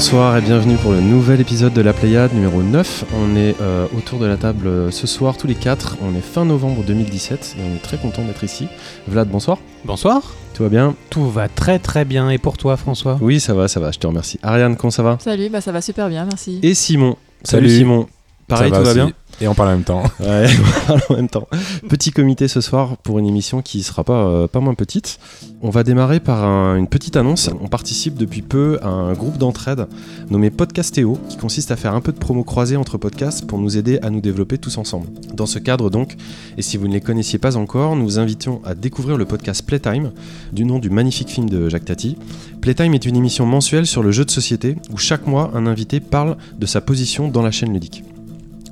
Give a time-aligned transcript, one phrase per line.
[0.00, 3.04] Bonsoir et bienvenue pour le nouvel épisode de la Pléiade numéro 9.
[3.14, 5.98] On est euh, autour de la table euh, ce soir tous les quatre.
[6.00, 8.66] On est fin novembre 2017 et on est très content d'être ici.
[9.08, 9.58] Vlad, bonsoir.
[9.84, 10.22] Bonsoir.
[10.54, 10.96] Tout va bien?
[11.10, 12.30] Tout va très très bien.
[12.30, 13.18] Et pour toi, François?
[13.20, 14.40] Oui, ça va, ça va, je te remercie.
[14.42, 15.18] Ariane, comment ça va?
[15.20, 16.60] Salut, bah ça va super bien, merci.
[16.62, 17.18] Et Simon.
[17.44, 17.78] Salut, Salut.
[17.80, 18.06] Simon.
[18.50, 18.94] Pareil, tout va aussi.
[18.94, 20.02] bien Et on parle en même temps.
[20.20, 21.48] Ouais, on parle en même temps.
[21.88, 25.18] Petit comité ce soir pour une émission qui sera pas, euh, pas moins petite.
[25.62, 27.48] On va démarrer par un- une petite annonce.
[27.62, 29.86] On participe depuis peu à un groupe d'entraide
[30.30, 33.76] nommé Podcastéo qui consiste à faire un peu de promo croisée entre podcasts pour nous
[33.78, 35.06] aider à nous développer tous ensemble.
[35.34, 36.16] Dans ce cadre donc,
[36.58, 39.62] et si vous ne les connaissiez pas encore, nous vous invitons à découvrir le podcast
[39.64, 40.12] Playtime
[40.52, 42.16] du nom du magnifique film de Jacques Tati.
[42.60, 46.00] Playtime est une émission mensuelle sur le jeu de société où chaque mois un invité
[46.00, 48.04] parle de sa position dans la chaîne ludique.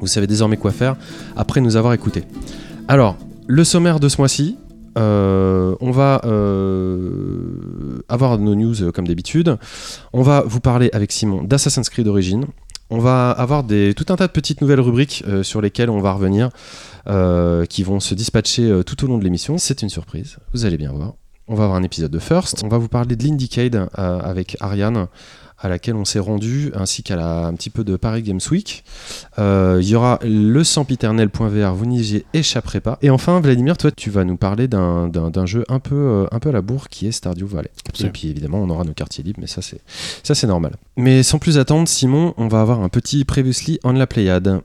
[0.00, 0.96] Vous savez désormais quoi faire
[1.36, 2.24] après nous avoir écoutés.
[2.88, 4.56] Alors, le sommaire de ce mois-ci,
[4.98, 9.56] euh, on va euh, avoir nos news euh, comme d'habitude.
[10.12, 12.46] On va vous parler avec Simon d'Assassin's Creed Origins.
[12.90, 16.48] On va avoir tout un tas de petites nouvelles rubriques sur lesquelles on va revenir,
[17.68, 19.58] qui vont se dispatcher tout au long de l'émission.
[19.58, 21.12] C'est une surprise, vous allez bien voir.
[21.50, 22.62] On va avoir un épisode de First.
[22.62, 25.06] On va vous parler de l'Indiecade euh, avec Ariane,
[25.60, 28.84] à laquelle on s'est rendu, ainsi qu'à la, un petit peu de Paris Games Week.
[29.38, 32.98] Euh, Il y aura le sempiternel.vr, vous n'y échapperez pas.
[33.02, 36.50] Et enfin, Vladimir, toi, tu vas nous parler d'un jeu un peu, euh, un peu
[36.50, 37.70] à la bourre qui est Stardew Valley.
[37.88, 38.08] Absolument.
[38.08, 39.80] Et puis évidemment, on aura nos quartiers libres, mais ça c'est
[40.22, 40.76] ça c'est normal.
[40.96, 44.60] Mais sans plus attendre, Simon, on va avoir un petit Previously on la Pléiade.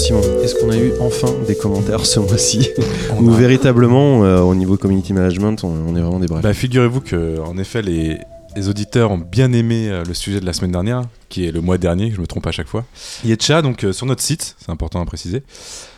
[0.00, 2.70] Simon, est-ce qu'on a eu enfin des commentaires ce mois-ci
[3.18, 6.42] On Ou a- véritablement, euh, au niveau community management, on, on est vraiment des brefs
[6.42, 8.18] Bah, figurez-vous que, en effet, les,
[8.56, 11.60] les auditeurs ont bien aimé euh, le sujet de la semaine dernière, qui est le
[11.60, 12.84] mois dernier, je me trompe à chaque fois.
[13.24, 15.42] Yetcha, donc euh, sur notre site, c'est important à préciser,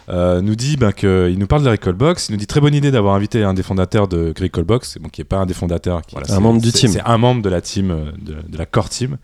[0.09, 2.29] euh, nous dit bah, qu'il nous parle de la Recallbox.
[2.29, 5.21] Il nous dit très bonne idée d'avoir invité un des fondateurs de Recallbox, bon, qui
[5.21, 6.91] n'est pas un des fondateurs, qui, voilà, Un membre du team.
[6.93, 9.17] C'est un membre de la team, euh, de, de la core team.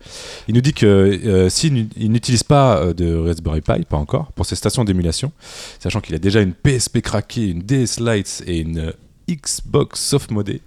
[0.47, 3.97] Il nous dit que euh, s'il n'u- il n'utilise pas euh, de Raspberry Pi, pas
[3.97, 5.31] encore, pour ses stations d'émulation,
[5.79, 8.91] sachant qu'il a déjà une PSP craquée, une DS Lite et une euh,
[9.29, 10.61] Xbox soft modée,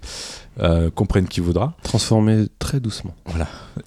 [0.61, 1.73] euh, comprenne qui voudra.
[1.83, 3.13] transformé très doucement.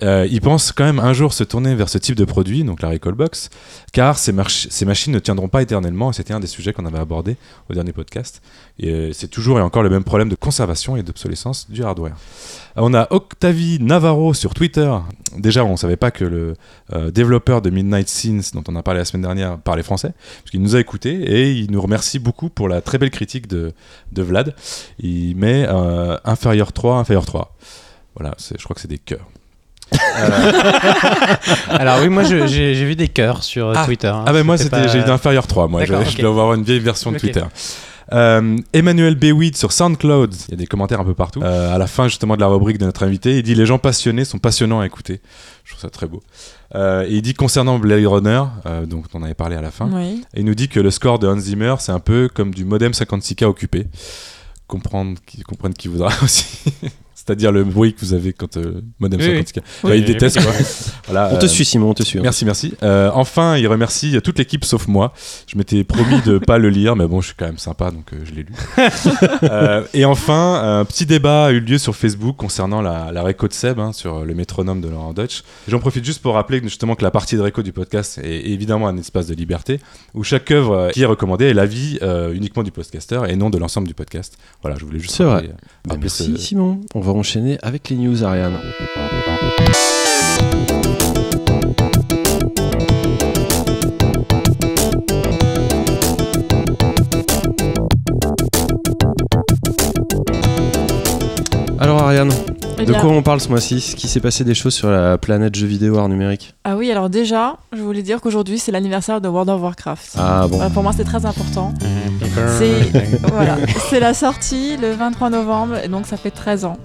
[0.03, 2.83] Euh, il pense quand même un jour se tourner vers ce type de produit, donc
[2.83, 3.51] la Recallbox,
[3.93, 7.37] car ces, machines ne tiendront pas éternellement, c'était un des sujets qu'on avait abordé
[7.71, 8.43] au dernier podcast.
[8.79, 12.17] Et c'est toujours et encore le même problème de conservation et d'obsolescence du hardware.
[12.77, 14.93] On a Octavie Navarro sur Twitter.
[15.37, 16.55] Déjà, on ne savait pas que le
[16.93, 20.13] euh, développeur de Midnight Scenes, dont on a parlé la semaine dernière, parlait français,
[20.45, 23.73] parce nous a écoutés, et il nous remercie beaucoup pour la très belle critique de,
[24.13, 24.55] de Vlad.
[24.99, 25.67] Il met
[26.25, 27.55] inférieur 3, inférieur 3.
[28.17, 29.27] Voilà, je crois que c'est des cœurs.
[31.69, 33.85] Alors oui, moi j'ai vu des cœurs sur euh, Ah.
[33.85, 34.09] Twitter.
[34.09, 34.25] hein.
[34.27, 36.21] Ah ben moi C'était c'était pas- j'ai eu d'inférieur 3 moi je, D'accord, je ok.
[36.21, 37.19] dois avoir une vieille version de.
[37.19, 37.45] Twitter.
[38.13, 41.43] Euh, Emmanuel Béouid sur SoundCloud, il y a des commentaires un peu partout.
[41.43, 43.79] Euh, à la fin justement de la rubrique de notre invité, il dit les gens
[43.79, 45.21] passionnés sont passionnants à écouter.
[45.65, 46.23] Je trouve ça très beau.
[46.77, 49.89] Euh, et il dit concernant Blade Runner, euh, donc on avait parlé à la fin,
[49.93, 50.25] Oui.
[50.35, 52.65] et il nous dit que le score de Hans Zimmer c'est un peu comme du
[52.65, 53.87] modem 56K occupé.
[54.69, 56.47] Comprendre qui, comprendre qui voudra aussi.
[57.27, 59.41] C'est-à-dire le bruit que vous avez quand euh, modem Oui, oui.
[59.43, 59.57] 56K.
[59.85, 60.53] Ouais, il Oui, déteste quoi.
[61.07, 62.19] Voilà, On te euh, suit, Simon, on te suit.
[62.19, 62.23] hein.
[62.23, 62.75] Merci, merci.
[62.85, 65.13] Euh, enfin, il remercie toute l'équipe sauf moi.
[65.49, 68.13] Je m'étais promis de pas le lire, mais bon, je suis quand même sympa, donc
[68.13, 68.53] euh, je l'ai lu.
[69.43, 73.49] Euh, et enfin, un petit débat a eu lieu sur Facebook concernant la, la réco
[73.49, 75.43] de Seb, hein, sur le métronome de Laurent Deutsch.
[75.69, 78.47] J'en profite juste pour rappeler que, justement que la partie de réco du podcast est
[78.47, 79.81] évidemment un espace de liberté,
[80.15, 83.59] où chaque œuvre qui est recommandée est l'avis euh, uniquement du podcaster et non de
[83.59, 84.37] l'ensemble du podcast.
[84.63, 85.35] Voilà, je voulais juste C'est vrai.
[85.35, 86.81] rappeler, euh, Bah, merci, ce- Simon.
[86.95, 88.59] On va enchaîner avec les news, Ariane.
[101.79, 102.31] Alors Ariane,
[102.79, 105.19] Eh de quoi on parle ce mois-ci Ce qui s'est passé des choses sur la
[105.19, 109.21] planète jeux vidéo art numérique Ah oui, alors déjà, je voulais dire qu'aujourd'hui c'est l'anniversaire
[109.21, 110.13] de World of Warcraft.
[110.19, 111.75] Ah bon Euh, pour moi c'est très important.
[111.81, 113.19] Happy C'est birthday.
[113.33, 113.57] voilà,
[113.91, 116.77] c'est la sortie le 23 novembre et donc ça fait 13 ans.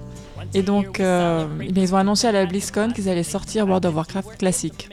[0.54, 3.86] Et donc euh, eh bien, ils ont annoncé à la BlizzCon qu'ils allaient sortir World
[3.86, 4.88] of Warcraft classique.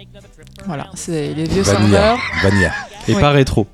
[0.66, 2.18] Voilà, c'est les vieux serveurs.
[2.44, 2.72] Vanilla.
[3.08, 3.22] Et Oui.
[3.22, 3.68] pas rétro.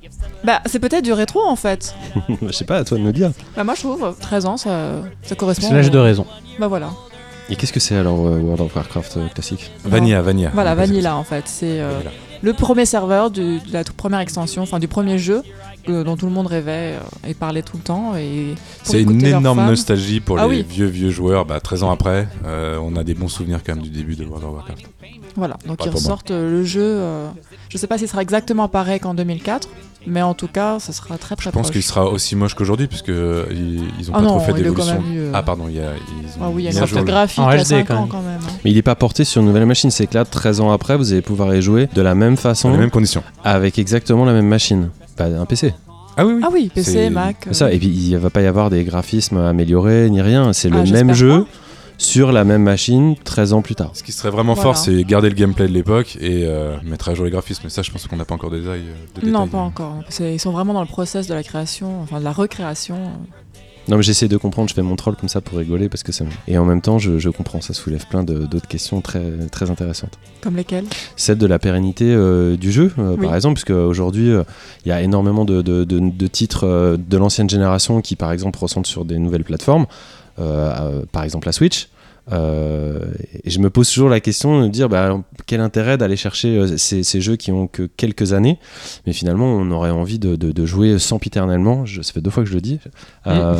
[0.44, 1.94] Bah c'est peut-être du rétro en fait.
[2.42, 3.30] Je sais pas, à toi de nous dire.
[3.56, 5.68] Bah moi je trouve 13 ans ça, ça correspond.
[5.68, 6.26] C'est l'âge au- de raison.
[6.58, 6.90] Bah voilà.
[7.48, 10.50] Et qu'est-ce que c'est alors euh, World of Warcraft euh, classique Vanilla, Vanilla.
[10.54, 11.44] Voilà, Vanilla en fait.
[11.46, 12.00] C'est euh,
[12.42, 15.42] le premier serveur du- de la toute première extension, enfin du premier jeu.
[15.88, 18.14] Euh, dont tout le monde rêvait euh, et parlait tout le temps.
[18.16, 20.66] Et C'est une énorme fans- nostalgie pour Ah les oui.
[20.68, 21.44] vieux vieux joueurs.
[21.46, 24.24] Bah, 13 ans après, euh, on a des bons souvenirs quand même du début de
[24.24, 24.82] World of Warcraft.
[25.36, 25.94] Voilà, donc Pas ils moi.
[25.96, 26.80] ressortent euh, le jeu.
[26.82, 27.28] euh,
[27.68, 29.68] je sais pas s'il sera exactement pareil qu'en 2004,
[30.06, 32.86] mais en tout cas, ça sera très très Je pense qu'il sera aussi moche qu'aujourd'hui
[32.86, 35.02] puisque euh, ils, ils ont Ah pas non, trop fait d'évolution.
[35.02, 35.30] mieux.
[35.34, 35.90] Ah pardon, il y a,
[36.22, 37.64] ils ont Ah oui, il y a une sorte le- graphique En il y a
[37.64, 38.08] HD 5 quand ans même.
[38.08, 38.40] quand même.
[38.48, 38.52] hein.
[38.64, 39.90] Mais il n'est pas porté sur une nouvelle machine.
[39.90, 42.68] C'est que là, 13 ans après, vous allez pouvoir y jouer de la même façon,
[42.68, 43.22] dans les mêmes conditions.
[43.44, 44.88] avec exactement la même machine.
[45.16, 45.72] Pas un PC.
[46.18, 46.40] Ah oui, oui.
[46.44, 47.46] Ah oui, PC, Mac.
[47.52, 47.72] Ça.
[47.72, 50.52] Et puis, il ne va pas y avoir des graphismes améliorés ni rien.
[50.52, 51.46] C'est le Ah, même jeu pas.
[51.98, 53.90] sur la même machine 13 ans plus tard.
[53.94, 54.72] Ce qui serait vraiment Voilà.
[54.74, 57.62] fort, c'est garder le gameplay de l'époque et euh, mettre à jour les graphismes.
[57.64, 58.80] Mais ça, je pense qu'on n'a pas encore des détails.
[58.88, 59.48] euh, de Non, détails.
[59.50, 59.94] pas encore.
[60.20, 62.96] Ils sont vraiment dans le process de la création, enfin de la recréation.
[63.88, 64.68] Non, mais j'essaie de comprendre.
[64.68, 66.24] Je fais mon troll comme ça pour rigoler parce que ça.
[66.24, 67.60] me- Et en même temps, je, je comprends.
[67.60, 69.22] Ça soulève plein d'autres questions très
[69.52, 70.18] très intéressantes.
[70.40, 70.84] Comme lesquels
[71.14, 73.24] Celle de la pérennité euh, du jeu, euh, Oui.
[73.26, 74.42] par exemple, puisque aujourd'hui, euh,
[74.84, 78.58] il y a énormément de, de- de- de titres de l'ancienne génération qui, par exemple,
[78.58, 79.86] ressentent sur des nouvelles plateformes,
[80.36, 81.88] par exemple la Switch.
[82.32, 82.98] Euh,
[83.44, 86.76] et je me pose toujours la question de dire bah, quel intérêt d'aller chercher euh,
[86.76, 88.58] ces, ces jeux qui ont que quelques années,
[89.06, 92.42] mais finalement on aurait envie de, de- de jouer sempiternellement, je, ça fait deux fois
[92.42, 92.80] que je le dis,
[93.28, 93.54] euh,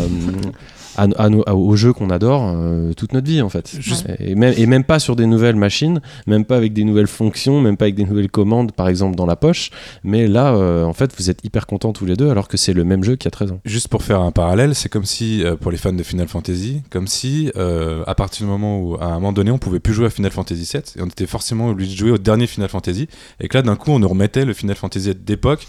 [0.97, 3.71] à, à nos- à- aux jeux qu'on adore euh, toute notre vie en fait.
[3.79, 7.07] Juste- Et, même, et même pas sur des nouvelles machines, même pas avec des nouvelles
[7.07, 9.71] fonctions, même pas avec des nouvelles commandes par exemple dans la poche,
[10.05, 12.73] mais là euh, en fait vous êtes hyper contents tous les deux alors que c'est
[12.73, 13.61] le même jeu qu'il y a 13 ans.
[13.65, 16.83] Juste pour faire un parallèle, c'est comme si, euh, pour les fans de Final Fantasy,
[16.91, 19.93] comme si, euh, à partir du moment où, à un moment donné, on pouvait plus
[19.95, 22.69] jouer à Final Fantasy VII, et on était forcément obligé de jouer au dernier Final
[22.69, 23.09] Fantasy,
[23.41, 25.67] et que là, d'un coup, on nous remettait le Final Fantasy d'époque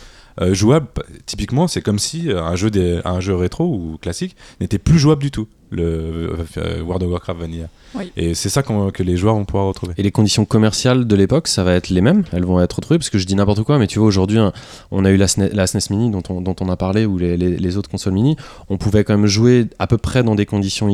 [0.53, 0.87] jouable.
[1.25, 4.99] Typiquement, c'est comme si euh, un jeu, des, un jeu rétro ou classique n'était plus
[4.99, 7.67] jouable du tout, le euh, World of Warcraft Vanilla.
[7.95, 8.11] Oui.
[8.17, 9.93] Et c'est ça que les joueurs vont pouvoir retrouver.
[9.97, 12.97] Et les conditions commerciales de l'époque, ça va être les mêmes, elles vont être retrouvées,
[12.99, 14.51] parce que je dis n'importe quoi, mais tu vois, aujourd'hui, hein,
[14.91, 17.17] on a eu la SNES, la SNES Mini dont on, dont on a parlé, ou
[17.17, 18.35] les, les- les autres consoles mini,
[18.69, 20.89] on pouvait quand même jouer à peu près dans des conditions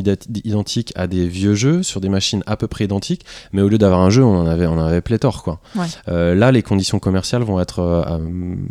[0.46, 3.78] identiques à des vieux jeux, sur des machines à peu près identiques, mais au lieu
[3.78, 5.60] d'avoir un jeu, on en avait, on en avait pléthore, quoi.
[5.76, 5.86] Ouais.
[6.08, 8.18] Euh, là, les conditions commerciales vont être euh, euh,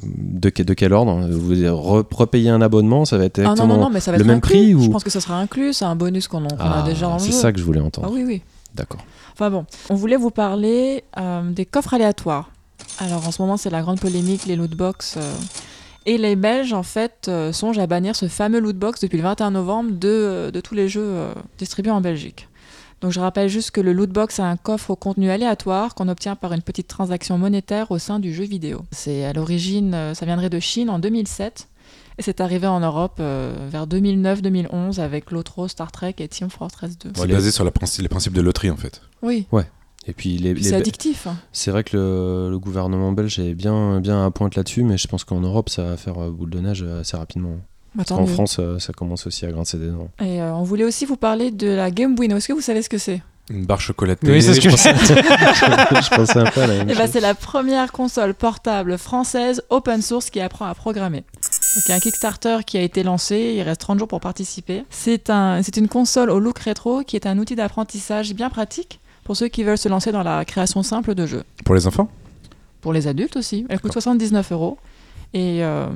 [0.07, 1.27] de, que- de quel ordre?
[1.31, 4.17] Vous re- repayez un abonnement, ça va être Ah non, non, non, mais ça va
[4.19, 4.75] le être même inclus.
[4.75, 7.33] prix Je pense que ça sera inclus, un bonus qu'on a Ah, déjà le C'est
[7.33, 8.09] ça que je voulais entendre.
[8.11, 8.43] Ah oui, oui.
[8.75, 9.01] D'accord.
[9.35, 12.51] Enfin bon, on voulait vous parler euh, des coffres aléatoires.
[12.99, 15.17] Alors en ce moment, c'est la grande polémique, les lootbox.
[15.17, 15.33] euh,
[16.05, 19.53] et les Belges, en fait, euh, songent à bannir ce fameux lootbox depuis le 21
[19.53, 21.27] novembre de, euh, de tous les jeux
[21.59, 22.49] distribués en Belgique.
[23.03, 26.37] Donc je rappelle juste que le lootbox est un coffre au contenu aléatoire qu'on obtient
[26.37, 28.83] par une petite transaction monétaire au sein du jeu vidéo.
[28.93, 31.69] C'est à l'origine, ça viendrait de Chine en 2007.
[32.19, 36.99] Et c'est arrivé en Europe euh, vers 2009-2011 avec Lotro, Star Trek et Team Fortress
[36.99, 37.13] 2.
[37.15, 39.01] C'est basé sur la princi- les principes de loterie, en fait.
[39.23, 39.47] Oui,
[40.07, 41.27] Et puis les, puis les c'est addictif.
[41.27, 41.37] hein.
[41.53, 45.07] C'est vrai que le, le gouvernement belge est bien, bien à pointe là-dessus, mais je
[45.09, 47.57] pense qu'en Europe, ça va faire euh, boule de neige euh, assez rapidement.
[47.95, 48.27] Bah, en mieux.
[48.27, 50.09] France, ça commence aussi à grincer des dents.
[50.21, 52.37] Et euh, on voulait aussi vous parler de la Game Bueno.
[52.39, 53.21] Est-ce que vous savez ce que c'est?
[53.51, 54.31] Une barre chocolatée.
[54.31, 57.09] Oui, c'est ce que je, pensais, je pensais un peu à la même Eh ben.
[57.11, 61.19] C'est la première console portable française open source qui apprend à programmer.
[61.19, 64.21] Donc, il y a un Kickstarter qui a été lancé, il reste 30 jours pour
[64.21, 64.85] participer.
[64.91, 69.01] C'est un, c'est une console au look rétro qui est un outil d'apprentissage bien pratique
[69.25, 71.43] pour ceux qui veulent se lancer dans la création simple de jeux.
[71.65, 72.09] Pour les enfants?
[72.81, 74.79] Pour les adultes aussi, elle coûte 79 euros.
[75.35, 75.87] Et euh,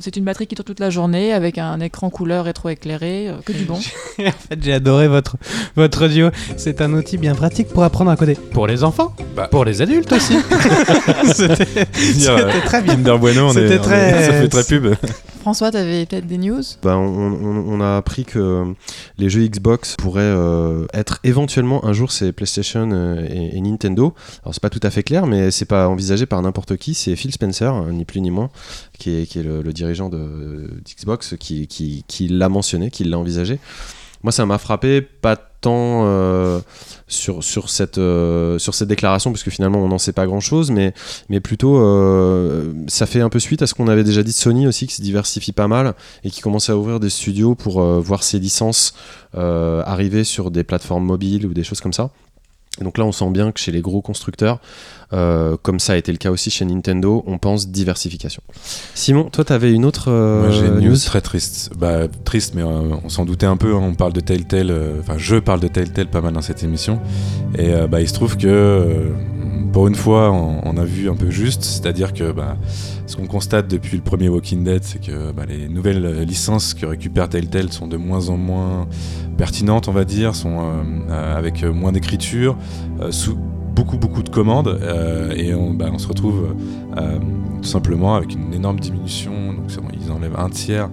[0.00, 3.52] c'est une batterie qui tourne toute la journée avec un écran couleur rétro-éclairé, euh, que
[3.52, 3.74] du bon.
[4.18, 5.36] en fait, j'ai adoré votre,
[5.76, 6.30] votre audio.
[6.56, 8.34] C'est un outil bien pratique pour apprendre à coder.
[8.34, 9.46] Pour les enfants, Bah.
[9.48, 10.34] pour les adultes aussi.
[11.32, 11.86] C'était
[12.64, 12.94] très bien.
[12.96, 14.94] Kinder Bueno, on est, C'était on est- très- ça fait très pub.
[15.42, 16.62] François, tu avais peut-être des news?
[16.84, 18.74] Bah, on, a appris que
[19.18, 24.14] les jeux Xbox pourraient euh, être éventuellement un jour c'est PlayStation euh, et, Nintendo.
[24.44, 26.94] Alors c'est pas tout à fait clair, mais c'est pas envisagé par n'importe qui.
[26.94, 28.50] C'est Phil Spencer, hein, ni plus ni moins,
[29.00, 33.58] qui est, le, dirigeant d'Xbox, qui l'a mentionné, qui l'a envisagé.
[34.22, 36.60] Moi, ça m'a frappé, pas tant euh,
[37.06, 40.70] sur, sur, cette, euh, sur cette déclaration, parce que finalement, on n'en sait pas grand-chose,
[40.70, 40.92] mais,
[41.28, 44.36] mais plutôt, euh, ça fait un peu suite à ce qu'on avait déjà dit de
[44.36, 47.82] Sony aussi, qui se diversifie pas mal et qui commence à ouvrir des studios pour
[47.82, 48.94] voir ses licences
[49.34, 52.10] arriver sur des plateformes mobiles ou des choses comme ça.
[52.80, 54.58] Donc là, on sent bien que chez les gros constructeurs,
[55.12, 58.42] euh, comme ça a été le cas aussi chez Nintendo, on pense diversification.
[58.94, 60.96] Simon, toi, tu avais une autre euh, Moi j'ai une news news?
[61.04, 61.70] très triste.
[61.76, 63.74] Bah triste, mais euh, on s'en doutait un peu.
[63.74, 63.80] hein.
[63.82, 66.98] On parle de Telltale, euh, enfin je parle de Telltale pas mal dans cette émission.
[67.58, 69.12] Et bah il se trouve que
[69.72, 72.56] pour une fois, on, a vu un peu juste, c'est-à-dire que bah,
[73.06, 76.74] ce qu'on constate depuis le premier Walking Dead, c'est que bah, les nouvelles euh, licences
[76.74, 78.86] que récupère Telltale sont de moins en moins
[79.38, 82.56] pertinentes, on va dire, sont euh, euh, avec moins d'écriture,
[83.10, 83.36] sous-
[83.74, 84.78] beaucoup beaucoup de commandes
[85.34, 86.54] et on, bah, on se retrouve
[87.62, 89.32] tout simplement avec une énorme diminution.
[89.54, 90.90] Donc ils enlèvent un tiers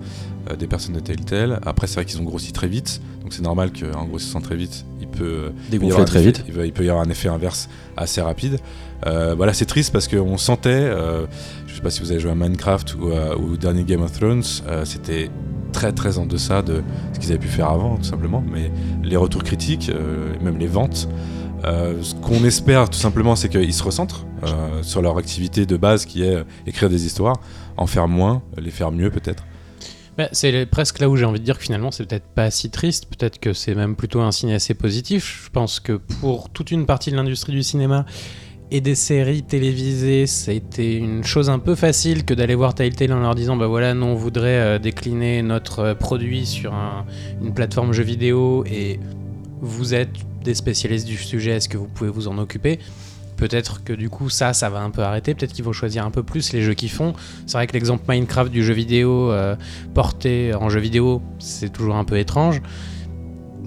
[0.57, 1.59] des personnes de Telltale.
[1.65, 4.85] Après c'est vrai qu'ils ont grossi très vite, donc c'est normal qu'en grossissant très vite,
[5.01, 6.45] il peut euh, il peut y avoir un très effet- vite.
[6.47, 8.57] Il, peut y avoir un effet inverse assez rapide.
[9.05, 11.25] Euh, voilà, c'est triste parce qu'on sentait, euh,
[11.67, 14.01] je sais pas si vous avez joué à Minecraft ou, à- ou au dernier Game
[14.01, 15.29] of Thrones, euh, c'était
[15.71, 16.81] très très en deçà de
[17.13, 18.43] ce qu'ils avaient pu faire avant, tout simplement.
[18.51, 18.71] Mais
[19.03, 21.07] les retours critiques, euh, même les ventes,
[21.65, 25.77] euh, ce qu'on espère tout simplement, c'est qu'ils se recentrent euh, sur leur activité de
[25.77, 27.35] base qui est euh, écrire des histoires,
[27.77, 29.43] en faire moins, les faire mieux peut-être.
[30.31, 33.05] C'est presque là où j'ai envie de dire que finalement c'est peut-être pas si triste,
[33.05, 35.43] peut-être que c'est même plutôt un signe assez positif.
[35.45, 38.05] Je pense que pour toute une partie de l'industrie du cinéma
[38.71, 43.19] et des séries télévisées, été une chose un peu facile que d'aller voir Telltale en
[43.19, 47.05] leur disant bah voilà, nous on voudrait euh, décliner notre euh, produit sur un-
[47.41, 48.99] une plateforme jeu vidéo et
[49.61, 50.09] vous êtes
[50.43, 52.79] des spécialistes du sujet, est-ce que vous pouvez vous en occuper?
[53.39, 55.33] Peut-être que du coup ça, ça va un peu arrêter.
[55.33, 57.13] Peut-être qu'il faut choisir un peu plus les jeux qu'ils font.
[57.45, 59.55] C'est vrai que l'exemple Minecraft du jeu vidéo euh,
[59.93, 62.61] porté en jeu vidéo, c'est toujours un peu étrange.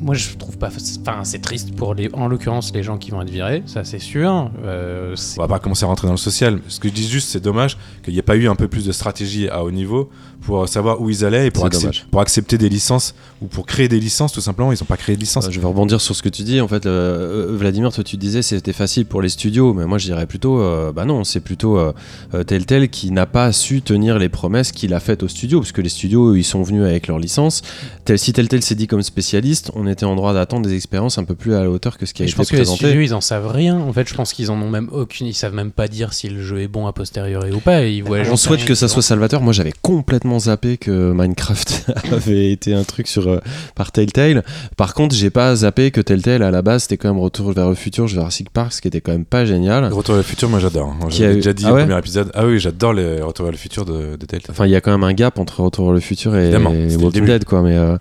[0.02, 0.68] Moi, je trouve pas.
[1.06, 3.98] Enfin, c'est triste pour les, en l'occurrence, les gens qui vont être virés, ça c'est
[4.00, 4.50] sûr.
[4.64, 6.60] Euh, c'est- On va pas commencer à rentrer dans le social.
[6.68, 8.84] Ce que je dis juste, c'est dommage qu'il n'y ait pas eu un peu plus
[8.84, 12.06] de stratégie à haut niveau pour savoir où ils allaient et pour, C'est accep- dommage.
[12.10, 14.72] pour accepter des licences ou pour créer des licences, tout simplement.
[14.72, 15.46] Ils n'ont pas créé de licences.
[15.46, 16.60] Euh, Je vais rebondir sur ce que tu dis.
[16.60, 20.06] En fait, euh, Vladimir, toi, tu disais c'était facile pour les studios, mais moi, je
[20.06, 21.92] dirais plutôt, euh, bah non, c'est plutôt euh,
[22.34, 25.70] euh, Telltale qui n'a pas su tenir les promesses qu'il a faites aux studios, parce
[25.72, 27.62] que les studios, ils sont venus avec leur licence.
[28.04, 31.24] Tel, si Telltale s'est dit comme spécialiste, on était en droit d'attendre des expériences un
[31.24, 32.62] peu plus à la hauteur que ce qui a Et je été pense que les
[32.62, 32.86] présenté.
[32.86, 33.78] studios, ils en savent rien.
[33.78, 35.26] En fait, je pense qu'ils en ont même aucune.
[35.26, 37.84] Ils savent même pas dire si le jeu est bon a posteriori ou pas.
[37.84, 39.40] Ils voient, On souhaite que ça soit salvateur.
[39.42, 43.38] Moi, j'avais complètement zappé que Minecraft avait été un truc sur, euh,
[43.74, 44.42] par Telltale.
[44.76, 47.68] Par contre, j'ai pas zappé que Telltale, à la base, c'était quand même Retour vers
[47.68, 49.84] le futur, Jurassic Park, ce qui était quand même pas génial.
[49.92, 50.94] Retour vers le futur, moi j'adore.
[51.08, 52.30] J'avais a eu- déjà dit Ah au ouais premier épisode.
[52.34, 54.50] Ah oui, j'adore les Retour vers le futur de, de Telltale.
[54.50, 56.56] Enfin, il y a quand même un gap entre Retour vers le futur et, et
[56.56, 57.26] Walking début.
[57.26, 57.62] Dead, quoi.
[57.62, 57.96] Mais, euh,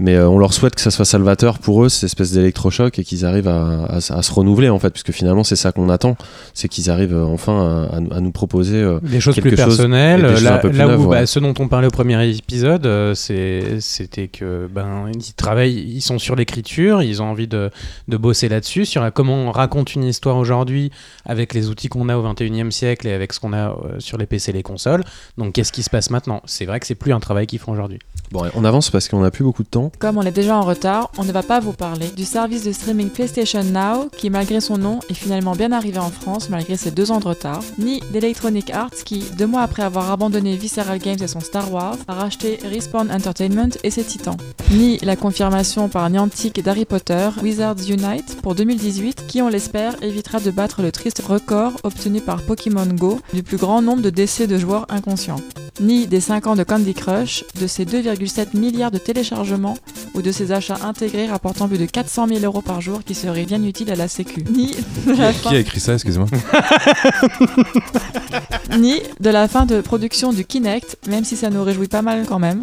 [0.00, 3.04] mais euh, on leur souhaite que ça soit salvateur pour eux, cette espèce d'électrochoc, et
[3.04, 5.88] qu'ils arrivent à, à s- à se renouveler, en fait, puisque finalement, c'est ça qu'on
[5.88, 6.16] attend.
[6.54, 8.76] C'est qu'ils arrivent euh, enfin à, à nous- proposer.
[8.78, 10.22] euh, Des choses quelque plus personnelles.
[10.34, 11.20] des là un peu plus là neuves, où ouais.
[11.20, 16.00] bah, ce dont on parlait au premier épisode, euh, c'était que ben ils travaillent, ils
[16.00, 17.70] sont sur l'écriture, ils ont envie de,
[18.08, 20.90] de bosser là-dessus, sur la- comment on raconte une histoire aujourd'hui
[21.26, 24.16] avec les outils qu'on a au 21e siècle et avec ce qu'on a euh, sur
[24.18, 25.04] les PC et les consoles.
[25.38, 26.40] Donc qu'est-ce qui se passe maintenant?
[26.46, 27.98] C'est vrai que c'est plus un travail qu'ils font aujourd'hui.
[28.32, 29.89] Bon, on avance parce qu'on a plus beaucoup de temps.
[29.98, 32.72] Comme on est déjà en retard, on ne va pas vous parler du service de
[32.72, 36.90] streaming PlayStation Now, qui malgré son nom est finalement bien arrivé en France malgré ses
[36.90, 41.18] deux ans de retard, ni d'Electronic Arts qui, deux mois après avoir abandonné Visceral Games
[41.22, 44.36] et son Star Wars, a racheté Respawn Entertainment et ses titans,
[44.70, 50.40] ni la confirmation par Niantic d'Harry Potter, Wizards Unite pour 2018, qui on l'espère évitera
[50.40, 54.46] de battre le triste record obtenu par Pokémon Go du plus grand nombre de décès
[54.46, 55.36] de joueurs inconscients
[55.80, 59.76] ni des 5 ans de Candy Crush, de ses 2,7 milliards de téléchargements
[60.14, 63.44] ou de ses achats intégrés rapportant plus de 400 000 euros par jour qui seraient
[63.44, 64.72] bien utiles à la Sécu, ni
[65.06, 66.26] de la Qui fin, a écrit ça, excusez-moi
[68.78, 72.24] ni de, la fin de production du Kinect, même si ça nous réjouit pas mal
[72.26, 72.62] quand même,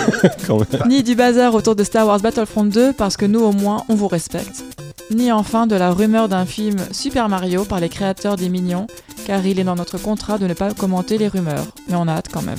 [0.46, 0.88] Quand même.
[0.88, 3.94] ni du bazar autour de Star Wars Battlefront 2 parce que nous au moins on
[3.94, 4.64] vous respecte,
[5.10, 8.86] ni enfin de la rumeur d'un film Super Mario par les créateurs des Mignons,
[9.26, 12.12] car il est dans notre contrat de ne pas commenter les rumeurs, mais on a
[12.12, 12.58] hâte quand même.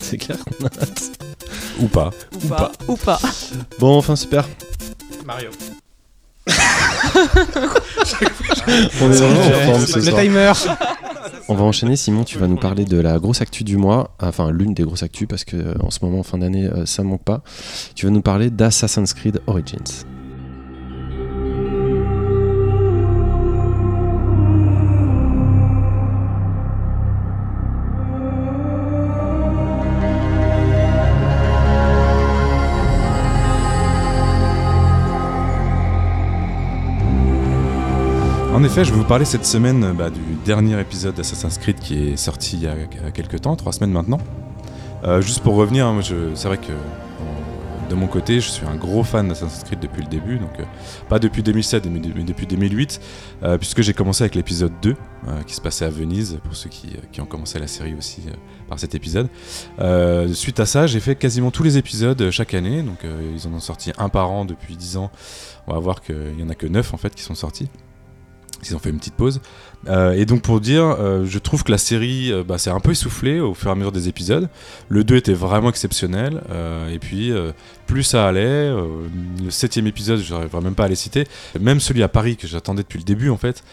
[0.00, 1.12] C'est clair qu'on a hâte.
[1.80, 2.10] Ou pas.
[2.34, 2.72] Ou, pas.
[2.88, 3.20] Ou pas.
[3.78, 4.48] Bon, enfin, super.
[5.24, 5.50] Mario.
[9.00, 10.20] On est vraiment en forme ce le soir.
[10.20, 10.52] timer.
[11.48, 14.50] On va enchaîner, Simon, tu vas nous parler de la grosse actu du mois, enfin
[14.50, 17.02] l'une des grosses actus, parce que euh, en ce moment, en fin d'année, euh, ça
[17.02, 17.42] manque pas.
[17.94, 20.04] Tu vas nous parler d'Assassin's Creed Origins.
[38.54, 42.08] En effet, je vais vous parler cette semaine bah, du dernier épisode d'Assassin's Creed qui
[42.08, 44.18] est sorti il y a, quelques temps, trois semaines maintenant.
[45.04, 46.00] Euh, juste pour revenir, hein,
[46.34, 46.72] c'est vrai que
[47.92, 50.64] de mon côté, je suis un gros fan d'Assassin's Creed depuis le début, donc euh,
[51.10, 53.00] pas depuis 2007, mais, depuis 2008,
[53.42, 54.96] euh, puisque j'ai commencé avec l'épisode 2,
[55.28, 58.22] euh, qui se passait à Venise, pour ceux qui, qui ont commencé la série aussi
[58.66, 59.28] par cet épisode.
[60.32, 63.60] Suite à ça, j'ai fait quasiment tous les épisodes chaque année, donc ils en ont
[63.60, 65.10] sorti un par an depuis 10 ans.
[65.66, 67.68] On va voir qu'il y en a que 9 en fait qui sont sortis.
[68.64, 69.40] Ils ont fait une petite pause.
[69.88, 72.78] Euh, et donc pour dire, euh, je trouve que la série euh, bah, s'est un
[72.78, 74.48] peu essoufflée au fur et à mesure des épisodes.
[74.88, 76.40] Le 2 était vraiment exceptionnel.
[76.92, 77.32] et puis
[77.86, 81.26] plus ça allait, le septième épisode, je n'arriverai même pas à les citer.
[81.60, 83.64] Même celui à Paris que j'attendais depuis le début en fait,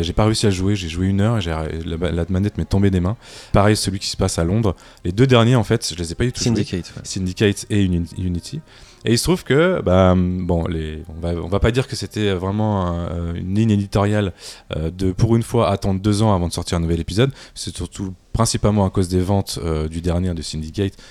[0.00, 0.74] j'ai pas réussi à jouer.
[0.76, 1.42] J'ai joué une heure et
[1.84, 3.16] la, la manette m'est tombée des mains.
[3.52, 4.74] Pareil celui qui se passe à Londres.
[5.04, 6.44] Les deux derniers en fait, je les ai pas tout joués.
[6.44, 6.92] Syndicate.
[6.96, 7.02] ouais.
[7.04, 8.60] Syndicate et Uni- Unity.
[9.04, 12.86] Et il se trouve que, bah, bon, on, va, va pas dire que c'était vraiment
[12.86, 14.32] un- une ligne éditoriale
[14.76, 17.30] euh, de, pour une fois, attendre deux ans avant de sortir un nouvel épisode.
[17.54, 21.02] C'est surtout principalement à cause des ventes euh, du dernier de Syndicate, euh,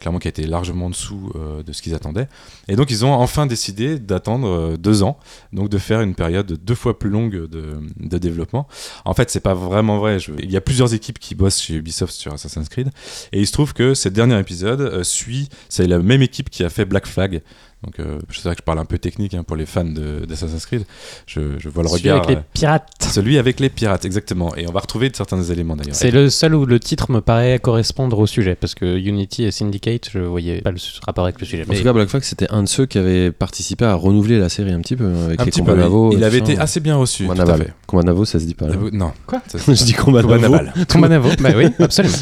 [0.00, 2.28] clairement qui a été largement en dessous euh, de ce qu'ils attendaient.
[2.68, 5.18] Et donc ils ont enfin décidé d'attendre euh, deux ans,
[5.52, 8.66] donc de faire une période deux fois plus longue de, développement.
[9.04, 10.18] En fait, c'est pas vraiment vrai.
[10.38, 12.90] Il y a plusieurs équipes qui bossent chez Ubisoft sur Assassin's Creed.
[13.32, 16.64] Et il se trouve que ce dernier épisode euh, suit, c'est la même équipe qui
[16.64, 17.42] a fait Black Flag.
[17.86, 20.26] Donc, euh, je sais que je parle un peu technique hein, pour les fans de-
[20.26, 20.82] d'Assassin's Creed.
[21.26, 22.16] Je, je vois le Celui regard.
[22.24, 22.88] avec les euh, pirates.
[23.00, 24.54] celui avec les pirates, exactement.
[24.56, 25.94] Et on va retrouver certains éléments d'ailleurs.
[25.94, 29.50] C'est le seul où le titre me paraît correspondre au sujet, parce que Unity et
[29.52, 31.62] Syndicate, je voyais pas le rapport avec le sujet.
[31.62, 34.38] En Mais tout cas, Black Flag, c'était un de ceux qui avait participé à renouveler
[34.40, 36.10] la série un petit peu hein, avec Un les combats navaux.
[36.12, 37.22] il avait été assez bien reçu.
[37.26, 37.74] Combat naval.
[37.86, 38.66] Combat navaux, ça se dit pas.
[38.66, 38.74] là.
[38.74, 39.12] Euh, Non.
[39.26, 40.72] Quoi Ça, Je dis combat, Combat naval.
[40.90, 42.16] Combat Navo, bah oui, absolument.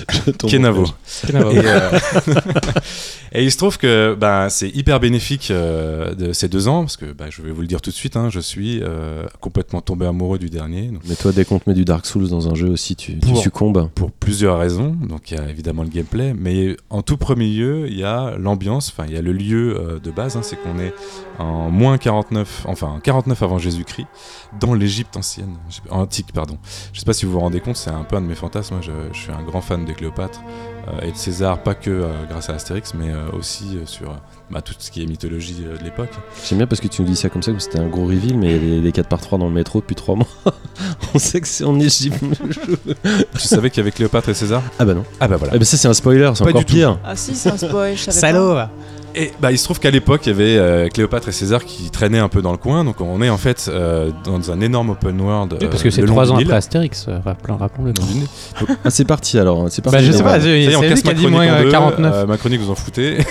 [0.47, 0.85] Kenavo.
[1.27, 1.51] Kenavo.
[1.53, 1.91] Et, euh,
[3.33, 6.97] et il se trouve que ben, c'est hyper bénéfique euh, de ces deux ans, parce
[6.97, 9.81] que ben, je vais vous le dire tout de suite, hein, je suis euh, complètement
[9.81, 10.89] tombé amoureux du dernier.
[10.89, 13.19] donc, Mais toi, dès qu'on te met du Dark Souls dans un jeu aussi, tu,
[13.37, 13.89] succombes.
[13.95, 14.97] pour plusieurs raisons.
[15.09, 18.37] Donc il y a évidemment le gameplay, mais en tout premier lieu, il y a
[18.39, 20.93] l'ambiance, enfin il y a le lieu euh, de base, hein, c'est qu'on est
[21.39, 24.07] en moins 49, enfin en 49 avant Jésus-Christ,
[24.61, 25.57] dans l'Égypte ancienne,
[25.91, 26.59] antique pardon.
[26.93, 28.75] Je sais pas si vous vous rendez compte, c'est un peu un de mes fantasmes.
[28.75, 30.41] Moi, je, je suis un grand fan de Cléopâtre
[31.03, 34.15] et de César, pas que euh, grâce à Astérix, mais euh, aussi euh, sur euh,
[34.51, 36.11] bah, tout ce qui est mythologie euh, de l'époque.
[36.49, 38.37] J'aime bien parce que tu nous dis ça comme ça, comme c'était un gros reveal,
[38.37, 40.27] mais les, les 4 par 3 dans le métro depuis 3 mois.
[41.15, 42.23] On sait que c'est en Égypte.
[43.33, 44.63] tu savais qu'il y avait Cléopâtre et César?
[44.79, 45.05] Ah bah non.
[45.21, 45.55] Ah bah voilà.
[45.55, 46.75] Ah bah ça, c'est un spoiler, c'est Pas encore du tout.
[46.75, 46.99] pire.
[47.05, 48.59] Ah si, c'est un spoil, je savais Salaud
[49.17, 51.91] Et bah, il se trouve qu'à l'époque, il y avait euh, Cléopâtre et César qui
[51.91, 52.85] traînaient un peu dans le coin.
[52.85, 55.57] Donc on est en fait euh, dans un énorme open world.
[55.61, 57.93] Oui, parce euh, que c'est trois ans après Astérix, rappelons- rappelons-le.
[57.97, 58.27] Le Nil.
[58.85, 59.67] Ah, c'est parti alors.
[59.71, 59.99] C'est parti.
[59.99, 61.65] Bah, je sais pas, c'est on casse qui a ma dit chronique moins en euh,
[61.65, 61.71] deux.
[61.71, 62.15] 49.
[62.15, 63.19] Euh, ma chronique, vous en foutez.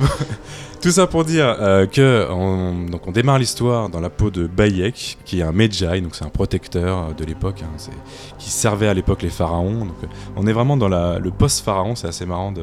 [0.82, 4.48] Tout ça pour dire euh, que on, donc on démarre l'histoire dans la peau de
[4.48, 7.92] Bayek, qui est un Medjay, donc c'est un protecteur euh, de l'époque, hein,
[8.36, 9.84] qui servait à l'époque les pharaons.
[9.84, 12.50] Donc euh, on est vraiment dans la, le post-pharaon, c'est assez marrant.
[12.50, 12.62] De,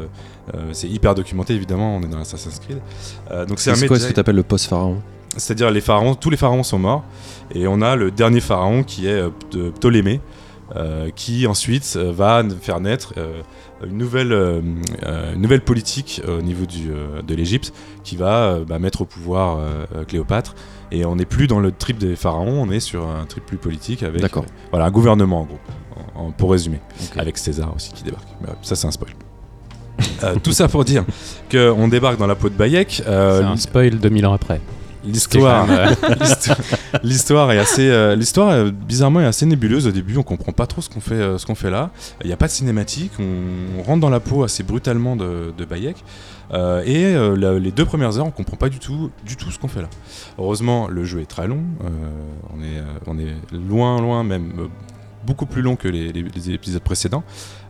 [0.54, 2.82] euh, c'est hyper documenté évidemment, on est dans Assassin's Creed.
[3.32, 4.98] Euh, donc c'est un quoi ce que t'appelles le post-pharaon?
[5.38, 7.06] C'est-à-dire les pharaons, tous les pharaons sont morts,
[7.56, 10.20] et on a le dernier pharaon qui est de Ptolémée,
[11.16, 13.14] qui ensuite va faire naître
[13.86, 14.62] une, nouvelle, euh,
[15.04, 19.02] euh, une nouvelle politique au niveau du, euh, de l'Égypte, qui va euh, bah, mettre
[19.02, 20.56] au pouvoir euh, euh, Cléopâtre.
[20.92, 23.58] Et on n'est plus dans le trip des pharaons, on est sur un trip plus
[23.58, 25.60] politique avec euh, voilà, un gouvernement en gros,
[26.16, 26.80] en- en- pour résumer
[27.22, 28.28] avec César aussi qui débarque.
[28.42, 29.12] Mais, euh, ça, c'est un spoil.
[30.24, 31.04] Euh, tout ça pour dire
[31.52, 33.04] qu'on débarque dans la peau de Bayek.
[33.06, 34.62] euh, C'est un spoil 2000 ans après.
[35.06, 36.58] L'histoire, même, l'histoire-
[37.04, 40.18] l'histoire est assez, euh, l'histoire euh, bizarrement est assez nébuleuse au début.
[40.18, 41.92] On comprend pas trop ce qu'on fait, euh, ce qu'on fait là.
[42.22, 43.12] Il n'y a pas de cinématique.
[43.20, 46.04] On, on rentre dans la peau assez brutalement de, de Bayek.
[46.52, 49.52] Euh, et euh, la- les deux premières heures, on comprend pas du tout, du tout
[49.52, 49.90] ce qu'on fait là.
[50.38, 51.62] Heureusement, le jeu est très long.
[51.84, 51.88] Euh,
[52.58, 53.36] on est, euh, on est
[53.70, 54.52] loin, loin même.
[54.60, 54.68] euh,
[55.26, 57.24] beaucoup plus long que les, les- les épisodes précédents.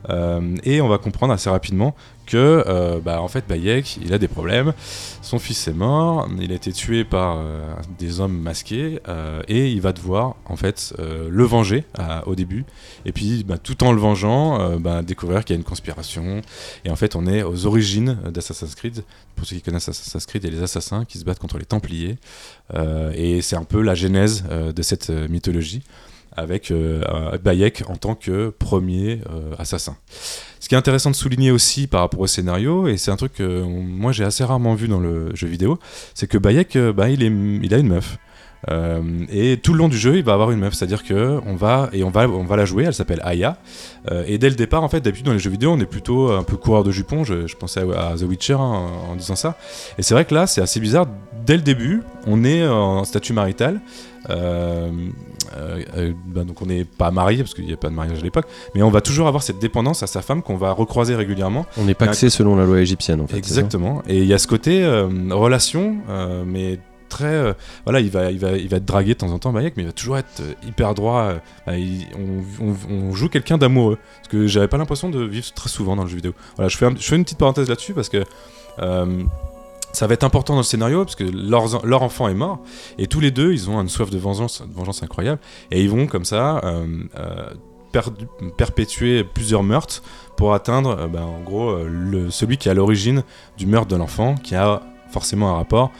[0.09, 1.95] Euh, et on va comprendre assez rapidement
[2.29, 4.73] que, euh, bah, en fait, Bayek, il a des problèmes.
[5.21, 9.69] Son fils est mort, il a été tué par euh, des hommes masqués, euh, et
[9.69, 11.85] il va devoir, en fait, le venger
[12.25, 12.65] au début.
[13.05, 16.41] Et puis, bah, tout en le vengeant, bah, découvrir qu'il y a une conspiration.
[16.85, 19.03] Et en fait, on est aux origines d'Assassin's Creed.
[19.35, 22.17] Pour ceux qui connaissent Assassin's Creed, a les assassins qui se battent contre les Templiers.
[23.15, 25.81] Et c'est un peu la genèse de cette mythologie
[26.39, 29.95] avec euh, euh, Bayek en tant que premier euh, assassin.
[30.59, 33.33] Ce qui est intéressant de souligner aussi par rapport au scénario, et c'est un truc
[33.33, 35.79] que on- moi j'ai assez rarement vu dans le jeu vidéo,
[36.13, 37.27] c'est que Bayek, euh, bah, il, est,
[37.63, 38.17] il a une meuf.
[38.67, 41.55] Euh, et tout le long du jeu, il va avoir une meuf, c'est-à-dire que on
[41.55, 42.83] va et on va on va la jouer.
[42.83, 43.57] Elle s'appelle Aya.
[44.11, 46.31] Euh, et dès le départ, en fait, d'habitude dans les jeux vidéo, on est plutôt
[46.31, 47.23] un peu coureur de jupons.
[47.23, 48.57] Je, je pensais à, à The Witcher hein,
[49.07, 49.57] en, en disant ça.
[49.97, 51.07] Et c'est vrai que là, c'est assez bizarre.
[51.45, 53.79] Dès le début, on est en statut marital.
[54.29, 54.91] Euh,
[56.27, 58.45] bah, donc on n'est pas marié parce qu'il n'y a pas de mariage à l'époque,
[58.75, 61.65] mais on va toujours avoir cette dépendance à sa femme qu'on va recroiser régulièrement.
[61.77, 63.37] On n'est pas axé selon la loi égyptienne en fait.
[63.37, 64.03] Exactement.
[64.07, 65.95] Et il y a ce côté euh, relation,
[66.45, 67.25] mais très.
[67.25, 67.53] euh,
[67.85, 69.85] voilà, il va, il, va, il va être dragué de temps en temps, mais il
[69.85, 71.33] va toujours être euh, hyper droit.
[71.67, 72.07] euh, il-
[72.61, 73.97] on, joue quelqu'un d'amoureux.
[74.23, 76.33] Ce que j'avais pas l'impression de vivre très souvent dans le jeu vidéo.
[76.55, 78.23] Voilà, je fais, je fais une petite parenthèse là-dessus parce que.
[79.91, 82.59] ça va être important dans le scénario parce que leur, leur enfant est mort
[82.99, 85.39] et tous les deux ils ont une soif de vengeance, de vengeance incroyable
[85.71, 86.61] et ils vont comme ça
[87.91, 88.01] per-
[88.55, 90.03] perpétuer plusieurs meurtres
[90.37, 91.75] pour atteindre bah, en gros
[92.29, 93.23] celui qui est à l'origine
[93.57, 95.91] du meurtre de l'enfant qui a forcément un rapport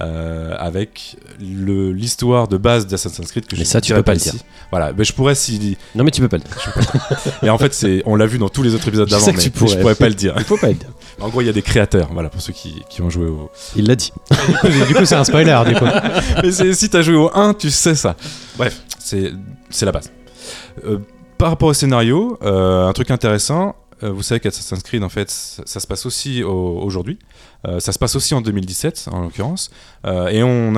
[0.00, 4.18] euh, avec l'histoire de base d'Assassin's Creed que Mais je ça, tu peux pas le
[4.20, 4.34] dire.
[4.70, 7.38] Voilà, mais je pourrais si Non, mais tu peux pas le dire.
[7.42, 9.50] et en fait c'est on l'a vu dans tous les autres épisodes d'avant mais tu
[9.50, 9.74] pourrais.
[9.74, 10.34] je pourrais pas le dire.
[10.38, 10.90] Il faut pas le dire.
[11.20, 13.50] En gros, il y a des créateurs, voilà pour ceux qui, qui ont joué au
[13.76, 14.10] Il l'a dit.
[14.88, 15.84] du coup, c'est un spoiler, du coup.
[16.42, 18.16] Mais si t'as joué au 1, tu sais ça.
[18.56, 19.30] Bref, c'est
[19.68, 20.10] c'est la base.
[20.86, 20.96] Euh,
[21.36, 25.62] par rapport au scénario, euh, un truc intéressant, vous savez qu'Assassin's Creed, en fait, ça,
[25.66, 27.18] ça se passe aussi au- aujourd'hui.
[27.66, 29.70] Euh, ça se passe aussi en 2017, en l'occurrence.
[30.06, 30.76] Euh, et on,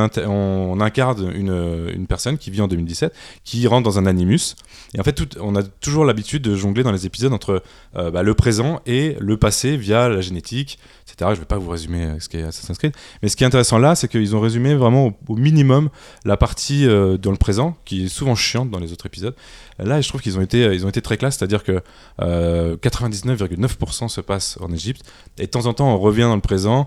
[0.80, 3.12] incarne une, personne qui vit en 2017,
[3.44, 4.56] qui rentre dans un animus.
[4.94, 7.62] Et en fait, on a toujours l'habitude de jongler dans les épisodes entre
[7.96, 10.78] euh, bah, le présent et le passé via la génétique,
[11.20, 12.94] Je vais pas vous résumer euh, ce qu'est Assassin's Creed.
[13.22, 15.90] Mais ce qui est intéressant là, c'est qu'ils ont résumé vraiment au, minimum
[16.24, 19.34] la partie euh, dans le présent, qui est souvent chiante dans les autres épisodes.
[19.78, 21.80] Là, je trouve qu'ils ont été, ils ont été très classe, c'est-à-dire que
[22.20, 25.02] euh, 99,9% se passe en Égypte,
[25.38, 26.86] et de temps en temps, on revient dans le présent.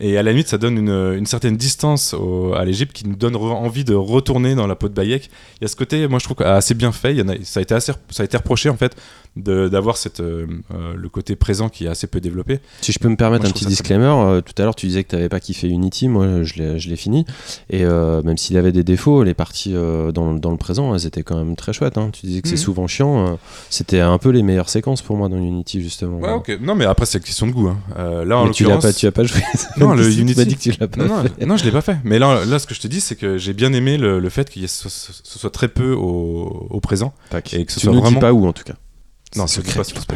[0.00, 3.16] Et à la limite, ça donne une, une certaine distance au- à l'Égypte qui nous
[3.16, 5.30] donne envie de retourner dans la peau de Bayek.
[5.60, 7.12] Il y a ce côté, moi je trouve assez bien fait.
[7.12, 8.96] Il y en a, ça, a été assez, ça a été reproché en fait
[9.36, 12.58] d'avoir euh, euh, le côté présent qui est assez peu développé.
[12.80, 15.04] Si je peux me permettre Moi, un petit disclaimer, euh, tout à l'heure tu disais
[15.04, 16.54] que tu n'avais pas kiffé Unity, moi je
[16.88, 17.26] l'ai fini,
[17.68, 21.22] et euh, même s'il avait des défauts, les parties dans, dans le présent, elles étaient
[21.22, 21.98] quand même très chouettes.
[21.98, 22.08] hein.
[22.12, 22.56] Tu disais que Mhm.
[22.56, 26.18] c'est souvent chiant, c'était un peu les meilleures séquences pour moi dans Unity justement.
[26.18, 26.58] Ouais, ok.
[26.62, 27.68] Non, mais après, c'est question de goût.
[27.68, 28.24] hein.
[28.24, 28.84] Là, en Mais tu l'as l'occurrence.
[28.84, 29.40] pas, tu as pas joué.
[29.88, 31.46] Non, le Tu m'as Unity- dit que tu l'as pas Non, non, fait.
[31.46, 31.96] non, je l'ai pas fait.
[32.04, 34.28] Mais là, là, ce que je te dis, c'est que j'ai bien aimé le, le
[34.30, 37.12] fait qu'il y ait ce, ce- soit très peu au, au présent.
[37.30, 37.54] Tac.
[37.54, 38.74] Et que ce tu soit ne vraiment- dis pas où en tout cas.
[39.34, 40.14] Non, C'est pas pas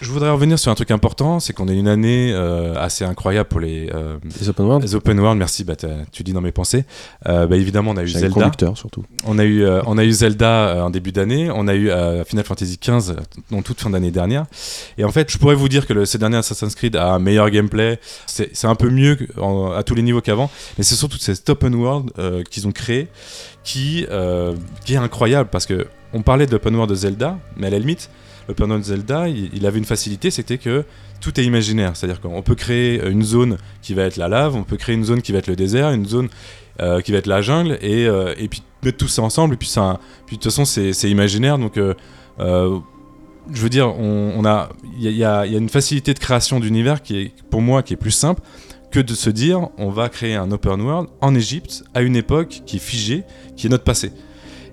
[0.00, 3.48] Je voudrais revenir sur un truc important, c'est qu'on a une année euh, assez incroyable
[3.48, 5.36] pour les, euh, Les open world les open world.
[5.38, 5.74] Merci, bah,
[6.12, 6.84] tu dis dans mes pensées.
[7.28, 8.28] Euh, bah, évidemment, on a eu Zelda.
[8.30, 9.04] conducteur surtout.
[9.26, 11.90] On a eu, euh, on a eu Zelda euh, en début d'année, on a eu
[11.90, 13.16] euh, Final Fantasy XV
[13.52, 14.46] en toute fin d'année dernière.
[14.96, 17.18] Et en fait, je pourrais vous dire que le, ce dernier Assassin's Creed a un
[17.18, 21.18] meilleur gameplay, c'est un peu mieux en- à tous les niveaux qu'avant, mais c'est surtout
[21.18, 23.08] cet open world euh, qu'ils ont créé
[23.64, 24.54] qui, euh,
[24.84, 27.78] qui est incroyable parce que on parlait de l'open world de Zelda, mais à la
[27.80, 28.08] limite,
[28.48, 30.84] l'open world de Zelda, il, avait une facilité, c'était que
[31.20, 34.62] tout est imaginaire, c'est-à-dire qu'on peut créer une zone qui va être la lave, on
[34.62, 36.28] peut créer une zone qui va être le désert, une zone
[36.80, 39.68] euh, qui va être la jungle, et, euh, puis mettre tout ça ensemble, et puis,
[39.68, 39.98] de
[40.30, 41.94] toute façon c'est imaginaire, donc euh,
[42.40, 42.78] euh,
[43.52, 47.18] je veux dire, on, a, il y y a une facilité de création d'univers qui
[47.18, 48.42] est pour moi qui est plus simple
[48.90, 52.62] que de se dire on va créer un open world en Égypte à une époque
[52.66, 53.24] qui est figée,
[53.56, 54.12] qui est notre passé.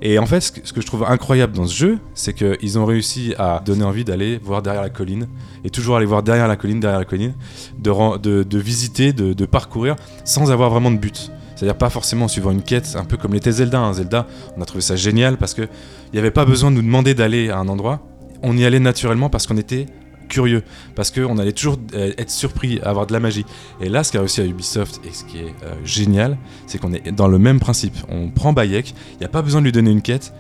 [0.06, 3.34] Et en fait, ce que, je trouve incroyable dans ce jeu, c'est qu'ils ont réussi
[3.40, 5.30] à donner envie d'aller voir derrière la colline,
[5.64, 7.34] et toujours aller voir derrière la colline, derrière la colline,
[7.80, 11.32] de, de, visiter, de, de parcourir, sans avoir vraiment de but.
[11.56, 13.80] C'est-à-dire pas forcément en suivant une quête, un peu comme l'était Zelda.
[13.80, 13.94] hein.
[13.94, 15.70] Zelda, on a trouvé ça génial parce qu'il
[16.12, 18.06] n'y avait pas besoin de nous demander d'aller à un endroit,
[18.42, 19.86] on y allait naturellement parce qu'on était
[20.28, 20.64] curieux,
[20.96, 23.46] parce qu'on allait toujours euh, être surpris, avoir de la magie.
[23.82, 26.94] Et là, ce qu'a réussi à Ubisoft, et ce qui est euh, génial, c'est qu'on
[26.94, 27.96] est dans le même principe.
[28.10, 30.34] On prend Bayek, il n'y a pas besoin de lui donner une quête.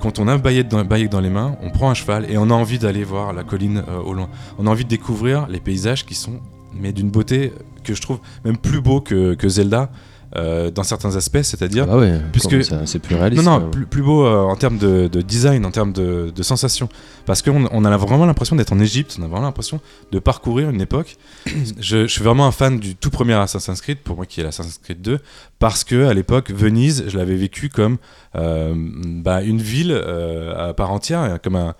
[0.00, 2.78] Quand on a Bayek dans, les mains, on prend un cheval et on a envie
[2.78, 4.28] d'aller voir la colline euh, au loin.
[4.58, 6.40] On a envie de découvrir les paysages qui sont,
[6.74, 7.52] mais d'une beauté
[7.84, 9.90] que je trouve même plus beau que Zelda
[10.36, 13.44] euh, dans certains aspects, c'est-à-dire Ah ouais, puisque- c'est plus réaliste.
[13.44, 16.88] non, plus, plus beau euh, en termes de, de design, en termes de, de sensation.
[17.26, 19.80] Parce qu'on on a vraiment l'impression d'être en Égypte, on a vraiment l'impression
[20.12, 21.16] de parcourir une époque.
[21.46, 24.44] je, je suis vraiment un fan du tout premier Assassin's Creed, pour moi qui est
[24.44, 25.20] l'Assassin's Creed 2,
[25.58, 27.98] parce que à l'époque, Venise, je l'avais vécu comme
[28.34, 31.74] euh, bah, une ville à part entière, comme un,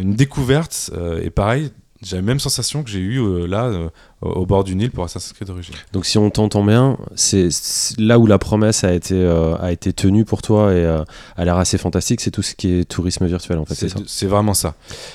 [0.00, 0.90] une découverte.
[1.22, 1.70] et pareil,
[2.02, 3.70] j'ai la même sensation que j'ai eu euh, là,
[4.22, 5.74] au bord du Nil pour Assassin's Creed d'origine.
[5.92, 7.48] Donc si on t'entend bien, c'est
[7.98, 11.02] là où la promesse a été, euh, a été tenue pour toi et euh,
[11.36, 13.98] a l'air assez fantastique, c'est tout ce qui est tourisme virtuel en fait, c'est C'est
[13.98, 14.74] ça c'est vraiment ça.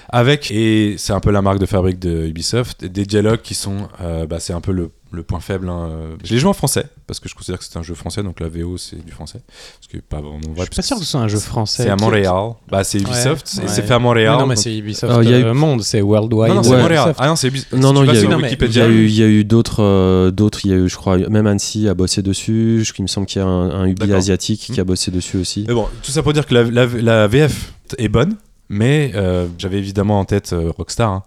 [0.09, 3.87] Avec, et c'est un peu la marque de fabrique de Ubisoft, des dialogues qui sont,
[4.01, 5.69] euh, bah, c'est un peu le, le point faible.
[5.69, 5.87] hein.
[5.89, 8.23] Euh, Je l'ai joué en français, parce que je considère que c'est un jeu français,
[8.23, 9.39] donc la VO c'est du français.
[9.47, 11.83] Parce que pas vraiment Je suis pas sûr que ce soit un jeu français.
[11.83, 12.33] C'est à qui- Montréal.
[12.69, 13.71] Bah, c'est Ubisoft, Ouais, et ouais.
[13.73, 14.33] c'est fait à Montréal.
[14.37, 16.49] Non, mais donc- c'est Ubisoft Ah, il y a eu- euh, Monde, c'est Worldwide.
[16.49, 16.81] Non, non, c'est Ouais.
[16.81, 17.03] Montréal.
[17.05, 17.19] Ubisoft.
[17.21, 17.73] Ah non, c'est Ubisoft.
[17.73, 18.83] Non, non, il y, a eu- non, mais- il y Wikipédia.
[18.83, 20.61] a eu, il y a eu d'autres, euh, d'autres.
[20.65, 22.83] Il y a eu, je crois, même Annecy a bossé dessus.
[22.83, 24.81] Je, il me semble qu'il y a un, un Ubi asiatique qui Hmm.
[24.81, 25.65] a bossé dessus aussi.
[25.67, 28.35] Mais bon, tout ça pour dire que la, la- la VF est bonne,
[28.69, 31.11] mais euh, j'avais évidemment en tête euh, Rockstar.
[31.11, 31.23] hein.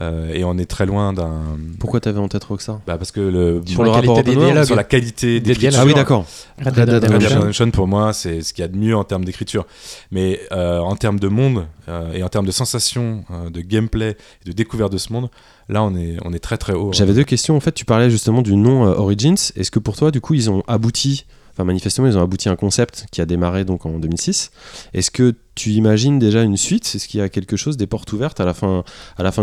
[0.00, 1.42] Euh, et on est très loin d'un.
[1.78, 2.80] Pourquoi t'avais en tête Rockstar?
[2.84, 4.64] Bah parce que le, Sur le rapport des dialogues.
[4.64, 5.78] sur la qualité Des d'écriture.
[5.80, 6.26] Ah oui, d'accord.
[6.58, 7.70] Red Dead Dead Red Dead Redemption.
[7.70, 9.66] Pour moi, c'est ce qu'il y a de mieux en termes d'écriture.
[10.10, 14.16] Mais euh, en termes de monde euh, et en termes de sensations, euh, de gameplay
[14.44, 15.28] et de découverte de ce monde,
[15.68, 16.92] là, on est, on est très très haut.
[16.92, 17.56] J'avais deux questions.
[17.56, 19.36] En fait, tu parlais justement du nom euh, Origins.
[19.54, 22.52] Est-ce que pour toi, du coup, ils ont abouti, enfin manifestement, ils ont abouti à
[22.52, 24.50] un concept qui a démarré donc en 2006.
[24.92, 26.90] Est-ce que tu imagines déjà une suite?
[26.94, 28.82] Est-ce qu'il y a quelque chose, des portes ouvertes à la fin,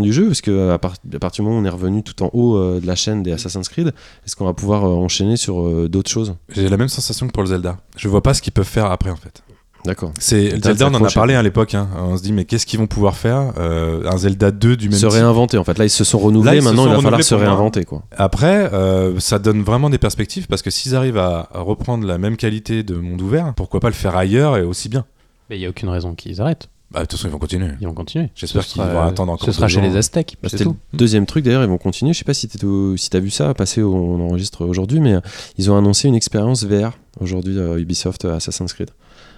[0.02, 0.28] du jeu?
[0.28, 2.80] Parce que part- à partir du moment où on est revenu tout en haut euh,
[2.82, 3.94] de la chaîne des Assassin's Creed,
[4.26, 6.36] est-ce qu'on va pouvoir euh, enchaîner sur euh, d'autres choses?
[6.50, 7.78] J'ai la même sensation que pour le Zelda.
[7.96, 9.42] Je vois pas ce qu'ils peuvent faire après en fait.
[9.86, 10.12] D'accord.
[10.20, 11.74] C'est Zelda, on en a parlé à l'époque.
[11.74, 11.88] hein.
[11.98, 14.98] On se dit mais qu'est-ce qu'ils vont pouvoir faire Euh, Un Zelda 2 du même
[15.00, 15.14] Se type?
[15.16, 15.78] réinventer en fait.
[15.78, 16.52] Là, ils se sont renouvelés.
[16.52, 17.44] Là, ils se Maintenant, sont il va falloir se moi.
[17.46, 18.04] réinventer quoi.
[18.16, 22.38] Après, euh, ça donne vraiment des perspectives parce que s'ils arrivent à reprendre la même
[22.38, 25.06] qualité de monde ouvert, pourquoi pas le faire ailleurs et aussi bien?
[25.50, 26.70] Mais il n'y a aucune raison qu'ils arrêtent.
[26.92, 27.70] Bah, de toute façon, ils vont continuer.
[27.80, 28.30] Ils vont continuer.
[28.36, 30.36] J'espère qu'ils vont attendre encore Ce sera chez les Aztèques.
[30.44, 32.12] Bah, C'était le deuxième truc d'ailleurs, ils vont continuer.
[32.14, 35.00] Je sais pas si tu au- si as vu ça passer, au- on enregistre aujourd'hui,
[35.00, 35.20] mais euh,
[35.58, 36.92] ils ont annoncé une expérience VR
[37.22, 38.90] aujourd'hui euh, Ubisoft euh, Assassin's Creed.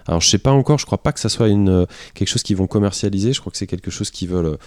[0.08, 2.44] Alors je sais pas encore, je crois pas que ça soit une, euh, quelque chose
[2.44, 4.58] qu'ils vont commercialiser, je crois que c'est quelque chose qu'ils veulent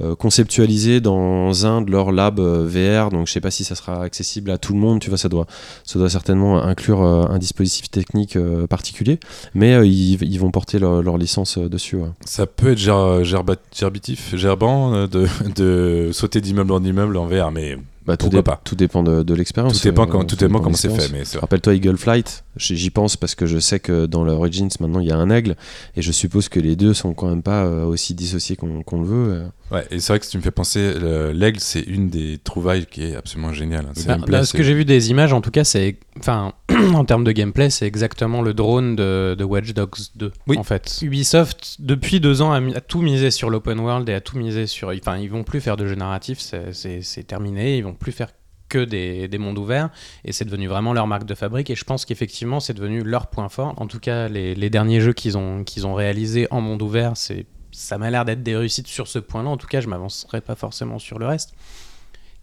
[0.00, 3.74] euh, conceptualiser dans un de leurs labs euh, VR, donc je sais pas si ça
[3.74, 5.46] sera accessible à tout le monde, tu vois, ça doit,
[5.84, 9.18] ça doit certainement inclure euh, un dispositif technique euh, particulier,
[9.54, 11.98] mais euh, ils, vont porter leur, leur licence euh, dessus.
[12.24, 17.26] Ça peut être ger- gerba- gerbitif, gerbant euh, de, de sauter d'immeuble en immeuble en
[17.26, 19.78] VR, mais Bah, tout, dé- pas tout dépend de, de l'expérience.
[19.80, 21.10] tout dépend, euh, quand- tout dépend comment c'est fait.
[21.12, 21.22] Mais.
[21.38, 25.08] Rappelle-toi Eagle Flight, j'y pense parce que je sais que dans le Origins maintenant il
[25.08, 25.56] y a un aigle
[25.96, 29.06] et je suppose que les deux sont quand même pas euh, aussi dissociés qu'on le
[29.06, 29.32] veut.
[29.32, 29.46] euh.
[29.72, 32.38] Ouais, et c'est vrai que si tu me fais penser, le- l'aigle, c'est une des
[32.38, 33.86] trouvailles qui est absolument géniale.
[33.88, 33.92] hein.
[34.06, 36.52] Bah, gameplay, là, ce que j'ai vu des images, en tout cas, c'est, enfin,
[36.94, 40.30] en termes de gameplay, c'est exactement le drone de, de Watch Dogs 2.
[40.46, 40.56] Oui.
[40.56, 44.38] En fait, Ubisoft depuis deux ans a, tout misé sur l'open world et a tout
[44.38, 47.82] misé sur, enfin, ils vont plus faire de jeux narratifs, c'est- c'est c'est terminé, ils
[47.84, 48.32] vont plus faire
[48.68, 49.90] que des, des mondes ouverts
[50.24, 53.28] et c'est devenu vraiment leur marque de fabrique et je pense qu'effectivement c'est devenu leur
[53.28, 53.74] point fort.
[53.76, 57.16] En tout cas, les, les derniers jeux qu'ils ont qu'ils ont réalisés en monde ouvert,
[57.16, 59.50] c'est ça m'a l'air d'être des réussites sur ce point-là.
[59.50, 61.54] En tout cas, je m'avancerai pas forcément sur le reste.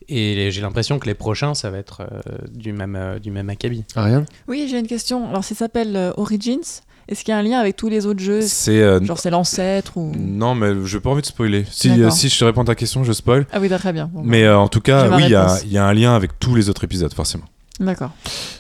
[0.08, 3.50] Et j'ai l'impression que les prochains, ça va être euh, du, même, euh, du même
[3.50, 3.86] acabit.
[3.96, 4.26] Ariane?
[4.48, 5.30] Oui, j'ai une question.
[5.30, 6.82] Alors, ça s'appelle euh, Origins.
[7.14, 8.82] Est-ce qu'il y a un lien avec tous les autres jeux C'est.
[8.82, 10.12] euh, Genre, c'est l'ancêtre ou.
[10.18, 11.64] Non, mais j'ai pas envie de spoiler.
[11.70, 12.06] Si, D'accord.
[12.08, 13.46] euh, si je te réponds à ta question, je spoil.
[13.54, 14.10] Ah oui, très bien.
[14.12, 15.62] Bon, Mais euh, en tout cas, oui, il y, a- réponse.
[15.66, 17.46] il y a un lien avec tous les autres épisodes, forcément.
[17.80, 18.12] D'accord.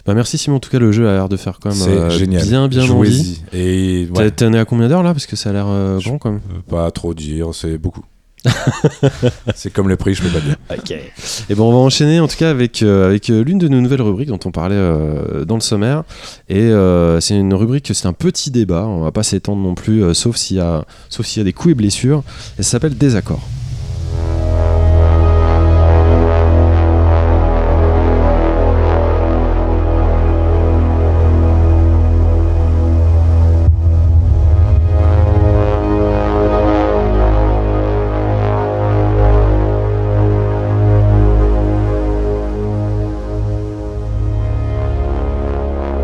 [0.06, 1.89] Bah merci Simon, en tout cas le jeu a l'air de faire quand même C'est
[1.92, 2.44] euh, génial.
[2.48, 3.42] bien bien envie.
[3.54, 5.13] Et ouais, T'es- T'en es à combien d'heures là?
[5.13, 6.42] Parce que ça a l'air euh, grand quand même.
[6.68, 8.04] pas trop dire, c'est beaucoup.
[9.56, 10.56] c'est comme le prix, je peux pas dire.
[10.72, 10.92] Ok.
[11.50, 13.82] Et bon, on va enchaîner en tout cas avec, euh, avec euh, l'une de nos
[13.82, 16.04] nouvelles rubriques dont on parlait euh, dans le sommaire.
[16.50, 20.04] Et euh, c'est une rubrique, c'est un petit débat, on va pas s'étendre non plus,
[20.04, 22.24] euh, sauf s'il y, a- sauf s'il y a des coups et blessures.
[22.60, 23.42] Et ça s'appelle Désaccord.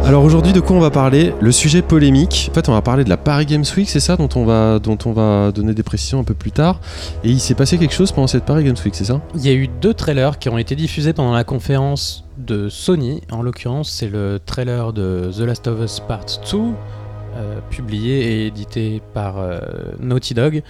[0.09, 1.35] Alors aujourd'hui, de quoi on va parler?
[1.39, 2.47] Le sujet polémique.
[2.49, 5.51] En fait, on va parler de la Paris Games Week, c'est ça, dont on va,
[5.51, 6.81] donner des précisions un peu plus tard.
[7.23, 9.21] Et il s'est passé quelque chose pendant cette Paris Games Week, c'est ça?
[9.35, 13.21] Il y a eu deux trailers qui ont été diffusés pendant la conférence de Sony.
[13.29, 18.47] En l'occurrence, c'est le trailer de The Last of Us Part 2, euh, publié et
[18.47, 19.59] édité par euh,
[19.99, 20.63] Naughty Dog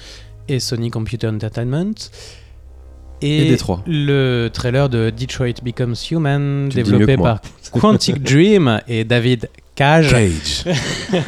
[0.50, 1.94] et Sony Computer Entertainment.
[3.22, 3.84] Et Détroit.
[3.86, 10.12] le trailer de Detroit Becomes Human, Tu développé par Quantic Dream et David Cage.
[10.12, 10.66] Cage.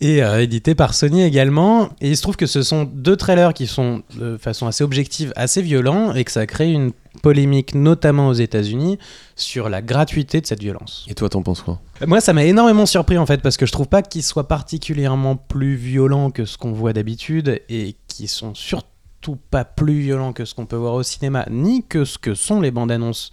[0.00, 1.88] et euh, édité par Sony également.
[2.00, 5.32] Et il se trouve que ce sont deux trailers qui sont de façon assez objective,
[5.34, 8.98] assez violents, et que ça crée une polémique, notamment aux États-Unis,
[9.34, 11.06] sur la gratuité de cette violence.
[11.08, 11.80] Et toi, t'en penses quoi?
[12.06, 15.34] Moi, ça m'a énormément surpris en fait, parce que je trouve pas qu'ils soient particulièrement
[15.34, 18.93] plus violents que ce qu'on voit d'habitude, et qui sont surtout
[19.32, 22.60] pas plus violents que ce qu'on peut voir au cinéma, ni que ce que sont
[22.60, 23.30] les bandes annonces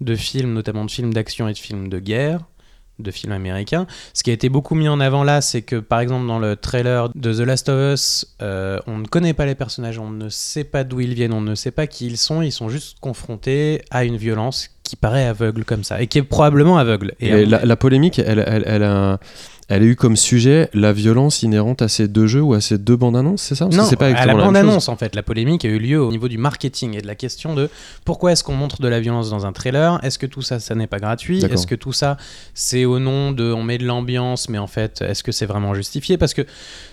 [0.00, 2.40] de films, notamment de films d'action et de films de guerre
[3.02, 3.86] de films américains.
[4.14, 6.56] Ce qui a été beaucoup mis en avant là, c'est que par exemple dans le
[6.56, 10.28] trailer de The Last of Us, euh, on ne connaît pas les personnages, on ne
[10.28, 12.98] sait pas d'où ils viennent, on ne sait pas qui ils sont, ils sont juste
[13.00, 17.14] confrontés à une violence qui paraît aveugle comme ça et qui est probablement aveugle.
[17.20, 19.20] Et, Et la, la polémique, elle, elle, elle a,
[19.68, 22.76] elle a eu comme sujet la violence inhérente à ces deux jeux ou à ces
[22.76, 23.66] deux bandes annonces, c'est ça?
[23.66, 24.42] Parce Non, c'est pas à la chose.
[24.42, 27.14] bande-annonce, en fait, la polémique a eu lieu au niveau du marketing et de la
[27.14, 27.70] question de
[28.04, 30.00] pourquoi est-ce qu'on montre de la violence dans un trailer?
[30.02, 31.44] Est-ce que tout ça, ça n'est pas gratuit?
[31.44, 32.16] Est-ce que tout ça,
[32.52, 35.72] c'est au nom de on met de l'ambiance, mais en fait, est-ce que c'est vraiment
[35.72, 36.18] justifié?
[36.18, 36.42] Parce que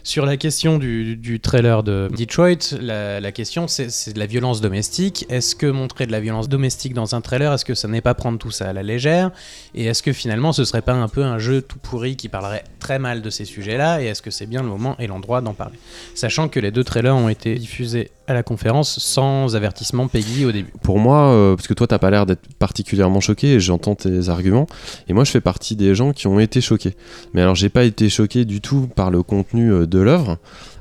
[0.03, 4.61] sur la question du, du trailer de Detroit, la, la question c'est de la violence
[4.61, 5.25] domestique.
[5.29, 8.13] Est-ce que montrer de la violence domestique dans un trailer, est-ce que ça n'est pas
[8.13, 9.31] prendre tout ça à la légère
[9.75, 12.63] Et est-ce que finalement, ce serait pas un peu un jeu tout pourri qui parlerait
[12.79, 15.53] très mal de ces sujets-là Et est-ce que c'est bien le moment et l'endroit d'en
[15.53, 15.77] parler
[16.15, 20.51] Sachant que les deux trailers ont été diffusés à la conférence sans avertissement Peggy au
[20.51, 20.73] début.
[20.81, 24.29] Pour moi, euh, parce que toi, t'as pas l'air d'être particulièrement choqué, et j'entends tes
[24.29, 24.67] arguments,
[25.07, 26.95] et moi, je fais partie des gens qui ont été choqués.
[27.33, 30.37] Mais alors, j'ai pas été choqué du tout par le contenu euh, de l'œuvre,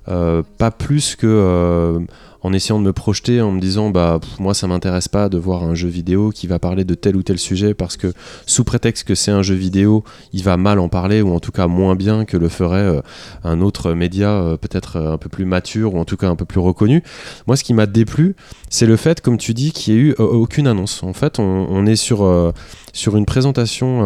[0.09, 2.07] euh, pas plus que
[2.47, 5.65] en essayant de me projeter, en me disant, bah, moi, ça m'intéresse pas de voir
[5.65, 8.13] un jeu vidéo qui va parler de tel ou tel sujet, parce que
[8.47, 11.51] sous prétexte que c'est un jeu vidéo, il va mal en parler, ou en tout
[11.51, 13.01] cas moins bien que le ferait euh,
[13.43, 16.37] un autre média, euh, peut-être euh, un peu plus mature, ou en tout cas un
[16.37, 17.03] peu plus reconnu.
[17.49, 18.37] Moi, ce qui m'a déplu,
[18.71, 21.03] c'est le fait, comme tu dis, qu'il n'y ait eu aucune annonce.
[21.03, 22.53] En fait, on, est sur,
[22.93, 24.03] sur une présentation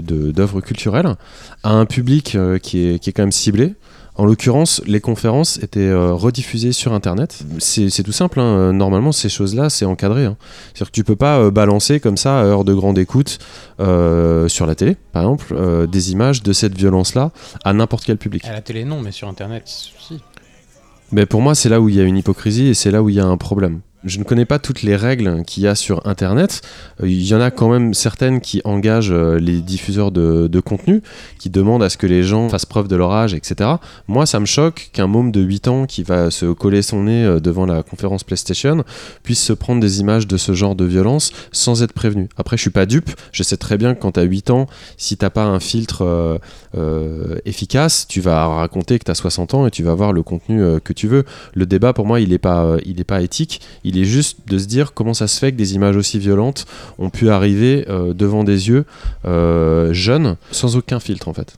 [0.00, 1.14] d'œuvres culturelles
[1.62, 3.74] à un public qui, est, qui est quand même ciblé.
[4.16, 7.42] En l'occurrence, les conférences étaient euh, rediffusées sur Internet.
[7.58, 8.38] C'est tout simple.
[8.40, 8.72] hein.
[8.72, 10.26] Normalement, ces choses-là, c'est encadré.
[10.26, 10.36] hein.
[10.74, 13.38] C'est-à-dire que tu peux pas euh, balancer comme ça, à heure de grande écoute,
[13.78, 17.30] euh, sur la télé, par exemple, euh, des images de cette violence-là
[17.64, 18.44] à n'importe quel public.
[18.44, 20.20] À la télé, non, mais sur Internet, si.
[21.12, 23.08] Mais pour moi, c'est là où il y a une hypocrisie et c'est là où
[23.08, 23.80] il y a un problème.
[24.02, 26.62] Je ne connais pas toutes les règles qu'il y a sur Internet.
[27.02, 31.02] Euh, Il y en a quand même certaines qui engagent euh, les diffuseurs de, contenu,
[31.38, 33.70] qui demandent à ce que les gens fassent preuve de leur âge, etc.
[34.08, 37.24] Moi, ça me choque qu'un môme de 8 ans qui va se coller son nez
[37.24, 38.84] euh, devant la conférence PlayStation
[39.22, 42.28] puisse se prendre des images de ce genre de violence sans être prévenu.
[42.38, 43.10] Après, je suis pas dupe.
[43.32, 46.40] Je sais très bien que quand tu as 8 ans, si t'as pas un filtre
[47.44, 50.80] efficace, tu vas raconter que tu as 60 ans et tu vas voir le contenu
[50.82, 51.24] que tu veux.
[51.54, 53.60] Le débat, pour moi, il n'est pas, il pas éthique.
[53.98, 56.66] Est juste de se dire comment ça se fait que des images aussi violentes
[56.98, 58.84] ont pu arriver euh, devant des yeux
[59.24, 61.56] euh, jeunes sans aucun filtre, en fait.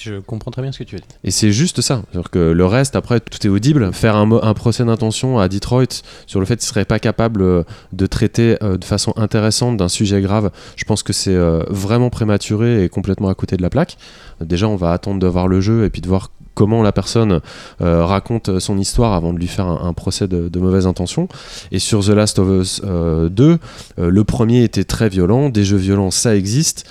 [0.00, 1.08] Je comprends très bien ce que tu veux dire.
[1.22, 2.02] Et c'est juste ça.
[2.30, 3.92] Que le reste, après, tout est audible.
[3.92, 7.62] Faire un, procès d'intention à Detroit sur le fait qu'il serait pas capable euh,
[7.92, 12.10] de traiter euh, de façon intéressante d'un sujet grave, je pense que c'est euh, vraiment
[12.10, 13.96] prématuré et complètement à côté de la plaque.
[14.40, 17.40] Déjà, on va attendre de voir le jeu et puis de voir comment la personne
[17.80, 21.28] euh, raconte son histoire avant de lui faire un, un procès de, de mauvaise intention.
[21.70, 23.58] Et sur The Last of Us euh, 2,
[23.98, 25.48] euh, le premier était très violent.
[25.48, 26.84] Des jeux violents, ça existe.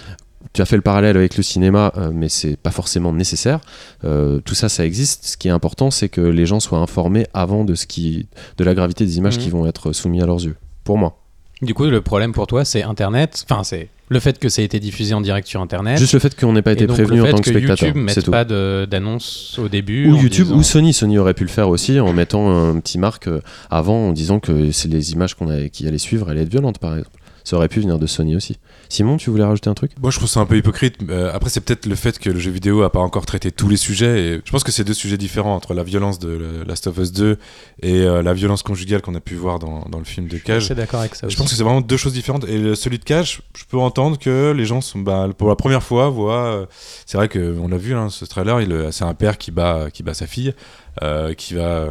[0.54, 3.62] Tu as fait le parallèle avec le cinéma, euh, mais c'est pas forcément nécessaire.
[4.04, 5.26] Euh, tout ça, ça existe.
[5.26, 8.63] Ce qui est important, c'est que les gens soient informés avant de ce qui, de
[8.65, 9.43] la gravité des images Mhm.
[9.43, 10.58] qui vont être soumises à leurs yeux.
[10.84, 11.17] Pour moi.
[11.62, 13.45] Du coup, le problème pour toi, c'est Internet.
[13.50, 15.97] Enfin, c'est le fait que ça ait été diffusé en direct sur Internet.
[15.97, 17.88] Juste le fait qu'on n'ait pas été prévenu en tant que que spectateur.
[17.88, 18.43] YouTube C'est mette pas
[18.86, 20.10] d'annonce au début.
[20.12, 20.91] Ou YouTube disant- ou Sony.
[20.91, 24.41] Sony aurait pu le faire aussi en mettant un petit marque euh, avant en disant
[24.41, 27.17] que c'est les images qu'on qui allaient suivre allaient être violentes par exemple.
[27.43, 28.58] Ça aurait pu venir de Sony aussi.
[28.89, 29.91] Simon, tu voulais rajouter un truc?
[30.01, 30.97] Moi, je trouve ça un peu hypocrite.
[31.10, 33.69] Euh, après, c'est peut-être le fait que le jeu vidéo a pas encore traité tous
[33.69, 34.19] les sujets.
[34.36, 36.97] Et je pense que c'est deux sujets différents entre la violence de le- Last of
[36.97, 37.38] Us 2
[37.82, 40.43] et euh, la violence conjugale qu'on a pu voir dans, dans le film de Je
[40.43, 40.65] Cage.
[40.65, 41.38] suis d'accord avec ça Je aussi.
[41.38, 42.43] pense que c'est vraiment deux choses différentes.
[42.47, 45.84] Et celui de Cage, je peux entendre que les gens sont, bah, pour la première
[45.84, 46.45] fois, voient.
[46.45, 46.65] euh,
[47.06, 50.04] c'est vrai qu'on l'a vu, hein, ce trailer, il, c'est un père qui bat, qui
[50.04, 50.54] bat sa fille,
[51.01, 51.62] euh, qui va.
[51.62, 51.89] euh,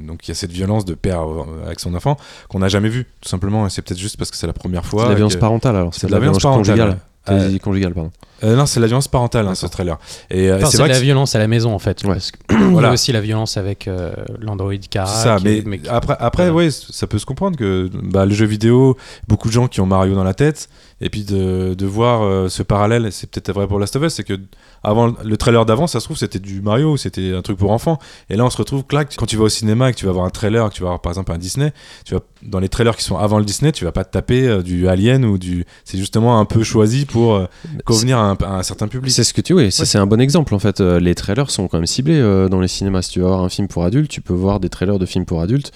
[0.00, 2.16] donc il y a cette violence de père euh, avec son enfant
[2.48, 3.66] qu'on n'a jamais vu, tout simplement.
[3.66, 5.02] Et c'est peut-être juste parce que c'est la première fois.
[5.02, 5.94] C'est de la violence parentale alors.
[5.94, 6.98] C'est de la violence parentale.
[7.26, 7.60] conjugale.
[7.60, 8.10] Conjugale, pardon.
[8.42, 9.98] Euh, non, c'est la violence parentale, hein, ce trailer.
[10.30, 12.02] Et euh, Enfin, c'est que la violence à la maison en fait.
[12.04, 12.10] Ouais.
[12.10, 12.38] Parce que
[12.70, 12.92] Voilà.
[12.92, 15.08] aussi la violence avec euh, l'Android Car.
[15.08, 18.96] C'est ça, mais, après, après ouais, ça peut se comprendre que bah, le jeu vidéo,
[19.28, 20.68] beaucoup de gens qui ont Mario dans la tête,
[21.00, 24.14] et puis de, de voir euh, ce parallèle, c'est peut-être vrai pour Last of Us,
[24.14, 24.38] c'est que
[24.82, 27.98] avant le trailer d'avant, ça se trouve c'était du Mario, c'était un truc pour enfants,
[28.28, 30.12] et là on se retrouve clac quand tu vas au cinéma et que tu vas
[30.12, 31.72] voir un trailer, que tu vas voir par exemple un Disney,
[32.04, 34.46] tu vas dans les trailers qui sont avant le Disney, tu vas pas te taper
[34.46, 37.46] euh, du Alien ou du, c'est justement un peu choisi pour
[37.84, 39.12] convenir à un, à un certain public.
[39.12, 39.86] C'est ce que tu oui, ça Ouais.
[39.86, 40.80] c'est un bon exemple en fait.
[40.80, 43.02] Euh, les trailers sont quand même ciblés euh, dans les cinémas.
[43.02, 45.24] Si tu vas voir un film pour adultes, tu peux voir des trailers de films
[45.24, 45.72] pour adultes.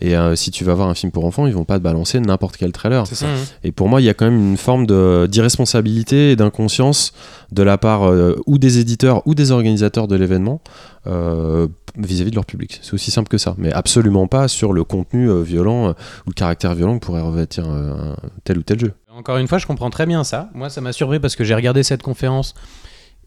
[0.00, 2.20] Et euh, si tu vas voir un film pour enfants, ils vont pas te balancer
[2.20, 3.06] n'importe quel trailer.
[3.06, 3.26] Ça.
[3.26, 3.32] Mhm.
[3.64, 4.86] Et pour moi, il y a quand même une forme
[5.28, 7.12] d'irresponsabilité et d'inconscience
[7.52, 10.60] de la part euh, ou des éditeurs ou des organisateurs de l'événement
[11.06, 11.66] euh,
[11.96, 12.78] vis-à-vis de leur public.
[12.82, 13.54] C'est aussi simple que ça.
[13.58, 15.92] Mais absolument pas sur le contenu euh, violent euh,
[16.26, 18.92] ou le caractère violent que pourrait revêtir euh, un tel ou tel jeu.
[19.18, 20.48] Encore une fois, je comprends très bien ça.
[20.54, 22.54] Moi, ça m'a surpris parce que j'ai regardé cette conférence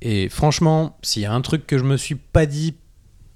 [0.01, 2.75] et franchement, s'il y a un truc que je me suis pas dit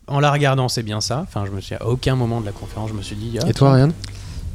[0.08, 1.20] en la regardant, c'est bien ça.
[1.28, 3.38] Enfin, je me suis à aucun moment de la conférence, je me suis dit.
[3.44, 3.92] ah, Et toi, Ariane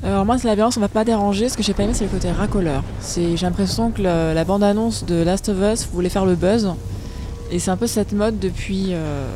[0.02, 1.50] Alors moi, c'est la violence, on va pas déranger.
[1.50, 2.82] Ce que j'ai pas aimé, c'est le côté racoleur.
[3.00, 6.72] C'est, j'ai l'impression que le- la bande-annonce de Last of Us voulait faire le buzz.
[7.50, 9.26] Et c'est un peu cette mode depuis, euh,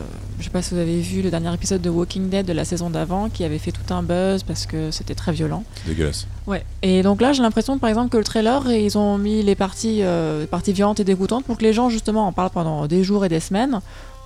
[0.44, 2.66] je sais pas si vous avez vu le dernier épisode de Walking Dead de la
[2.66, 5.64] saison d'avant, qui avait fait tout un buzz parce que c'était très violent.
[5.82, 6.26] C'est dégueulasse.
[6.46, 6.66] Ouais.
[6.82, 10.00] Et donc là, j'ai l'impression, par exemple, que le trailer, ils ont mis les parties,
[10.02, 13.02] euh, les parties violentes et dégoûtantes pour que les gens, justement, en parlent pendant des
[13.04, 13.80] jours et des semaines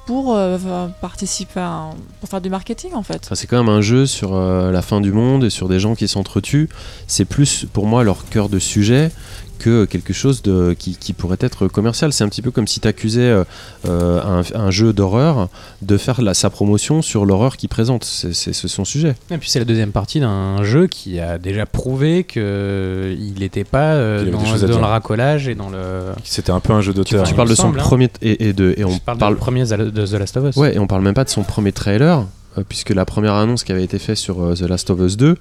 [0.07, 3.21] pour euh, participer, à un- pour faire du marketing, en fait.
[3.25, 5.79] Enfin, c'est quand même un jeu sur euh, la fin du monde et sur des
[5.79, 6.69] gens qui s'entretuent.
[7.07, 9.12] C'est plus pour moi leur cœur de sujet
[9.59, 12.13] que quelque chose de, qui, qui pourrait être commercial.
[12.13, 13.31] C'est un petit peu comme si tu accusais
[13.85, 15.49] un, un jeu d'horreur
[15.83, 18.05] de faire la, sa promotion sur l'horreur qu'il présente.
[18.05, 19.15] C'est son sujet.
[19.31, 23.65] Et puis c'est la deuxième partie d'un jeu qui a déjà prouvé que il n'était
[23.65, 24.33] pas euh, Qu'il
[24.69, 26.13] dans, le racolage et dans le.
[26.25, 27.25] C'était un peu un jeu d'auteur.
[27.25, 27.83] tu parles de son semble, hein.
[27.83, 30.57] premier et, et de et on parle, parle du premier de The Last of Us.
[30.57, 32.23] ouais et on parle même pas de son premier trailer euh,
[32.69, 35.37] puisque la première annonce qui avait été faite sur euh, The Last of Us 2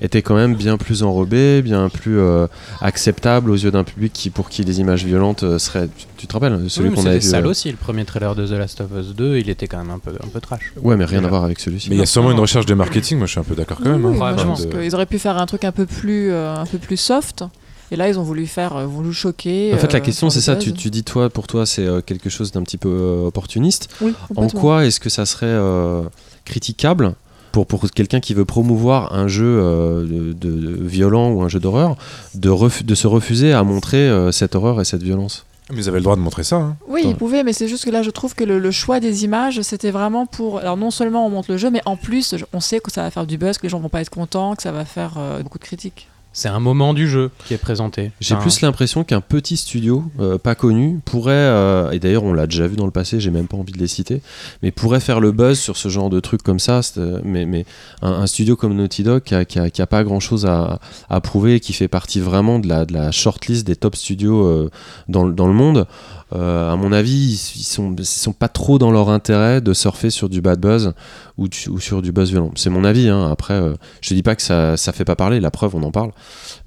[0.00, 2.46] était quand même bien plus enrobée, bien plus euh,
[2.80, 5.88] acceptable aux yeux d'un public qui pour qui les images violentes euh, seraient.
[5.96, 7.70] Tu, tu te rappelles Oui, celui mais qu'on avait sale euh, aussi.
[7.70, 10.12] Le premier trailer de The Last of Us 2, il était quand même un peu,
[10.22, 10.72] un peu trash.
[10.82, 11.26] Ouais, mais rien Déjà.
[11.28, 11.90] à voir avec celui-ci.
[11.90, 13.78] Mais il y a sûrement une recherche de marketing, moi je suis un peu d'accord
[13.82, 14.04] quand même.
[14.04, 14.18] Oui, hein.
[14.18, 16.66] moi, je pense De- qu'ils auraient pu faire un truc un peu plus, euh, un
[16.66, 17.44] peu plus soft.
[17.90, 19.74] Et là, ils ont voulu faire, euh, voulu choquer.
[19.74, 20.56] En fait, la euh, question, c'est ça.
[20.56, 23.94] Tu, dis, toi, pour toi, c'est euh, quelque chose d'un petit peu euh, opportuniste.
[24.00, 26.00] Oui, En quoi est-ce que ça serait euh,
[26.44, 27.14] critiquable
[27.52, 31.60] pour, pour quelqu'un qui veut promouvoir un jeu euh, de, de- violent ou un jeu
[31.60, 31.96] d'horreur,
[32.34, 35.88] de, refu- de se refuser à montrer euh, cette horreur et cette violence Mais ils
[35.88, 36.56] avaient le droit de montrer ça.
[36.56, 36.76] hein.
[36.88, 39.24] Oui, ils pouvaient, mais c'est juste que là, je trouve que le, le choix des
[39.24, 40.58] images, c'était vraiment pour.
[40.60, 43.10] Alors, non seulement on montre le jeu, mais en plus, on sait que ça va
[43.10, 45.42] faire du buzz, que les gens vont pas être contents, que ça va faire euh,
[45.42, 46.08] beaucoup de critiques.
[46.34, 48.10] C'est un moment du jeu qui est présenté.
[48.20, 52.32] J'ai Enfin, plus l'impression qu'un petit studio, euh, pas connu, pourrait, euh, et d'ailleurs on
[52.32, 54.22] l'a déjà vu dans le passé, j'ai même pas envie de les citer,
[54.62, 56.80] mais pourrait faire le buzz sur ce genre de trucs comme ça.
[56.96, 57.66] euh, Mais, mais
[58.00, 60.46] un, un studio comme Naughty Dog qui a, qui a- qui a pas grand chose
[60.46, 60.80] à,
[61.10, 64.46] à prouver et qui fait partie vraiment de la, de la shortlist des top studios
[64.46, 64.70] euh,
[65.08, 65.86] dans, le- dans le monde,
[66.34, 70.10] à mon avis, ils, ils sont, ils sont pas trop dans leur intérêt de surfer
[70.10, 70.92] sur du bad buzz
[71.38, 71.48] ou,
[71.80, 72.50] sur du buzz violent.
[72.54, 73.08] C'est mon avis.
[73.08, 73.30] hein.
[73.30, 75.40] Après, euh, je te dis pas que ça, ça fait pas parler.
[75.40, 76.12] La preuve, on en parle.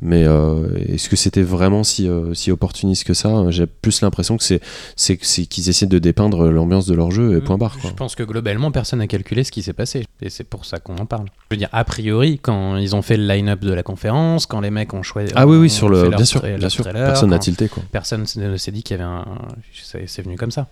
[0.01, 3.49] Mais euh, est-ce que c'était vraiment si, euh, si opportuniste que ça?
[3.49, 7.57] J'ai plus l'impression que c'est qu'ils essaient de dépeindre l'ambiance de leur jeu et point
[7.57, 7.77] barre.
[7.79, 7.89] Quoi.
[7.91, 10.05] Je pense que globalement, personne n'a calculé ce qui s'est passé.
[10.21, 11.25] Et c'est pour ça qu'on en parle.
[11.51, 14.59] Je veux dire, a priori, quand ils ont fait le line-up de la conférence, quand
[14.61, 15.31] les mecs ont choisi.
[15.35, 16.83] Ah oui, oui, sur le, bien sûr, bien sûr.
[16.83, 17.83] trailer, Personne n'a tilté quoi.
[17.91, 19.25] Personne ne s'est dit qu'il y avait un.
[19.73, 20.67] C'est venu comme ça.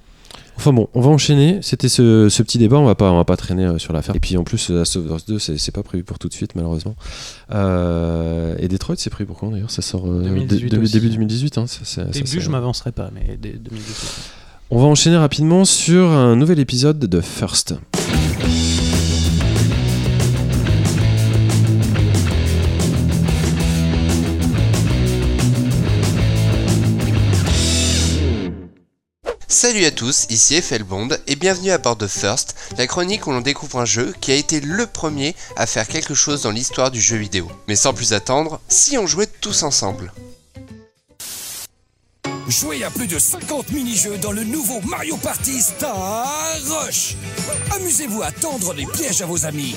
[0.58, 1.60] Enfin bon, on va enchaîner.
[1.62, 4.16] C'était ce, ce petit débat, on va pas, on va pas traîner euh, sur l'affaire.
[4.16, 6.56] Et puis en plus, Last of Us 2, c'est pas prévu pour tout de suite
[6.56, 6.96] malheureusement.
[7.52, 9.70] Euh, et Detroit, c'est prévu pour quand d'ailleurs?
[9.72, 10.94] Ça sort euh, 2018 dé- aussi.
[10.94, 11.58] début 2018.
[11.60, 14.32] Hein, ça, ça, Début, c'est- je m'avancerai pas, mais dès 2018.
[14.72, 17.76] On va enchaîner rapidement sur un nouvel épisode de First.
[29.54, 33.40] Salut à tous, ici Bond et bienvenue à bord de First, la chronique où l'on
[33.40, 37.00] découvre un jeu qui a été le premier à faire quelque chose dans l'histoire du
[37.00, 37.48] jeu vidéo.
[37.68, 40.12] Mais sans plus attendre, si on jouait tous ensemble
[42.48, 47.16] Jouez à plus de 50 mini-jeux dans le nouveau Mario Party Star Rush.
[47.76, 49.76] Amusez-vous à tendre des pièges à vos amis.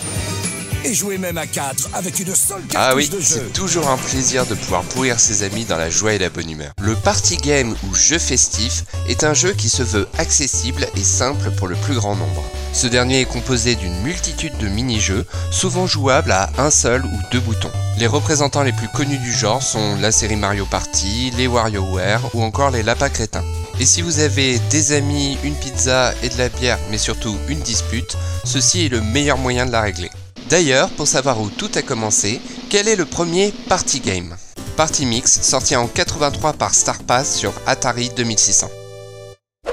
[0.85, 3.25] Et jouez même à 4 avec une seule cartouche Ah oui, de jeu.
[3.25, 6.49] c'est toujours un plaisir de pouvoir pourrir ses amis dans la joie et la bonne
[6.51, 6.73] humeur.
[6.81, 11.51] Le party game ou jeu festif est un jeu qui se veut accessible et simple
[11.57, 12.45] pour le plus grand nombre.
[12.73, 17.41] Ce dernier est composé d'une multitude de mini-jeux, souvent jouables à un seul ou deux
[17.41, 17.71] boutons.
[17.99, 22.43] Les représentants les plus connus du genre sont la série Mario Party, les WarioWare ou
[22.43, 23.45] encore les Lapins Crétins.
[23.81, 27.61] Et si vous avez des amis, une pizza et de la bière, mais surtout une
[27.61, 30.11] dispute, ceci est le meilleur moyen de la régler.
[30.49, 32.41] D'ailleurs, pour savoir où tout a commencé,
[32.71, 34.37] quel est le premier party game?
[34.77, 38.71] Party Mix, sorti en 83 par Starpass sur Atari 2600.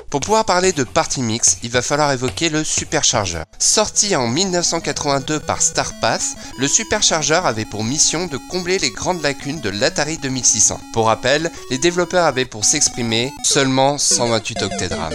[0.09, 3.43] Pour pouvoir parler de Party Mix, il va falloir évoquer le Supercharger.
[3.59, 9.61] Sorti en 1982 par Starpass, le Supercharger avait pour mission de combler les grandes lacunes
[9.61, 10.79] de l'Atari 2600.
[10.93, 15.13] Pour rappel, les développeurs avaient pour s'exprimer seulement 128 octets de RAM.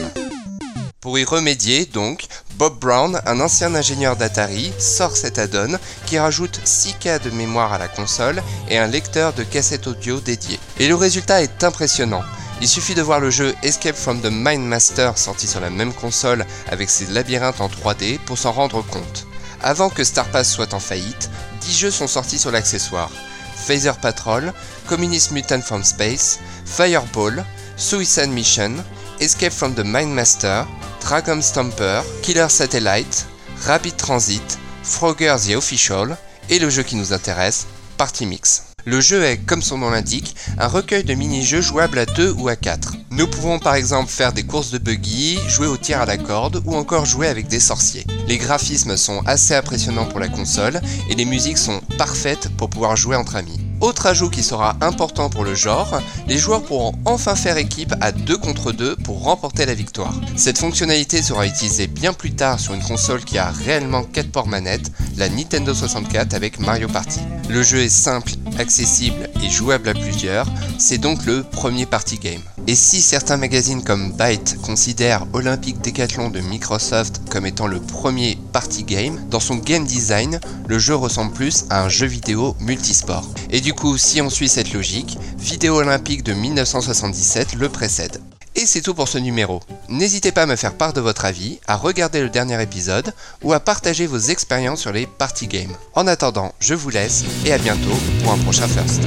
[1.00, 2.26] Pour y remédier, donc,
[2.56, 7.78] Bob Brown, un ancien ingénieur d'Atari, sort cet add-on qui rajoute 6K de mémoire à
[7.78, 10.58] la console et un lecteur de cassette audio dédié.
[10.80, 12.24] Et le résultat est impressionnant.
[12.60, 15.92] Il suffit de voir le jeu Escape from the Mind Master sorti sur la même
[15.92, 19.28] console avec ses labyrinthes en 3D pour s'en rendre compte.
[19.60, 21.30] Avant que Starpass soit en faillite,
[21.60, 23.12] 10 jeux sont sortis sur l'accessoire.
[23.54, 24.52] Phaser Patrol,
[24.88, 27.44] Communist Mutant from Space, Fireball,
[27.76, 28.72] Suicide Mission,
[29.20, 30.66] Escape from the Mind Master,
[31.08, 33.24] Dragon Stomper, Killer Satellite,
[33.64, 36.18] Rabbit Transit, Frogger the Official,
[36.50, 38.64] et le jeu qui nous intéresse, Party Mix.
[38.84, 42.48] Le jeu est, comme son nom l'indique, un recueil de mini-jeux jouables à 2 ou
[42.48, 42.92] à 4.
[43.10, 46.62] Nous pouvons par exemple faire des courses de buggy, jouer au tir à la corde
[46.66, 48.06] ou encore jouer avec des sorciers.
[48.26, 50.78] Les graphismes sont assez impressionnants pour la console
[51.08, 53.67] et les musiques sont parfaites pour pouvoir jouer entre amis.
[53.80, 58.10] Autre ajout qui sera important pour le genre, les joueurs pourront enfin faire équipe à
[58.10, 60.14] 2 contre 2 pour remporter la victoire.
[60.34, 64.48] Cette fonctionnalité sera utilisée bien plus tard sur une console qui a réellement 4 ports
[64.48, 67.20] manettes, la Nintendo 64 avec Mario Party.
[67.48, 70.46] Le jeu est simple, accessible et jouable à plusieurs,
[70.78, 72.42] c'est donc le premier party game.
[72.66, 78.36] Et si certains magazines comme Byte considèrent Olympic Decathlon de Microsoft comme étant le premier
[78.52, 83.26] party game, dans son game design, le jeu ressemble plus à un jeu vidéo multisport.
[83.72, 88.20] Coup, si on suit cette logique, Vidéo Olympique de 1977 le précède.
[88.56, 89.60] Et c'est tout pour ce numéro.
[89.88, 93.12] N'hésitez pas à me faire part de votre avis, à regarder le dernier épisode
[93.42, 95.72] ou à partager vos expériences sur les party games.
[95.94, 99.02] En attendant, je vous laisse et à bientôt pour un prochain First.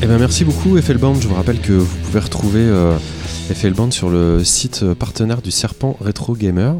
[0.00, 1.20] Eh ben merci beaucoup Effelband.
[1.20, 2.98] Je vous rappelle que vous pouvez retrouver euh,
[3.90, 6.76] sur le site euh, partenaire du Serpent Retro Gamer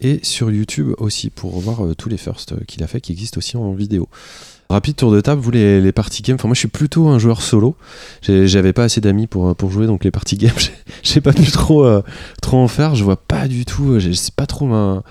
[0.00, 3.12] et sur YouTube aussi pour voir euh, tous les firsts euh, qu'il a fait qui
[3.12, 4.08] existent aussi en vidéo.
[4.68, 7.18] Rapide tour de table, vous les, les party games, enfin moi je suis plutôt un
[7.20, 7.76] joueur solo.
[8.22, 10.52] J'avais pas assez d'amis pour, pour jouer donc les party games,
[11.04, 12.02] j'ai- pas pu trop, euh,
[12.42, 12.94] trop en faire.
[12.96, 15.02] Je vois pas du tout, euh, c'est pas trop ma-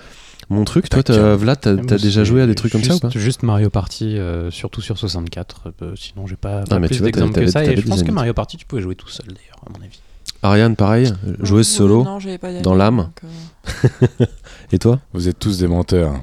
[0.50, 0.90] mon truc.
[0.90, 3.10] Toi, t'as- Vlad, t'as déjà joué à des trucs comme ça ou juste- pas?
[3.10, 5.72] Juste Mario Party, euh, surtout sur 64.
[5.82, 7.64] euh, sinon, j'ai pas, Ah, pas mais plus tu vois, d'exemples t'avais- que ça.
[7.66, 8.12] Et je pense que.
[8.12, 10.00] Mario Party, tu pouvais jouer tout seul d'ailleurs, à mon avis.
[10.44, 12.04] Ariane, pareil, joueuse solo.
[12.04, 13.10] Non, pas dans l'âme.
[13.24, 14.26] euh,
[14.72, 15.00] Et toi?
[15.14, 16.14] Vous êtes tous des menteurs.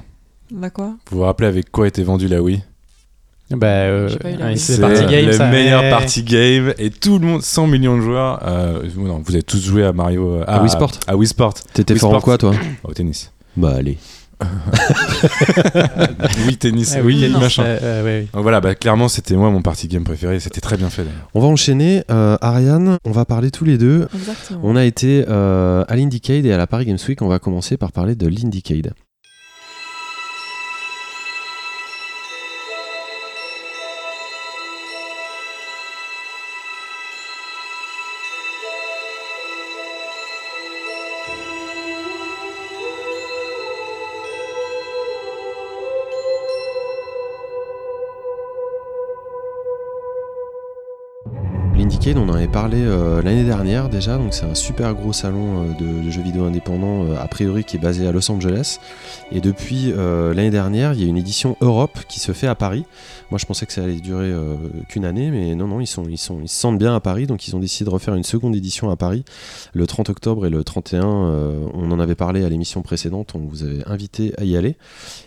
[0.55, 0.95] Là quoi?
[1.09, 2.61] Vous vous rappelez avec quoi était vendue la Wii?
[3.55, 5.47] Bah, euh, ah, c'est C'est Party Game, le ça.
[5.49, 5.89] meilleur Ouais.
[5.89, 8.39] party game et tout le monde, 100 millions de joueurs.
[8.47, 10.35] euh, vous- non, vous avez tous joué à Mario.
[10.35, 10.91] euh, À Wii Sport.
[11.07, 11.53] À Wii Sport.
[11.73, 13.31] T'étais fort en quoi toi Au tennis.
[13.55, 13.97] Bah allez.
[16.47, 16.95] oui, tennis.
[16.97, 17.63] Ah oui, tennis, machin.
[17.63, 18.27] euh, euh, ouais, ouais.
[18.33, 20.39] Donc voilà, bah, clairement, c'était moi mon party game préféré.
[20.39, 21.29] C'était très bien fait d'ailleurs.
[21.33, 22.03] On va enchaîner.
[22.11, 24.07] Euh, Ariane, on va parler tous les deux.
[24.13, 24.59] Exactement.
[24.63, 27.21] On a été euh, à l'Indiecade et à la Paris Games Week.
[27.21, 28.93] On va commencer par parler de l'Indiecade.
[52.05, 56.03] On en avait parlé euh, l'année dernière déjà, donc c'est un super gros salon euh,
[56.03, 58.79] de, jeux vidéo indépendants, euh, a priori qui est basé à Los Angeles.
[59.31, 62.83] Et depuis l'année dernière, il y a une édition Europe qui se fait à Paris.
[63.31, 64.31] Moi je pensais que ça allait durer
[64.89, 67.59] qu'une année, mais non, non, ils, sont, se sentent bien à Paris, donc ils ont
[67.59, 69.23] décidé de refaire une seconde édition à Paris
[69.73, 71.05] le 30 octobre et le 31.
[71.05, 74.75] euh, on en avait parlé à l'émission précédente, on vous avait invité à y aller.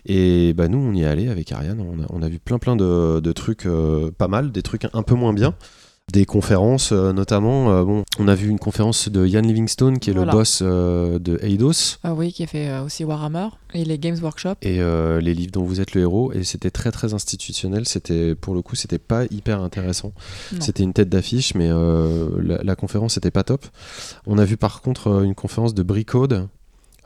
[0.04, 3.32] Et bah, nous, on y est allé avec Ariane, on a, vu plein plein de,
[3.32, 3.66] trucs
[4.18, 5.54] pas mal, des trucs un peu moins bien
[6.12, 10.11] des conférences euh, notamment euh, bon on a vu une conférence de Ian Livingstone qui
[10.11, 10.30] est Voilà.
[10.32, 11.98] le boss euh, de Eidos.
[12.04, 14.54] Ah oui, qui a fait aussi Warhammer et les Games Workshop.
[14.62, 16.32] et les livres dont vous êtes le héros.
[16.32, 17.86] Et c'était très très institutionnel.
[17.86, 20.12] C'était pour le coup c'était pas hyper intéressant.
[20.61, 23.66] C'était une tête d'affiche mais la, la conférence était pas top.
[24.26, 26.48] On a vu par contre une conférence de Bricode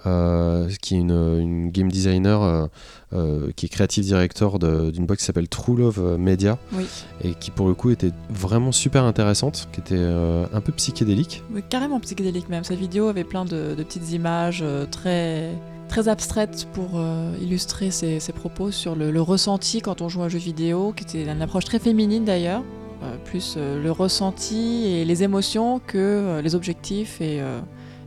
[0.04, 2.66] qui est une, une game designer euh,
[3.12, 6.86] euh, qui est creative director d'une boîte qui s'appelle True Love Media Oui.
[7.22, 11.42] et qui pour le coup était vraiment super intéressante qui était euh, un peu psychédélique
[11.52, 12.64] Oui, carrément psychédélique même.
[12.64, 15.50] Cette vidéo avait plein de, de petites images euh, très,
[15.88, 20.22] très abstraites pour euh, illustrer ses, ses propos sur le, le ressenti quand on joue
[20.22, 22.62] à un jeu vidéo, qui était une approche très féminine d'ailleurs.
[23.02, 27.58] Euh, plus euh, le ressenti et les émotions que euh, les objectifs et, euh,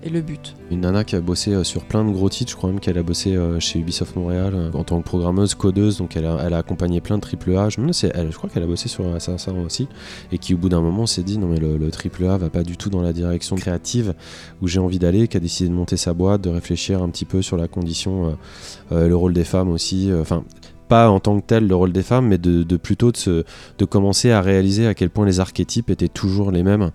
[0.04, 0.56] et le but.
[0.72, 2.97] Une nana qui a bossé euh, sur plein de gros titres, je crois même qu'elle
[2.97, 6.58] a bossé euh, chez Ubisoft Montréal euh, en tant que programmeuse, codeuse, donc elle a,
[6.58, 7.70] accompagné plein de triple A.
[7.70, 7.80] Je,
[8.32, 9.88] crois qu'elle a bossé sur Assassin aussi,
[10.32, 12.49] et qui au bout d'un moment s'est dit non mais le, le triple A va
[12.49, 14.14] pas du tout dans la direction créative
[14.62, 17.26] où j'ai envie d'aller, qui a décidé de monter sa boîte, de réfléchir un petit
[17.26, 18.38] peu sur la condition,
[18.91, 20.43] le rôle des femmes aussi, enfin
[21.10, 23.44] en tant que tel le rôle des femmes, mais de, de plutôt de, se-
[23.78, 26.91] de commencer à réaliser à quel point les archétypes étaient toujours les mêmes.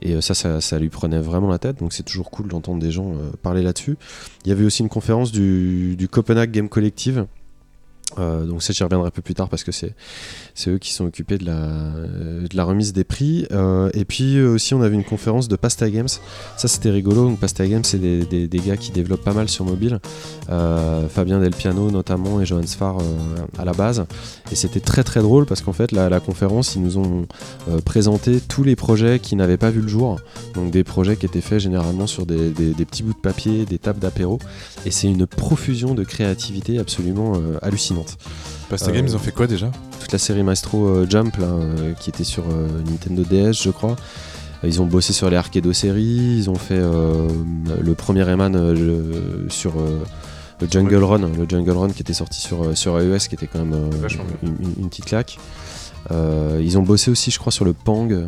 [0.00, 2.80] Et euh, ça, ça, ça lui prenait vraiment la tête, donc c'est toujours cool d'entendre
[2.80, 3.96] des gens euh, parler là-dessus.
[4.44, 7.26] Il y avait aussi une conférence du, du Copenhague Game Collective.
[8.18, 9.94] Euh, donc ça j'y reviendrai un peu plus tard parce que c'est
[10.68, 13.46] eux qui sont occupés de la, euh, de la remise des prix.
[13.52, 16.08] Euh, et puis aussi on avait une conférence de Pasta Games.
[16.08, 17.24] Ça c'était rigolo.
[17.24, 19.98] Donc Pasta Games c'est des, des- gars qui développent pas mal sur mobile.
[21.08, 22.98] Fabien Del Piano notamment et Johan Sfar
[23.58, 24.04] à la base.
[24.50, 27.26] Et c'était très très drôle parce qu'en fait la, la conférence ils nous ont
[27.84, 30.20] présenté tous les projets qui n'avaient pas vu le jour.
[30.54, 33.78] Donc des projets qui étaient faits généralement sur des, des- petits bouts de papier des
[33.78, 34.38] tables d'apéro.
[34.84, 38.01] Et c'est une profusion de créativité absolument hallucinante
[38.68, 39.70] Pasta Games, ils ont fait quoi déjà?
[40.00, 43.70] Toute la série Maestro euh, Jump là, euh, qui était sur euh, Nintendo DS, je
[43.70, 43.96] crois.
[44.64, 47.28] Ils ont bossé sur les Arcado séries, ils ont fait euh,
[47.80, 48.22] le premier
[48.54, 49.98] euh, le- sur euh,
[50.60, 53.58] le Jungle Run, le Jungle Run qui était sorti sur, sur iOS, qui était quand
[53.64, 53.74] même
[54.42, 55.38] une- une petite claque.
[56.10, 58.26] Euh, ils ont bossé aussi, je crois, sur le Pang, euh,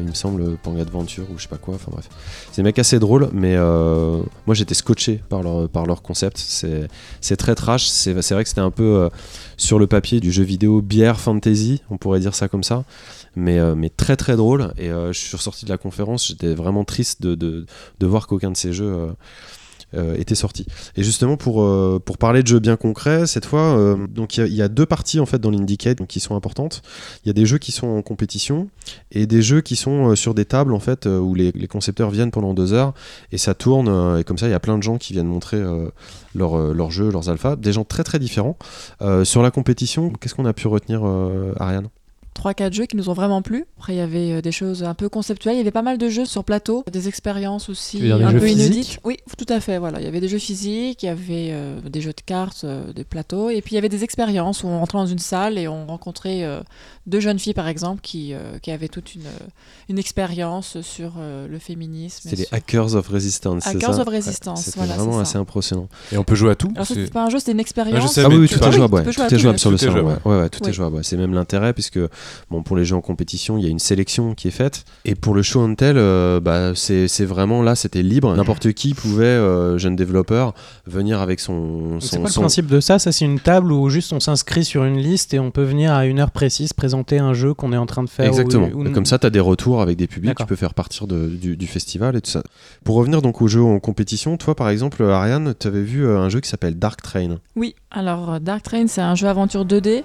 [0.00, 1.74] il me semble, Pang Adventure ou je sais pas quoi.
[1.74, 2.08] Enfin bref,
[2.50, 6.38] c'est des mecs assez drôles, mais euh, moi j'étais scotché par leur, concept.
[6.38, 7.86] C'est très trash.
[7.86, 9.08] C'est vrai que c'était un peu
[9.56, 12.84] sur le papier du jeu vidéo bière fantasy, on pourrait dire ça comme ça.
[13.36, 13.60] Mais,
[13.96, 14.72] très très drôle.
[14.78, 17.66] Et je suis ressorti de la conférence, j'étais vraiment triste de
[18.00, 19.14] voir qu'aucun de ces jeux
[19.94, 20.66] euh, était sorti.
[20.96, 24.62] Et justement, pour, euh, pour parler de jeux bien concrets, cette fois, euh, il y
[24.62, 26.82] a- deux parties en fait dans l'Indicate qui sont importantes.
[27.24, 28.68] Il y a des jeux qui sont en compétition
[29.10, 32.54] et des jeux qui sont sur des tables en fait où les, concepteurs viennent pendant
[32.54, 32.94] deux heures
[33.32, 34.18] et ça tourne.
[34.18, 35.62] et comme ça, il y a plein de gens qui viennent montrer
[36.34, 38.56] leurs jeux, leurs alphas, des gens très très différents.
[39.24, 41.04] Sur la compétition, qu'est-ce qu'on a pu retenir,
[41.58, 41.88] Ariane?
[42.36, 43.66] 3-4 jeux qui nous ont vraiment plu.
[43.78, 45.54] Après, il y avait euh, des choses un peu conceptuelles.
[45.54, 48.48] Il y avait pas mal de jeux sur plateau, des expériences aussi des un peu
[48.48, 48.74] inédites.
[48.86, 49.78] physiques Oui, tout à fait.
[49.78, 52.62] Voilà, il y avait des jeux physiques, il y avait euh, des jeux de cartes,
[52.64, 55.18] euh, des plateaux, et puis il y avait des expériences où on rentrait dans une
[55.18, 56.60] salle et on rencontrait euh,
[57.06, 59.22] deux jeunes filles, par exemple, qui, euh, qui avaient toute une,
[59.88, 62.28] une expérience sur euh, le féminisme.
[62.30, 63.64] C'est les sur- Hackers of Resistance.
[63.64, 65.38] c'est Hackers ça of Resistance, C'était voilà, vraiment c'est assez ça.
[65.40, 65.88] impressionnant.
[66.12, 68.12] Et on peut jouer à tout Alors, c'est- c'était pas un jeu, c'était une expérience.
[68.12, 69.02] sais, Ah oui, tout est jouable, ouais.
[69.04, 70.06] tout est jouable sur le salon.
[70.06, 70.96] Ouais, ouais, ouais, tout est jouable.
[70.96, 71.02] ouais.
[71.02, 71.98] C'est même l'intérêt puisque
[72.50, 74.84] bon, pour les jeux en compétition, il y a une sélection qui est faite.
[75.04, 78.34] Et pour le show and tell, euh, bah, c'est c'est vraiment là, c'était libre.
[78.36, 80.54] N'importe qui pouvait, euh, jeune développeur,
[80.86, 81.98] venir avec son.
[82.00, 82.98] C'est son, quoi le principe de ça?
[82.98, 85.92] Ça, c'est une table où juste on s'inscrit sur une liste et on peut venir
[85.92, 88.26] à une heure précise présenter un jeu qu'on est en train de faire.
[88.26, 88.68] Exactement.
[88.74, 90.74] ou- ou- Et comme ça, tu as des retours avec des publics, tu peux faire
[90.74, 92.42] partir de- du, du festival et tout ça.
[92.84, 96.18] Pour revenir donc aux jeux en compétition, toi par exemple, Ariane, tu avais vu euh,
[96.18, 97.38] un jeu qui s'appelle Dark Train.
[97.56, 100.04] Oui, alors Dark Train, c'est un jeu aventure 2D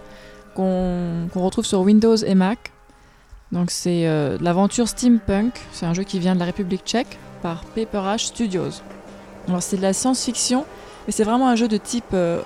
[0.57, 2.71] qu'on retrouve sur Windows et Mac.
[3.51, 7.63] Donc c'est euh, l'aventure steampunk, c'est un jeu qui vient de la République tchèque par
[7.63, 8.81] Paper Ash Studios.
[9.47, 10.65] Alors c'est de la science-fiction,
[11.05, 12.41] mais c'est vraiment un jeu de type euh,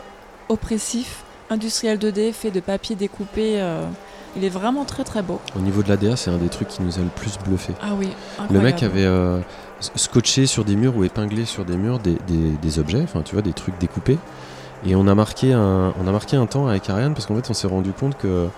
[0.50, 3.62] oppressif, industriel 2D, fait de papier découpé.
[3.62, 3.84] euh,
[4.38, 5.42] il est vraiment très très beau.
[5.58, 7.74] Au niveau de l'ADA, c'est un des trucs qui nous a le plus bluffé.
[7.82, 8.08] Ah oui,
[8.50, 9.06] Le mec avait
[9.96, 13.34] scotché sur des murs ou épinglé sur des murs des, des- des objets, enfin tu
[13.36, 14.18] vois, des trucs découpés.
[14.86, 17.50] Et on a marqué un, on a marqué un temps avec Ariane parce qu'en fait
[17.50, 18.50] on s'est rendu compte que euh,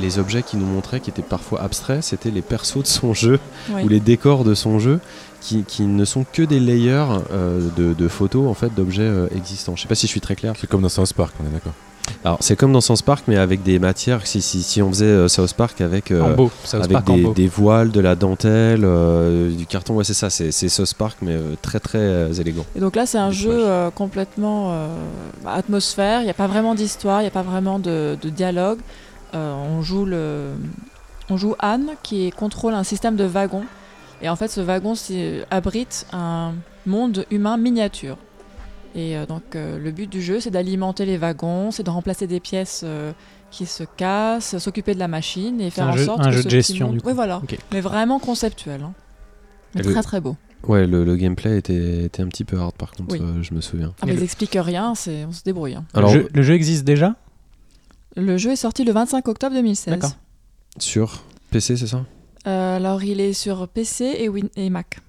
[0.00, 3.38] les objets qu'il nous montrait, qui étaient parfois abstraits, c'était les persos de son jeu
[3.70, 3.82] Oui.
[3.84, 5.00] ou les décors de son jeu,
[5.40, 9.26] qui, qui ne sont que des layers euh, de, de photos en fait d'objets euh,
[9.34, 9.74] existants.
[9.76, 10.54] Je sais pas si je suis très clair.
[10.58, 11.72] C'est comme dans South Park, on est d'accord.
[12.24, 14.26] Alors c'est comme dans South Park, mais avec des matières.
[14.26, 17.90] Si, si, si on faisait euh, South Park avec euh, beau, avec des, des voiles,
[17.90, 21.54] de la dentelle, euh, du carton, ouais c'est ça, c'est c'est South Park mais euh,
[21.62, 22.64] très très euh, élégant.
[22.76, 24.74] Et donc là, c'est un jeu euh, complètement
[25.46, 26.20] atmosphère.
[26.20, 28.78] Il n'y a pas vraiment d'histoire, il n'y a pas vraiment de, de dialogue.
[29.34, 30.50] Euh, on joue le,
[31.30, 33.64] on joue Anne qui contrôle un système de wagons.
[34.22, 36.52] Et en fait, ce wagon c'est- abrite un
[36.86, 38.16] monde humain miniature.
[38.94, 42.26] Et euh, donc, euh, le but du jeu, c'est d'alimenter les wagons, c'est de remplacer
[42.26, 43.12] des pièces euh,
[43.50, 46.30] qui se cassent, s'occuper de la machine et faire un en jeu- sorte un que
[46.32, 47.08] jeu ce de gestion, monde- du coup.
[47.08, 47.38] Oui, voilà.
[47.38, 47.56] Ok.
[47.72, 48.82] Mais vraiment conceptuel.
[48.82, 48.92] hein.
[49.74, 50.36] Mais Et le- très très beau.
[50.68, 53.20] Ouais, le, le gameplay était, était un petit peu hard par contre, Oui.
[53.20, 53.94] euh, je me souviens.
[54.00, 55.74] Ah, mais ils expliquent rien, c'est, on se débrouille.
[55.74, 55.84] hein.
[55.94, 57.16] Alors le, jeu, le jeu existe déjà?
[58.14, 59.94] Le jeu est sorti le 25 octobre 2016.
[59.94, 60.12] D'accord.
[60.78, 62.04] sur PC c'est ça?
[62.46, 65.00] Euh, alors il est sur PC et, Win et Mac.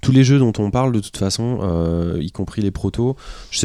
[0.00, 3.16] Tous les jeux dont on parle, de toute façon, euh, y compris les protos,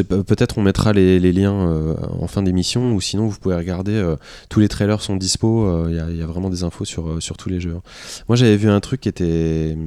[0.08, 3.94] peut-être on mettra les, liens euh, en fin d'émission, ou sinon vous pouvez regarder.
[3.94, 4.16] euh,
[4.50, 5.88] tous les trailers sont dispo.
[5.90, 7.76] Il y, a- vraiment des infos sur, tous les jeux.
[7.78, 7.82] hein.
[8.28, 9.78] Moi, j'avais vu un truc qui était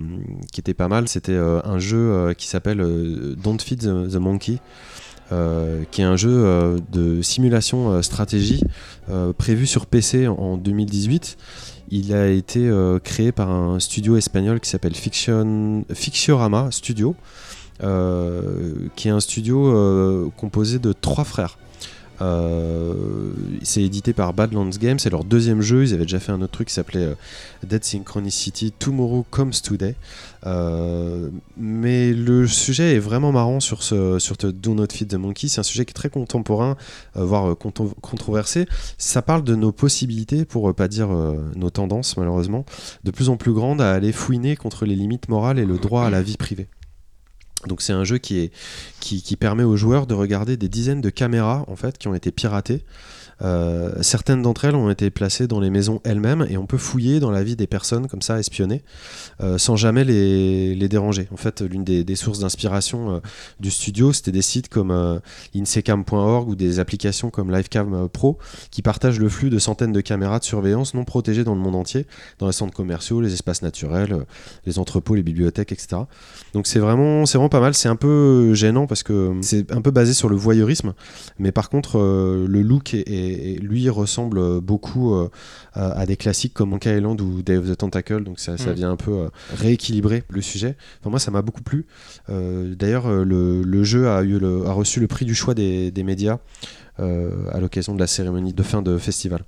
[0.56, 1.08] était pas mal.
[1.08, 2.78] C'était un jeu qui s'appelle
[3.42, 4.58] Don't Feed the, Monkey.
[5.90, 8.62] qui est un jeu de simulation stratégie
[9.38, 11.36] prévu sur PC en 2018
[11.94, 15.84] il a été euh, créé par un studio espagnol qui s'appelle Fiction,
[16.72, 17.14] Studio,
[17.84, 21.56] euh, qui est un studio euh, composé de trois frères.
[22.20, 25.84] Euh, c'est édité par Badlands Games, c'est leur deuxième jeu.
[25.84, 27.14] Ils avaient déjà fait un autre truc qui s'appelait euh,
[27.66, 29.94] Dead Synchronicity Tomorrow Comes Today.
[30.46, 35.14] Euh, mais le sujet est vraiment marrant sur ce sur ce Do Not Feed the
[35.14, 35.48] Monkey.
[35.48, 36.76] C'est un sujet qui est très contemporain,
[37.14, 38.66] voire controversé.
[38.98, 41.08] Ça parle de nos possibilités, pour euh, pas dire
[41.56, 42.64] nos tendances malheureusement,
[43.04, 46.04] de plus en plus grandes à aller fouiner contre les limites morales et le droit
[46.04, 46.68] à la vie privée.
[47.66, 48.50] Donc c'est un jeu qui,
[49.38, 51.64] permet aux joueurs de regarder des dizaines de caméras
[51.98, 52.82] qui ont été piratées
[53.42, 57.20] Euh, certaines d'entre elles ont été placées dans les maisons elles-mêmes et on peut fouiller
[57.20, 58.82] dans la vie des personnes comme ça, espionner,
[59.42, 61.28] euh, sans jamais les, les déranger.
[61.32, 63.20] En fait, l'une des, sources d'inspiration euh,
[63.60, 65.18] du studio, c'était des sites comme euh,
[65.54, 68.38] insecam.org ou des applications comme Livecam Pro
[68.70, 71.74] qui partagent le flux de centaines de caméras de surveillance non protégées dans le monde
[71.74, 72.06] entier,
[72.38, 74.24] dans les centres commerciaux, les espaces naturels,
[74.66, 76.02] les entrepôts, les bibliothèques, etc.
[76.52, 77.74] Donc c'est vraiment, c'est vraiment pas mal.
[77.74, 80.94] C'est un peu gênant parce que c'est un peu basé sur le voyeurisme,
[81.38, 83.23] mais par contre le look est-
[83.60, 85.28] lui ressemble beaucoup euh,
[85.74, 88.22] à, des classiques comme Monkey Island ou Day of the Tentacle.
[88.24, 88.74] Donc ça, ça Mm.
[88.74, 90.76] vient un peu euh, rééquilibrer le sujet.
[91.00, 91.86] Enfin moi ça m'a beaucoup plu.
[92.30, 95.90] Euh, D'ailleurs le, le jeu a eu le- a reçu le prix du choix des,
[95.90, 96.38] des médias
[97.00, 99.44] euh, à l'occasion de la cérémonie de fin de festival.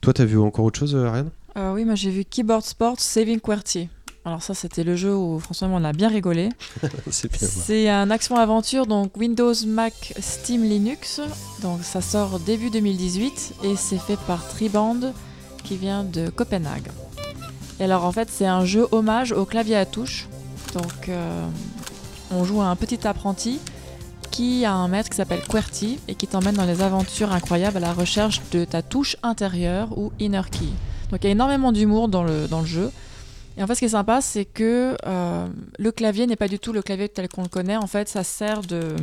[0.00, 1.30] Toi t'as vu encore autre chose, Ariane?
[1.56, 3.88] Euh, oui, moi j'ai vu Keyboard Sports Saving QWERTY.
[4.26, 6.50] Alors ça, c'était le jeu où moi, on a bien rigolé.
[7.10, 11.22] C'est un action-aventure, donc Windows, Mac, Steam, Linux.
[11.62, 15.12] Donc ça sort début 2018 et c'est fait par Triband
[15.64, 16.88] qui vient de Copenhague.
[17.78, 20.28] Et alors en fait, c'est un jeu hommage au clavier à touche.
[20.74, 21.46] Donc euh,
[22.30, 23.58] on joue à un petit apprenti
[24.30, 27.80] qui a un maître qui s'appelle QWERTY et qui t'emmène dans les aventures incroyables à
[27.80, 30.66] la recherche de ta touche intérieure ou inner key.
[31.10, 32.92] Donc il y a énormément d'humour dans le, dans le jeu.
[33.60, 35.46] Et en fait, ce qui est sympa, c'est que euh,
[35.78, 37.76] le clavier n'est pas du tout le clavier tel qu'on le connaît.
[37.76, 38.96] En fait, ça sert de,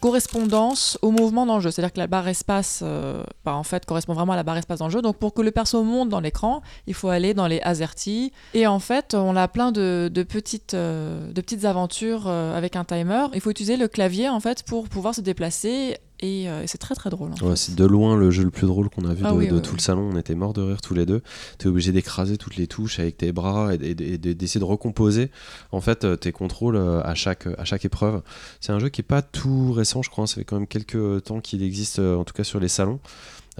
[0.00, 1.70] correspondance au mouvement dans le jeu.
[1.70, 4.80] C'est-à-dire que la barre espace, euh, bah, en fait, correspond vraiment à la barre espace
[4.80, 5.00] dans le jeu.
[5.00, 8.32] Donc, pour que le perso monte dans l'écran, il faut aller dans les AZERTY.
[8.52, 13.26] Et en fait, on a plein de, euh, petites aventures avec un timer.
[13.32, 15.98] Il faut utiliser le clavier, en fait, pour pouvoir se déplacer.
[16.24, 17.32] Et, euh, et c'est très, très drôle.
[17.42, 19.46] Ouais, c'est de loin le jeu le plus drôle qu'on a vu Ah de, oui,
[19.46, 19.76] de ouais, tout ouais.
[19.76, 20.08] le salon.
[20.10, 21.20] On était morts de rire tous les deux.
[21.58, 25.30] Tu es obligé d'écraser toutes les touches avec tes bras et, d'essayer de recomposer
[25.70, 28.22] en fait euh, tes contrôles euh, à chaque, à chaque épreuve.
[28.60, 30.26] C'est un jeu qui est pas tout récent, je crois.
[30.26, 33.00] Ça fait quand même quelques temps qu'il existe, en tout cas sur les salons.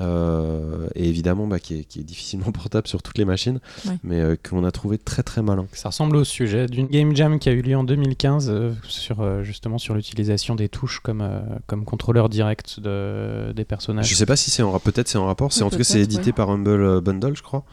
[0.01, 3.61] Euh, et évidemment bah, qui, est, qui est difficilement portable sur toutes les machines,
[4.03, 5.67] mais euh, qu'on a trouvé très très malin.
[5.73, 9.21] Ça ressemble au sujet d'une game jam qui a eu lieu en 2015 euh, sur
[9.21, 14.09] euh, justement sur l'utilisation des touches comme euh, comme contrôleur direct de, des personnages.
[14.09, 15.53] Je sais pas si c'est en peut-être c'est en rapport.
[15.53, 17.65] C'est Oui, en tout cas c'est édité par Humble Bundle, je crois.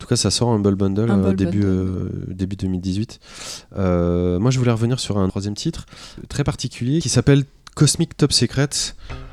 [0.00, 1.68] En tout cas, ça sort Humble Bundle euh, Humble début Bundle.
[1.68, 3.20] euh, début 2018.
[3.76, 5.84] Euh, moi, je voulais revenir sur un troisième titre
[6.30, 8.70] très particulier qui s'appelle Cosmic Top Secret,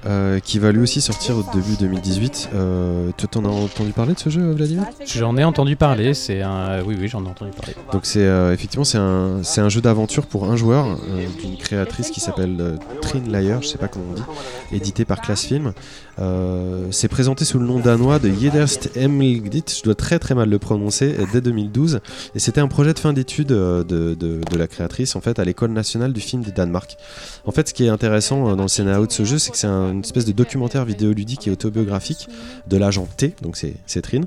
[0.08, 2.50] euh, qui va lui aussi sortir au début 2018.
[2.56, 4.84] Euh, tu t'en as entendu parler de ce jeu, Vladimir?
[5.06, 6.14] J'en ai entendu parler.
[6.14, 7.76] C'est un oui oui j'en ai entendu parler.
[7.92, 11.58] Donc c'est euh, effectivement c'est un, c'est un jeu d'aventure pour un joueur euh, d'une
[11.58, 14.24] créatrice qui s'appelle euh, Trin Layer, je sais pas comment on dit,
[14.72, 15.74] édité par Classfilm.
[16.20, 20.50] Euh, c'est présenté sous le nom danois de Jederst Emilgdit, je dois très très mal
[20.50, 22.00] le prononcer, euh, dès 2012.
[22.34, 25.38] Et c'était un projet de fin d'études euh, de, de- de la créatrice en fait
[25.40, 26.98] à l'école nationale du film du Danemark.
[27.46, 29.58] En fait ce qui est intéressant euh, dans le scénario de ce jeu c'est que
[29.58, 32.28] c'est un- une espèce de documentaire vidéoludique et autobiographique
[32.68, 34.22] de l'agent T, donc c'est Trin,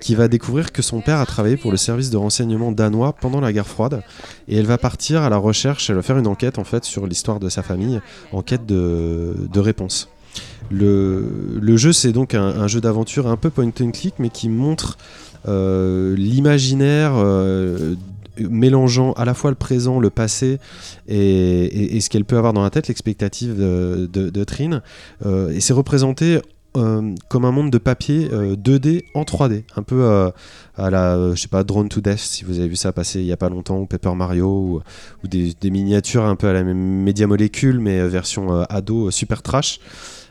[0.00, 3.40] qui va découvrir que son père a travaillé pour le service de renseignement danois pendant
[3.40, 4.02] la guerre froide
[4.48, 7.06] et elle va partir à la recherche, elle va faire une enquête en fait sur
[7.06, 8.00] l'histoire de sa famille,
[8.32, 10.08] en quête de, de réponse.
[10.70, 14.28] Le, le jeu c'est donc un, un jeu d'aventure un peu point and click mais
[14.30, 14.98] qui montre
[15.48, 17.94] euh, l'imaginaire euh,
[18.48, 20.58] mélangeant à la fois le présent, le passé
[21.08, 24.82] et, ce qu'elle peut avoir dans la tête, l'expectative de, de, de Trin.
[25.26, 26.40] Euh, et c'est représenté
[26.76, 30.30] euh, comme un monde de papier euh, 2D en 3D, un peu euh,
[30.76, 33.20] à la, euh, je sais pas, Drone to Death, si vous avez vu ça passer
[33.20, 34.48] il y a pas longtemps, ou Paper Mario,
[35.24, 38.64] ou, des, des miniatures un peu à la même Media Molecule, mais euh, version euh,
[38.68, 39.80] ado euh, super trash.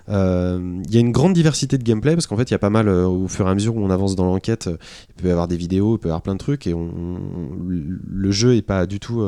[0.09, 2.59] Euh, Il y a une grande diversité de gameplay parce qu'en fait il y a
[2.59, 4.77] pas mal euh, au fur et à mesure où on avance dans l'enquête, euh,
[5.09, 8.31] il peut y avoir des vidéos, il peut y avoir plein de trucs et le
[8.31, 9.21] jeu est pas du tout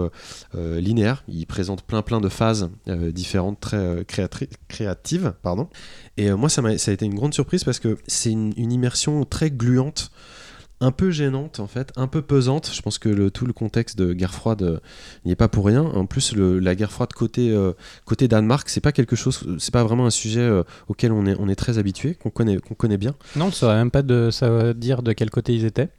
[0.53, 1.23] linéaire.
[1.27, 2.69] Il présente plein plein de phases
[3.13, 4.05] différentes, très
[4.67, 5.67] créatives, pardon.
[6.17, 9.23] Et moi, ça, m'a- ça a été une grande surprise parce que c'est une immersion
[9.25, 10.11] très gluante,
[10.81, 12.69] un peu gênante en fait, un peu pesante.
[12.73, 14.77] Je pense que le, tout le contexte de guerre froide euh,
[15.25, 15.83] n'y est pas pour rien.
[15.83, 17.71] En plus, le- la guerre froide côté, euh,
[18.05, 21.35] côté Danemark, c'est pas quelque chose, c'est pas vraiment un sujet euh, auquel on est,
[21.39, 23.13] on est très habitué, qu'on connaît, qu'on connaît bien.
[23.37, 25.89] Non, on saurait même pas de ça dire de quel côté ils étaient.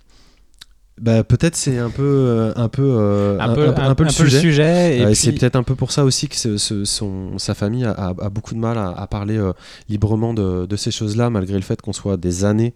[1.01, 4.99] Bah, peut-être c'est un peu, un peu, Un, peu, un, un peu le sujet.
[4.99, 7.85] et puis- C'est peut-être un peu pour ça aussi que ce- ce- son, sa famille
[7.85, 9.53] a, a- a beaucoup de mal à, à parler euh,
[9.89, 12.75] librement de, de ces choses-là, malgré le fait qu'on soit des années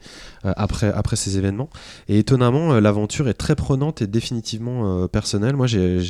[0.57, 1.68] après, après ces événements.
[2.09, 5.57] Et étonnamment, euh, l'aventure est très prenante et définitivement euh, personnelle.
[5.57, 6.01] Moi, j'ai-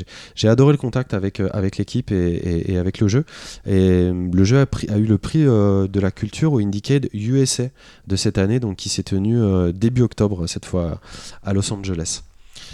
[0.45, 3.25] adoré le contact avec, euh, avec l'équipe et, et- et avec le jeu.
[3.67, 3.73] Et
[4.11, 7.09] euh, le jeu a, pris- a eu le prix euh, de la culture au Indiecade
[7.13, 7.65] USA
[8.07, 11.01] de cette année, donc qui s'est tenu euh, début octobre, cette fois
[11.43, 12.23] à Los Angeles.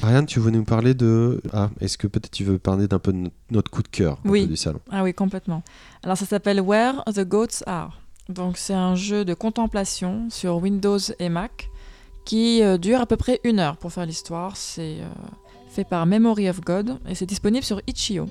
[0.03, 1.41] Ariane, tu voulais nous parler de.
[1.53, 4.47] Ah, est-ce que peut-être tu veux parler d'un peu de notre- coup de cœur Oui.
[4.47, 4.81] du salon?
[4.91, 5.63] Ah oui, complètement.
[6.03, 8.01] Alors ça s'appelle Where the Goats Are.
[8.33, 11.71] Donc c'est un jeu de contemplation sur Windows et Mac
[12.25, 14.57] qui euh, dure à peu près une heure pour faire l'histoire.
[14.57, 15.09] C'est euh,
[15.69, 18.27] fait par Memory of God et c'est disponible sur Itch.io.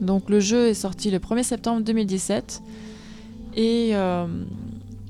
[0.00, 2.62] Donc le jeu est sorti le 1er septembre 2017
[3.56, 4.26] et euh,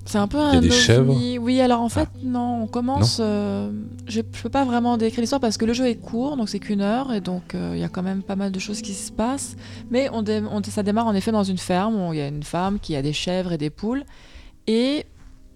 [0.07, 0.79] c'est un peu un y a des ovni.
[0.79, 3.19] chèvres Oui, alors en fait non, on commence.
[3.21, 3.71] euh,
[4.07, 6.59] je, je peux pas vraiment décrire l'histoire parce que le jeu est court, donc c'est
[6.59, 8.93] qu'une heure et donc euh, il y a quand même pas mal de choses qui
[8.93, 9.57] se passent.
[9.91, 12.29] Mais on, dé- on- ça démarre en effet dans une ferme où il y a
[12.29, 14.05] une femme qui a des chèvres et des poules
[14.67, 15.07] et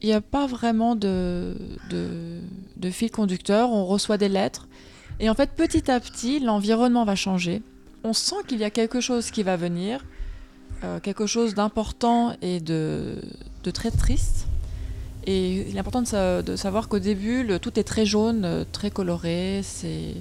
[0.00, 1.56] il n'y a pas vraiment de,
[1.90, 2.40] de,
[2.76, 3.70] de fil conducteur.
[3.70, 4.68] On reçoit des lettres
[5.20, 7.62] et en fait petit à petit l'environnement va changer.
[8.04, 10.04] On sent qu'il y a quelque chose qui va venir,
[10.84, 13.16] euh, quelque chose d'important et de,
[13.70, 14.46] très triste.
[15.26, 18.64] Et il est important de, sa- de savoir qu'au début, tout est très jaune, euh,
[18.72, 20.14] très coloré, c'est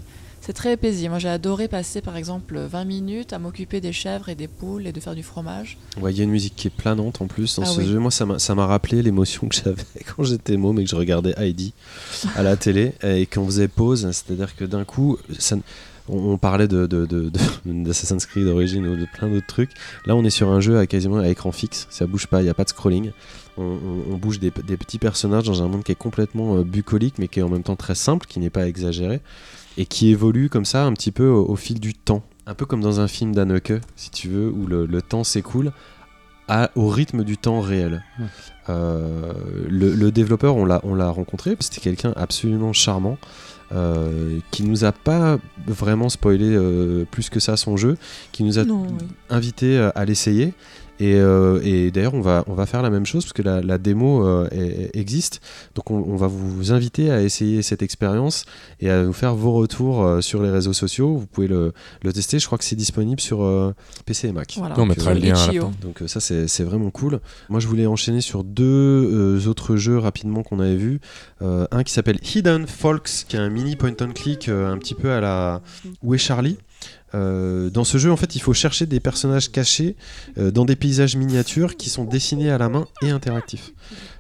[0.48, 1.10] c'est très paisible.
[1.10, 4.88] Moi, j'ai adoré passer, par exemple, 20 minutes à m'occuper des chèvres et des poules
[4.88, 5.78] et de faire du fromage.
[6.02, 7.86] Ouais, Il y a une musique qui est planante en plus dans Ah ce oui.
[7.88, 8.00] jeu.
[8.00, 9.84] Moi, ça m'a rappelé l'émotion que j'avais
[10.16, 11.74] quand j'étais môme et que je regardais Heidi
[12.38, 14.10] à la télé et qu'on faisait pause.
[14.12, 15.58] C'est-à-dire que d'un coup, ça,
[16.08, 16.86] on, parlait de,
[17.66, 19.72] d'Assassin's Creed d'origine ou de plein d'autres trucs.
[20.06, 21.88] Là, on est sur un jeu à quasiment à écran fixe.
[21.90, 23.12] Ça bouge pas, il n'y a pas de scrolling.
[23.58, 26.64] On, on- on bouge des, des petits personnages dans un monde qui est complètement euh,
[26.64, 29.20] bucolique, mais qui est en même temps très simple, qui n'est pas exagéré
[29.78, 32.24] et qui évolue comme ça un petit peu au, au fil du temps.
[32.46, 35.72] Un peu comme dans un film d'Anneke, si tu veux, où le, le temps s'écoule
[36.48, 38.04] à- au rythme du temps réel.
[38.70, 39.34] Euh,
[39.70, 43.18] le, le développeur, on l'a, on l'a rencontré, c'était quelqu'un absolument charmant.
[43.74, 47.98] euh, qui nous a pas vraiment spoilé euh, plus que ça son jeu,
[48.32, 49.06] qui nous a Non, oui.
[49.30, 50.54] invité euh, à l'essayer.
[51.00, 53.62] Et, euh, et d'ailleurs, on va, on va faire la même chose parce que la,
[53.62, 55.42] la démo euh, est- existe.
[55.76, 58.46] Donc, on, on va vous inviter à essayer cette expérience
[58.80, 61.16] et à nous faire vos retours euh, sur les réseaux sociaux.
[61.18, 61.72] Vous pouvez le,
[62.04, 62.40] le tester.
[62.40, 63.74] Je crois que c'est disponible sur euh,
[64.06, 64.56] PC et Mac.
[64.58, 64.76] Voilà.
[64.80, 65.52] On mettra le lien à la.
[65.82, 67.20] Donc euh, ça c'est vraiment cool.
[67.50, 71.00] Moi je voulais enchaîner sur deux euh, autres jeux rapidement qu'on avait vus.
[71.42, 74.78] Euh, un qui s'appelle Hidden Folks, qui est un mini point and click euh, un
[74.78, 75.62] petit peu à la
[76.02, 76.58] Où est Charlie
[77.16, 79.96] Euh, dans ce jeu, en fait, il faut chercher des personnages cachés
[80.38, 83.72] euh, dans des paysages miniatures qui sont dessinés à la main et interactifs.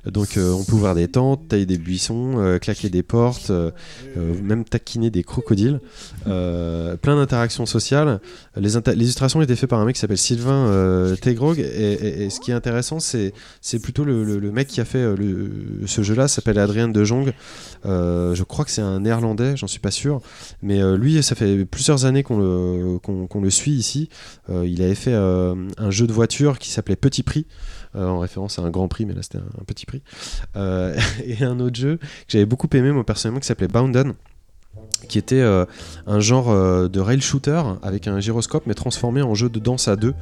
[0.06, 3.52] Donc, euh, on peut ouvrir des tentes, tailler des buissons, claquer des portes,
[4.16, 5.82] même taquiner des crocodiles.
[6.24, 8.22] Plein d'interactions sociales.
[8.56, 11.60] Les, illustrations étaient faites par un mec qui s'appelle Sylvain Tegrog.
[11.60, 13.34] Et, ce qui est intéressant, c'est
[13.82, 15.04] plutôt le, mec qui a fait
[15.86, 17.34] ce jeu-là, s'appelle Adrien de Jong.
[17.84, 20.22] Je crois que c'est un néerlandais, j'en suis pas sûr.
[20.62, 24.10] Mais lui, ça fait plusieurs années qu'on le, qu'on- qu'on le suit ici.
[24.50, 27.46] Euh, il avait fait euh, un jeu de voiture qui s'appelait Petit Prix.
[27.96, 30.02] euh, en référence à un grand prix, mais là c'était un, un petit prix.
[30.56, 34.14] Euh, et un autre jeu que j'avais beaucoup aimé, moi personnellement, qui s'appelait Bounden,
[35.08, 35.66] qui était euh,
[36.06, 39.88] un genre euh, de rail shooter avec un gyroscope, mais transformé en jeu de danse
[39.88, 40.14] à deux,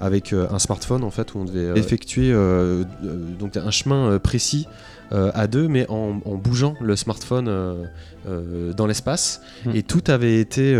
[0.00, 3.70] avec euh, un smartphone en fait, où on devait euh, effectuer euh, euh, donc un
[3.70, 4.66] chemin euh, précis
[5.12, 7.84] euh, à deux, mais en, en bougeant le smartphone euh,
[8.28, 9.40] euh, dans l'espace.
[9.64, 9.72] Hmm.
[9.74, 10.78] Et tout avait été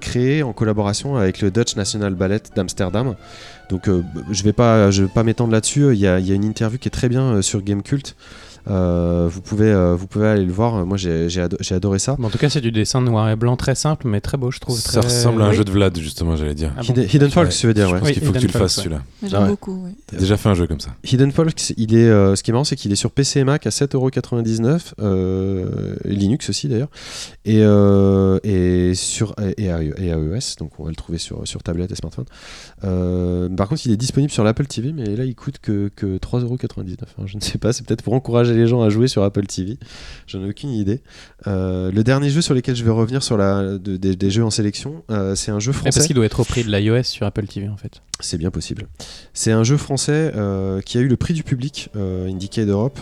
[0.00, 3.14] créé en collaboration avec le Dutch National Ballet d'Amsterdam.
[3.70, 3.88] Donc
[4.30, 5.92] je vais pas, je vais pas m'étendre là-dessus.
[5.92, 8.16] Il y, y a une interview qui est très bien sur Gamecult.
[8.68, 10.84] Euh, vous pouvez, euh, vous pouvez aller le voir.
[10.86, 12.16] Moi, j'ai j'ai ado- j'ai adoré ça.
[12.18, 14.50] Bon, en tout cas, c'est du dessin noir et blanc très simple, mais très beau,
[14.50, 14.78] je trouve.
[14.78, 15.56] Ça très- ressemble à un Oui.
[15.56, 16.72] jeu de Vlad, justement, j'allais dire.
[16.76, 17.54] Ah bon Hidden, Hidden Folks, Ouais.
[17.54, 17.98] tu veux dire, Je ouais.
[18.00, 19.02] pense Oui, qu'il faut que tu Hidden le fasses Folks, celui-là.
[19.28, 19.48] J'aime Ouais.
[19.48, 19.90] beaucoup, oui.
[20.06, 20.90] T'as déjà fait un jeu comme ça.
[21.04, 23.44] Hidden Folks, il est, euh, ce qui est marrant, c'est qu'il est sur PC et
[23.44, 26.90] Mac à 7,99€, euh, Linux aussi d'ailleurs,
[27.44, 31.46] et, euh, et sur et, et iO- et iOS, donc on va le trouver sur,
[31.46, 32.24] sur tablette et smartphone.
[32.84, 36.18] Euh, par contre, il est disponible sur l'Apple TV, mais là il coûte que, que
[36.18, 36.96] 3,99€.
[37.18, 39.46] hein, je ne sais pas, c'est peut-être pour encourager les gens à jouer sur Apple
[39.46, 39.78] TV.
[40.26, 41.00] J'en ai aucune idée.
[41.46, 44.44] Euh, le dernier jeu sur lequel je vais revenir sur la, de- des, des jeux
[44.44, 45.90] en sélection, euh, c'est un jeu français.
[45.96, 48.02] parce qu'il doit être au prix de l'iOS sur Apple TV, en fait.
[48.20, 48.86] C'est bien possible.
[49.32, 52.98] C'est un jeu français euh, qui a eu le prix du public, euh, Indicate Europe,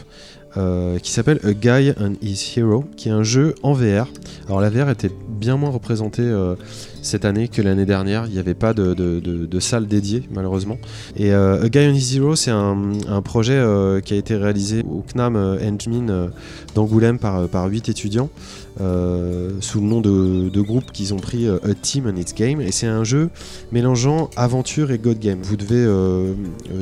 [0.56, 4.08] euh, qui s'appelle A Guy and His Hero, qui est un jeu en VR.
[4.46, 6.54] Alors la VR était bien moins représentée euh,
[7.02, 8.26] cette année que l'année dernière.
[8.26, 10.78] Il n'y avait pas de, salle dédiée, malheureusement.
[11.16, 14.82] Et euh, A Guy and His Hero, c'est un, projet euh, qui a été réalisé
[14.88, 16.28] au CNAM Engmin euh,
[16.74, 18.30] d'Angoulême par, par 8 étudiants.
[18.78, 22.70] sous le nom de, de groupe qu'ils ont pris A Team and Its Game et
[22.70, 23.30] c'est un jeu
[23.72, 25.40] mélangeant aventure et God Game.
[25.42, 25.84] Vous devez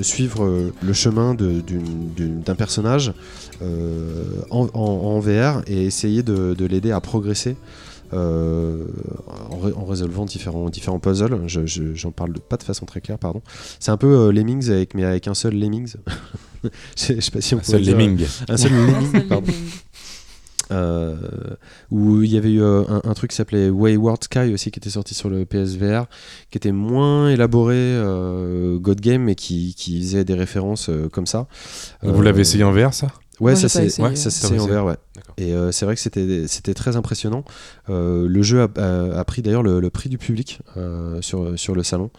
[0.03, 3.13] suivre le chemin d'un personnage
[4.51, 7.57] en, VR et essayer de l'aider à progresser.
[8.13, 8.85] Euh,
[9.51, 12.87] en, ré- en résolvant différents, différents puzzles, je, je- j'en parle de- pas de façon
[12.87, 13.43] très claire, pardon.
[13.81, 15.95] C'est un peu euh, Lemmings avec, mais avec un seul Lemmings.
[16.65, 16.69] je,
[17.15, 18.25] je sais pas si on Un seul dire- lemming.
[18.49, 19.53] Un seul Lemming, pardon.
[20.73, 21.15] Euh,
[21.93, 24.81] où il y avait eu euh, un, un truc qui s'appelait Wayward Sky aussi qui
[24.81, 26.07] était sorti sur le PSVR
[26.51, 31.27] qui était moins élaboré euh, God Game mais qui, qui faisait des références euh, comme
[31.27, 31.47] ça
[32.03, 33.07] Vous Euh, l'avez essayé en VR, ça?
[33.39, 34.97] Ouais, Moi, ça pas c'est ouais, c'est en VR, ouais.
[35.37, 37.45] Et euh, c'est vrai que c'était c'était très impressionnant.
[37.91, 41.59] Euh, le jeu a, a- a pris d'ailleurs le, le prix du public euh, sur
[41.59, 42.11] sur le salon.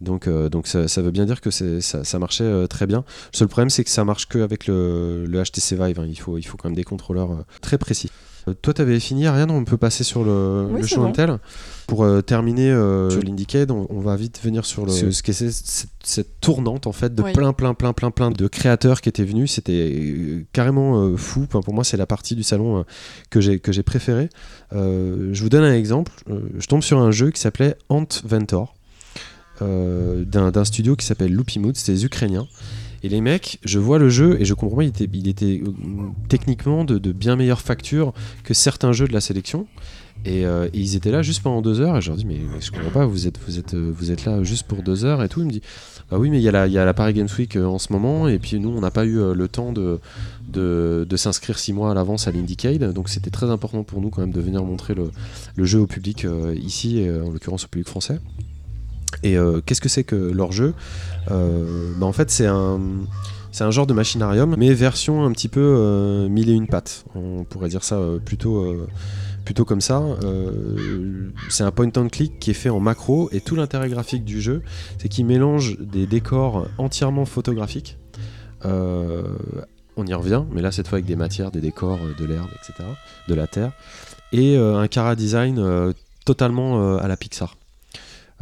[0.00, 3.04] Donc euh, donc ça, ça veut bien dire que ça, ça marchait euh, très bien.
[3.32, 5.98] Le seul problème c'est que ça marche que avec le, le HTC Vive.
[5.98, 6.06] hein.
[6.08, 8.10] Il faut il faut quand même des contrôleurs euh, très précis.
[8.48, 9.50] Euh, toi, t'avais fini, Ariane.
[9.50, 11.08] On peut passer sur le, Oui, le show bon.
[11.08, 11.38] and tell.
[11.90, 15.22] Pour euh, terminer euh, sur l'Indiecade, on, on va vite venir sur le, ce, ce
[15.22, 17.32] qu'est c'est- cette, cette tournante en fait de Oui.
[17.32, 19.52] plein, plein, plein, plein, plein de créateurs qui étaient venus.
[19.52, 21.42] C'était euh, carrément euh, fou.
[21.48, 22.82] Enfin, pour moi, c'est la partie du salon euh,
[23.28, 24.28] que j'ai que j'ai préférée.
[24.72, 26.12] Euh, je vous donne un exemple.
[26.30, 28.74] Euh, je tombe sur un jeu qui s'appelait Ant Ventor
[29.62, 31.76] euh, d'un studio qui s'appelle Loopy Mood.
[31.76, 32.46] C'est des Ukrainiens.
[33.02, 35.70] Et les mecs, je vois le jeu et je comprends il était, il était euh,
[36.28, 38.12] techniquement de, de bien meilleure facture
[38.44, 39.66] que certains jeux de la sélection.
[40.24, 42.60] Et, euh, ils étaient là juste pendant deux heures et je leur dis mais, mais
[42.60, 45.22] je comprends pas, vous êtes, vous, êtes, euh, vous êtes là juste pour deux heures
[45.22, 45.40] et tout.
[45.40, 45.62] Il me dit
[46.10, 48.38] bah oui mais il y a la, Paris Games Week euh, en ce moment et
[48.38, 49.98] puis nous on n'a pas eu le temps de,
[50.52, 54.20] de, s'inscrire six mois à l'avance à l'Indiecade donc c'était très important pour nous quand
[54.20, 55.10] même de venir montrer le,
[55.64, 56.26] jeu au public
[56.62, 58.20] ici en l'occurrence au public français.
[59.22, 60.74] Et qu'est-ce que c'est que leur jeu?
[61.28, 62.80] Bah, En fait, c'est un,
[63.52, 67.04] c'est un genre de machinarium, mais version un petit peu mille et une pattes.
[67.14, 68.74] On pourrait dire ça plutôt,
[69.44, 70.00] plutôt comme ça.
[70.00, 74.24] Euh, c'est un point and click qui est fait en macro, et tout l'intérêt graphique
[74.24, 74.62] du jeu,
[74.98, 77.98] c'est qu'il mélange des décors entièrement photographiques.
[78.64, 79.22] Euh,
[79.96, 82.48] on y revient, mais là cette fois avec des matières, des décors, euh, de l'herbe,
[82.62, 82.88] etc.,
[83.28, 83.72] de la terre,
[84.32, 85.92] et un cara design
[86.24, 87.56] totalement à la Pixar.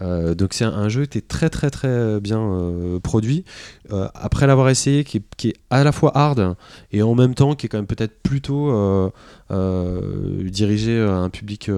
[0.01, 3.45] Euh, donc c'est un, jeu qui est très très très bien euh, produit.
[3.93, 5.19] Euh, après l'avoir essayé, qui
[5.49, 6.57] est, à la fois hard
[6.93, 8.73] et en même temps qui est quand même peut-être plutôt
[9.51, 11.71] dirigé à un public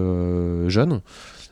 [0.69, 1.01] jeune.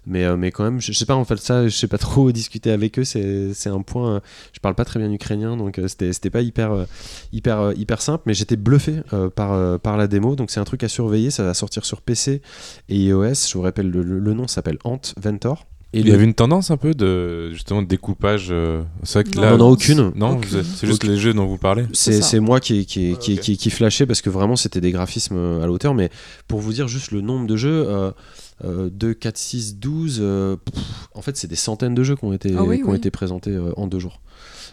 [0.07, 2.33] Mais, mais quand même, je, je sais pas, en fait, ça, je sais pas trop
[2.33, 3.05] discuter avec eux.
[3.05, 4.23] C'est un point.
[4.53, 6.87] je parle pas très bien ukrainien, donc c'était pas hyper,
[7.33, 8.23] hyper, hyper simple.
[8.27, 9.03] Mais j'étais bluffé
[9.35, 10.35] par, par la démo.
[10.35, 11.31] Donc c'est un truc à surveiller.
[11.31, 12.41] Ça va sortir sur PC
[12.89, 13.35] et iOS.
[13.49, 15.67] Je vous rappelle, le, le- le nom s'appelle Ant Ventor.
[15.95, 18.49] Et Il y avait une tendance un peu de justement de découpage.
[18.51, 19.43] euh, C'est vrai que Non.
[19.43, 20.13] là, Non, non, aucune.
[20.17, 20.63] Non, Aucune.
[20.63, 21.11] c'est juste Aucune.
[21.15, 21.87] les jeux dont vous parlez.
[21.95, 23.41] C'est moi qui, qui, qui, Ouais, ok.
[23.41, 25.95] qui, qui flashais parce que vraiment c'était des graphismes euh, à la hauteur.
[25.95, 26.11] Mais
[26.47, 28.11] pour vous dire juste le nombre de jeux, euh,
[28.65, 30.75] euh, 2, 4, 6, 12, euh, pff,
[31.15, 32.97] en fait c'est des centaines de jeux qui ont été, Ah oui, qui ont oui.
[32.99, 34.21] été présentés euh, en deux jours.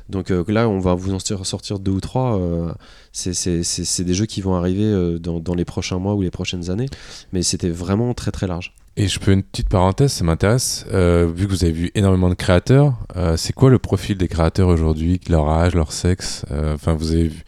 [0.10, 2.38] Donc euh, là on va vous en sortir- deux ou trois.
[2.39, 2.72] euh,
[3.12, 6.88] c'est- des jeux qui vont arriver euh, dans, les prochains mois ou les prochaines années.
[7.34, 8.74] Mais c'était vraiment très très large.
[8.97, 10.86] Et je peux une petite parenthèse, ça m'intéresse.
[10.89, 12.93] Vu que vous avez vu énormément de créateurs,
[13.36, 17.43] c'est quoi le profil des créateurs aujourd'hui, leur âge, leur sexe Enfin, vous avez vu.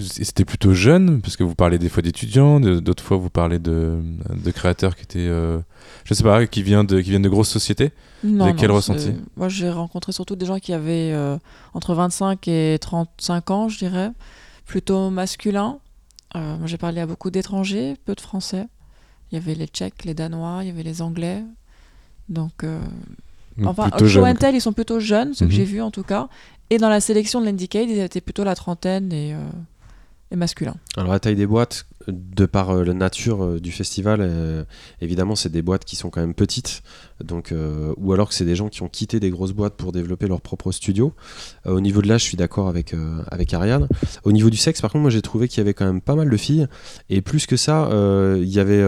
[0.00, 3.98] C'était plutôt jeune, parce que vous parlez des fois d'étudiants, d'autres fois vous parlez de,
[4.34, 5.58] de créateurs qui étaient, euh,
[6.04, 7.92] je sais pas, qui viennent de, qui viennent de grosses sociétés.
[8.24, 11.38] Non, quel non, ressenti Moi, j'ai rencontré surtout des gens qui avaient euh,
[11.72, 14.10] entre 25 et 35 ans, je dirais,
[14.66, 15.78] plutôt masculins.
[16.34, 18.66] Euh, j'ai parlé à beaucoup d'étrangers, peu de Français.
[19.30, 21.42] Il y avait les Tchèques, les Danois, il y avait les Anglais.
[22.28, 22.80] Donc, euh,
[23.56, 25.50] Donc enfin, au Tell, ils sont plutôt jeunes, ceux Mhm.
[25.50, 26.28] que j'ai vus en tout cas.
[26.70, 29.38] Et dans la sélection de l'Indicate, ils étaient plutôt la trentaine et, euh,
[30.30, 30.76] et masculins.
[30.96, 34.64] Alors la taille des boîtes, de par euh, la nature euh, du festival, euh,
[35.00, 36.82] évidemment c'est des boîtes qui sont quand même petites,
[37.22, 37.52] donc
[37.96, 40.40] ou alors que c'est des gens qui ont quitté des grosses boîtes pour développer leur
[40.40, 41.14] propre studio.
[41.64, 43.88] Au niveau de l'âge, je suis d'accord avec Ariane.
[44.24, 46.14] Au niveau du sexe, par contre, moi j'ai trouvé qu'il y avait quand même pas
[46.14, 46.66] mal de filles,
[47.08, 47.88] et plus que ça,
[48.36, 48.84] il y avait,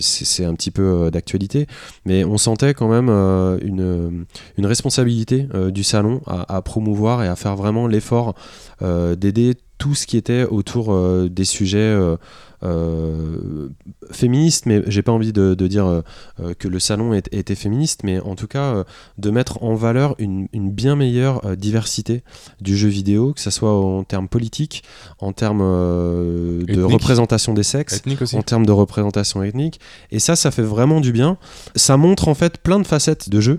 [0.00, 1.66] c'est un petit peu d'actualité,
[2.04, 4.26] mais on sentait quand même une
[4.66, 8.34] responsabilité du salon à, promouvoir et à faire vraiment l'effort
[8.80, 12.16] d'aider tout ce qui était autour euh, des sujets euh,
[12.62, 13.68] euh,
[14.12, 16.02] féministes, mais j'ai pas envie de, de dire
[16.60, 18.84] que le salon est- était féministe, mais en tout cas
[19.18, 22.22] de mettre en valeur une, une bien meilleure diversité
[22.60, 24.84] du jeu vidéo, que ce soit en termes politiques,
[25.18, 26.84] en termes de Ethnique.
[26.92, 27.96] représentation des sexes,
[28.38, 29.80] en termes de représentation ethnique.
[30.12, 31.38] Et ça, ça fait vraiment du bien.
[31.74, 33.58] Ça montre en fait plein de facettes de jeu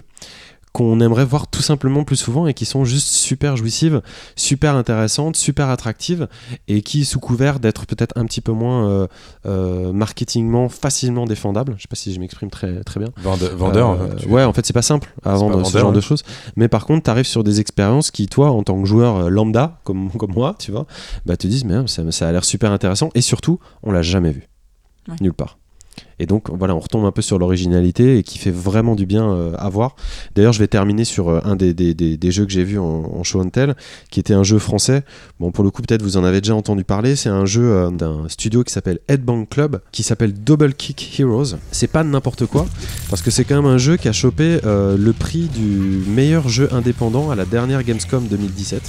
[0.74, 4.02] qu'on aimerait voir tout simplement plus souvent et qui sont juste super jouissives,
[4.36, 6.28] super intéressantes, super attractives
[6.68, 9.08] et qui, sous couvert d'être peut-être un petit peu moins euh,
[9.46, 13.92] euh, marketingement facilement défendables, je sais pas si je m'exprime très, très bien, Vende- vendeur.
[13.92, 16.02] euh, hein, tu- ouais, en fait, c'est pas simple à vendre ce genre de ouais.
[16.02, 16.24] choses.
[16.56, 19.30] Mais par contre, tu arrives sur des expériences qui, toi, en tant que joueur euh,
[19.30, 20.88] lambda, comme, comme moi, tu vois,
[21.28, 23.10] bah, te disent, mais hein, ça, ça a l'air super intéressant.
[23.14, 24.48] Et surtout, on l'a jamais vu.
[25.08, 25.16] Ouais.
[25.22, 25.60] Nulle part.
[26.20, 29.30] Et donc voilà, on retombe un peu sur l'originalité et qui fait vraiment du bien
[29.32, 29.96] euh, à voir.
[30.36, 33.24] D'ailleurs, je vais terminer sur euh, un des, des- des- jeux que j'ai vu en,
[33.24, 33.76] show and tell,
[34.12, 35.04] qui était un jeu français.
[35.40, 37.16] Bon, pour le coup, peut-être vous en avez déjà entendu parler.
[37.16, 41.56] C'est un jeu euh, d'un studio qui s'appelle Headbang Club, qui s'appelle Double Kick Heroes.
[41.72, 42.66] C'est pas n'importe quoi,
[43.10, 46.70] parce que c'est quand même un jeu qui a chopé le prix du meilleur jeu
[46.74, 48.82] indépendant à la dernière Gamescom 2017.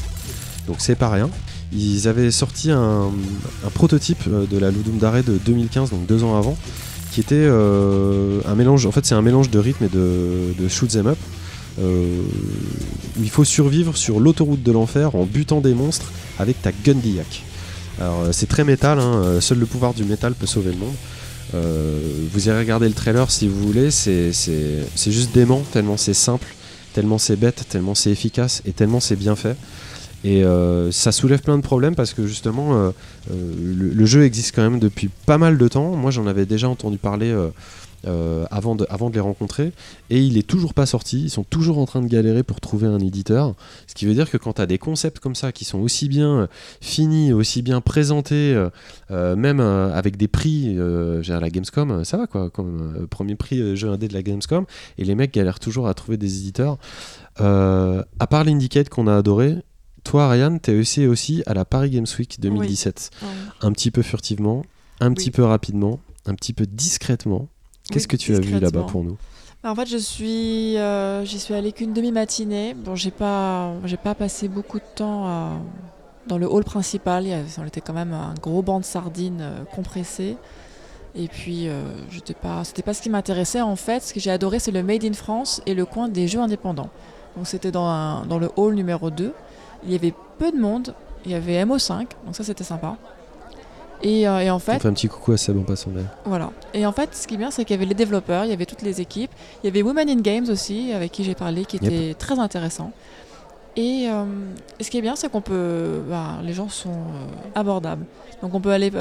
[0.67, 1.29] Donc c'est pas rien.
[1.73, 3.09] Ils avaient sorti un,
[3.67, 6.57] un prototype de la Ludum Dare de 2015, donc deux ans avant,
[7.15, 8.87] qui était euh, un mélange.
[8.87, 11.19] En fait, c'est un mélange de rythme et de, de shoot 'em up.
[11.81, 12.23] euh,
[13.19, 16.95] où il faut survivre sur l'autoroute de l'enfer en butant des monstres avec ta gun
[16.95, 17.43] d'Iyak.
[18.01, 20.79] Alors euh, c'est très métal, hein, euh, seul le pouvoir du métal peut sauver le
[20.79, 20.95] monde.
[21.55, 22.01] Euh,
[22.33, 24.33] vous irez regarder le trailer si vous voulez, c'est
[25.07, 26.47] juste dément, tellement c'est simple,
[26.95, 29.57] tellement c'est bête, tellement c'est efficace et tellement c'est bien fait.
[30.25, 32.91] Et euh, ça soulève plein de problèmes parce que justement, euh,
[33.31, 35.95] euh, le, jeu existe quand même depuis pas mal de temps.
[35.97, 37.37] Moi, j'en avais déjà entendu parler
[38.51, 39.73] avant, de, les rencontrer.
[40.09, 41.25] Et il est toujours pas sorti.
[41.25, 43.55] Ils sont toujours en train de galérer pour trouver un éditeur.
[43.87, 46.09] Ce qui veut dire que quand tu as des concepts comme ça qui sont aussi
[46.09, 46.49] bien
[46.81, 48.59] finis, aussi bien présentés,
[49.11, 52.49] même avec des prix, à la Gamescom, ça va quoi.
[52.49, 54.65] Comme, premier prix jeu indé de la Gamescom.
[54.97, 56.79] Et les mecs galèrent toujours à trouver des éditeurs.
[57.37, 59.57] À part l'Indicate qu'on a adoré,
[60.05, 63.11] toi, Ryan, t'es aussi, aussi à la Paris Games Week 2017.
[63.23, 63.29] Ouais.
[63.63, 64.63] Un petit peu furtivement,
[65.01, 67.49] un petit peu rapidement, un petit peu discrètement.
[67.91, 69.17] Qu'est-ce Oui, que tu as vu là-bas pour nous
[69.63, 72.75] Bah, En fait, je suis, euh, j'y suis allée qu'une demi-matinée.
[72.75, 75.51] Bon, j'ai pas, j'ai pas passé beaucoup de temps euh,
[76.29, 77.25] dans le hall principal.
[77.25, 80.37] Il y avait- on était quand même un gros banc de sardines euh, compressé.
[81.17, 84.03] Et puis, euh, j'étais pas, c'était pas ce qui m'intéressait en fait.
[84.03, 86.91] Ce que j'ai adoré, c'est le Made in France et le coin des jeux indépendants.
[87.37, 89.33] Donc, c'était dans, dans le hall numéro 2.
[89.87, 90.95] Il y avait peu de monde.
[91.25, 92.97] Il y avait MO5, donc ça, c'était sympa.
[94.03, 96.11] Et, euh, et en On fait, fait un petit coucou à Seb en passant d'ailleurs.
[96.27, 96.51] voilà.
[96.75, 98.53] Et en fait, ce qui est bien, c'est qu'il y avait les développeurs, il y
[98.53, 99.31] avait toutes les équipes.
[99.63, 101.91] Il y avait Women in Games aussi, avec qui j'ai parlé, qui Yep.
[101.91, 102.93] était très intéressant.
[103.77, 104.25] Et, euh,
[104.79, 106.03] et ce qui est bien, c'est qu'on peut.
[106.09, 107.27] bah, les gens sont euh,
[107.59, 108.05] abordables.
[108.43, 108.93] Donc on peut aller.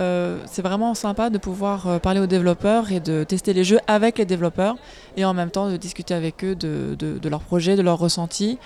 [0.46, 4.26] c'est vraiment sympa de pouvoir parler aux développeurs et de tester les jeux avec les
[4.26, 4.78] développeurs
[5.18, 8.00] et en même temps de discuter avec eux de, de, de leurs projets, de leurs
[8.00, 8.58] ressentis.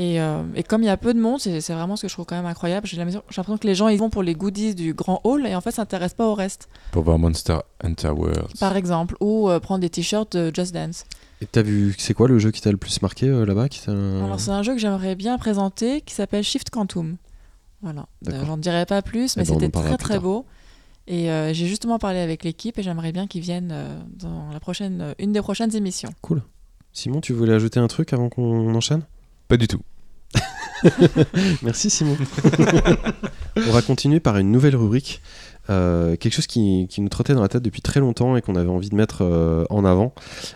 [0.00, 2.14] Et, euh, et comme il y a peu de monde, c'est vraiment ce que je
[2.14, 2.86] trouve quand même incroyable.
[2.86, 5.60] J'ai l'impression que les gens ils vont pour les goodies du grand hall et en
[5.60, 8.48] fait s'intéressent pas au reste Pour voir Monster Hunter World.
[8.58, 11.04] par exemple, ou euh, prendre des t-shirts de Just Dance.
[11.42, 14.40] Et t'as vu, c'est quoi le jeu qui t'a le plus marqué euh, là-bas Alors
[14.40, 17.16] c'est un jeu que j'aimerais bien présenter qui s'appelle Shift Quantum.
[17.82, 18.06] Voilà.
[18.28, 20.46] Euh, J'en dirai pas plus, mais Eh ben, c'était très très beau.
[21.06, 24.60] Et euh, j'ai justement parlé avec l'équipe et j'aimerais bien qu'ils viennent euh, dans la
[24.60, 26.10] prochaine, euh, une des prochaines émissions.
[26.22, 26.42] Cool.
[26.92, 29.02] Simon, tu voulais ajouter un truc avant qu'on enchaîne?
[29.50, 29.80] Pas du tout.
[31.62, 32.16] Merci Simon.
[33.56, 35.20] On va continuer par une nouvelle rubrique.
[35.70, 38.68] euh, quelque chose qui, nous trottait dans la tête depuis très longtemps et qu'on avait
[38.68, 40.14] envie de mettre euh, en avant.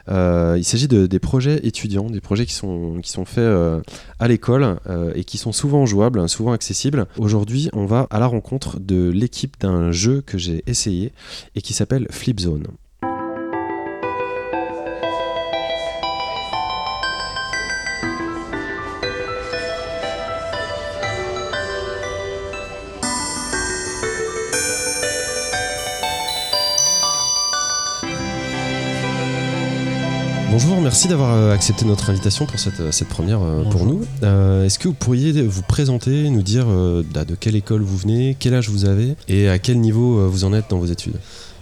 [0.09, 3.53] Euh, il s'agit de, des projets étudiants, des projets qui sont, qui sont faits
[4.20, 4.78] à l'école
[5.16, 7.07] et qui sont souvent jouables, souvent accessibles.
[7.18, 11.12] Aujourd'hui, on va à la rencontre de l'équipe d'un jeu que j'ai essayé
[11.57, 12.38] et qui s'appelle Flip
[30.55, 34.05] Bonjour, merci d'avoir euh, accepté notre invitation pour cette, euh, cette première euh, pour nous.
[34.23, 37.97] Euh, Est-ce que vous pourriez vous présenter, nous dire euh, bah, de quelle école vous
[37.97, 41.17] venez, quel âge vous avez et à quel niveau vous en êtes dans vos études?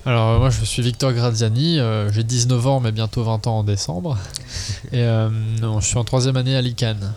[0.05, 3.64] Alors moi je suis Victor Graziani, euh, j'ai 19 ans mais bientôt 20 ans en
[3.64, 4.18] décembre.
[4.93, 5.30] Et euh,
[5.62, 7.14] non, je suis en troisième année à l'ICANN.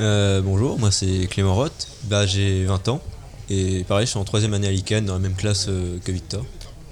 [0.00, 3.00] Euh, bonjour, moi c'est Clément Roth, bah, j'ai 20 ans
[3.48, 6.10] et pareil je suis en troisième année à l'ICANN dans la même classe euh, que
[6.10, 6.44] Victor.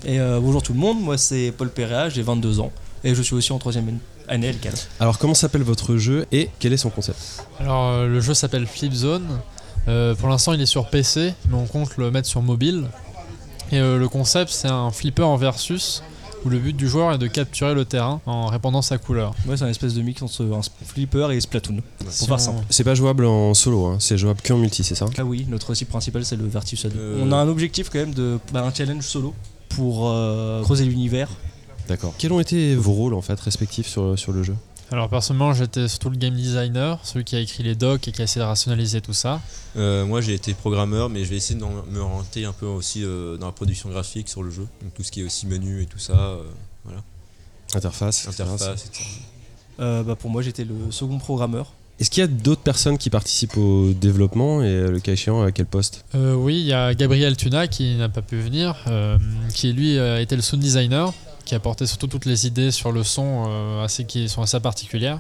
[0.05, 2.71] Et euh, bonjour tout le monde, moi c'est Paul Perrea, j'ai 22 ans
[3.03, 3.89] et je suis aussi en troisième
[5.01, 7.19] Alors comment s'appelle votre jeu et quel est son concept?
[7.59, 9.27] Alors euh, le jeu s'appelle Flip Zone.
[9.89, 12.85] Euh, pour l'instant il est sur PC mais on compte le mettre sur mobile.
[13.73, 16.03] Et euh, le concept c'est un flipper en versus
[16.45, 19.35] où le but du joueur est de capturer le terrain en répandant sa couleur.
[19.47, 21.81] Ouais, c'est un espèce de mix entre un flipper et Splatoon.
[22.09, 22.65] Si faire on- simple.
[22.71, 25.05] C'est pas jouable en solo, hein, c'est jouable qu'en multi, c'est ça?
[25.19, 26.87] Là oui, notre cible principale c'est le versus.
[26.87, 29.35] Euh, On a un objectif quand même de bah, un challenge solo
[29.69, 31.29] pour euh, creuser l'univers.
[31.91, 32.15] D'accord.
[32.19, 34.55] Quels ont été vos rôles en fait respectifs sur, sur le jeu
[34.93, 38.21] Alors personnellement j'étais surtout le game designer, celui qui a écrit les docs et qui
[38.21, 39.41] a essayé de rationaliser tout ça.
[39.77, 43.03] Euh, moi j'ai été programmeur mais je vais essayer de me orienter un peu aussi
[43.03, 45.83] euh, dans la production graphique sur le jeu, donc tout ce qui est aussi menu
[45.83, 46.45] et tout ça, euh,
[47.75, 48.45] Interface, etc.
[48.45, 49.05] interface, etc.
[49.81, 51.73] Euh, bah, pour moi j'étais le second programmeur.
[52.01, 55.53] Est-ce qu'il y a d'autres personnes qui participent au développement et le cas échéant à
[55.53, 56.07] quel poste?
[56.15, 59.19] Euh, oui, il y a Gabriel Tuna qui n'a pas pu venir, euh,
[59.53, 61.13] qui lui euh, était le sound designer,
[61.51, 65.19] qui apportait surtout toutes les idées sur le son euh, assez, qui sont assez particulières.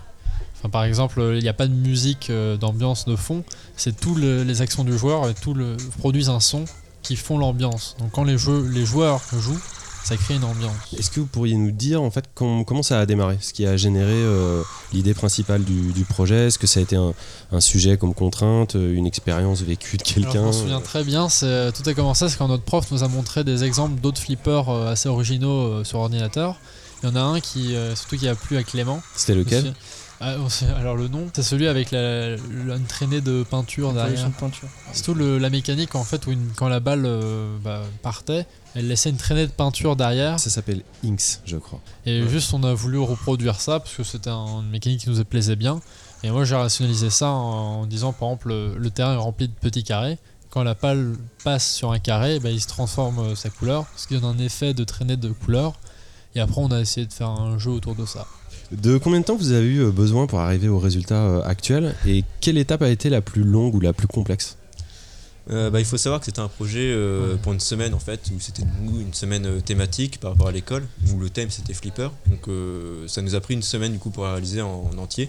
[0.57, 3.43] Enfin, par exemple, il n'y a pas de musique euh, d'ambiance de fond,
[3.75, 6.67] c'est tous les actions du joueur et tout le produisent un son
[7.03, 7.97] qui font l'ambiance.
[7.99, 9.59] Donc quand les, jeux, les joueurs jouent,
[10.05, 10.73] ça crée une ambiance.
[10.99, 13.39] Est-ce que vous pourriez nous dire en fait com- comment ça a démarré?
[13.41, 14.63] Ce qui a généré euh,
[14.93, 16.47] l'idée principale du, du projet?
[16.49, 17.13] Est-ce que ça a été un,
[17.53, 21.29] un sujet comme contrainte, euh, une expérience vécue de quelqu'un je m'en souviens très bien,
[21.29, 24.69] c'est- tout a commencé c'est quand notre prof nous a montré des exemples d'autres flippers
[24.69, 25.51] euh, assez originaux
[25.81, 26.57] euh, sur ordinateur.
[27.03, 29.01] Il y en a un qui, euh, surtout qui a plu à Clément.
[29.17, 29.75] C'était lequel?
[30.23, 30.35] Ah,
[30.79, 34.07] Alors le nom, c'est celui avec la, la- une traînée de peinture derrière.
[34.17, 34.69] Collection de peinture.
[34.93, 38.47] C'est tout le- la mécanique en fait où une- quand la balle euh, bah, partait,
[38.75, 40.39] elle laissait une traînée de peinture derrière.
[40.39, 41.81] Ça s'appelle Inks, je crois.
[42.05, 45.25] Et juste on a voulu reproduire ça parce que c'était un- une mécanique qui nous
[45.25, 45.81] plaisait bien.
[46.23, 49.49] Et moi j'ai rationalisé ça en, en disant par exemple le, le terrain est rempli
[49.49, 50.19] de petits carrés.
[50.51, 54.07] Quand la balle passe sur un carré, bah, il se transforme euh, sa couleur, ce
[54.07, 55.73] qui donne un effet de traînée de couleur.
[56.35, 58.27] Et après on a essayé de faire un jeu autour de ça.
[58.73, 61.95] De combien de temps vous avez eu euh, besoin pour arriver au résultat euh, actuel
[62.07, 64.57] Et quelle étape a été la plus longue ou la plus complexe?
[65.51, 68.21] Euh, bah, il faut savoir que c'était un projet euh, pour une semaine en fait,
[68.35, 72.11] où c'était une semaine thématique par rapport à l'école, où le thème c'était flipper.
[72.29, 75.29] Donc euh, ça nous a pris une semaine du coup pour réaliser en, en entier.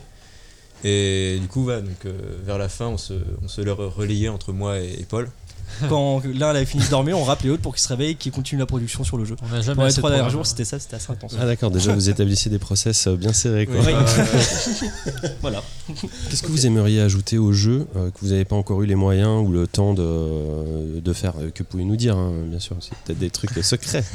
[0.83, 2.07] Et du coup, voilà, donc,
[2.43, 3.13] vers la fin, on se,
[3.43, 5.29] on se relayait entre moi et, et Paul.
[5.89, 8.31] Quand l'un avait fini de dormir, on rappelait l'autre pour qu'il se réveille et qu'il
[8.31, 9.35] continue la production sur le jeu.
[9.43, 11.35] On n'a jamais Pour les trois derniers jours, c'était ça, c'était assez intense.
[11.39, 13.65] Ah d'accord, déjà vous établissiez des process euh, bien serrés.
[13.65, 13.75] Quoi.
[13.79, 13.93] Oui.
[13.93, 15.63] Euh, Voilà.
[16.29, 18.95] Qu'est-ce que vous aimeriez ajouter au jeu euh, que vous n'avez pas encore eu les
[18.95, 22.95] moyens ou le temps de, de faire euh, Que pouvez-nous dire, hein, bien sûr C'est
[23.03, 24.03] peut-être des trucs secrets.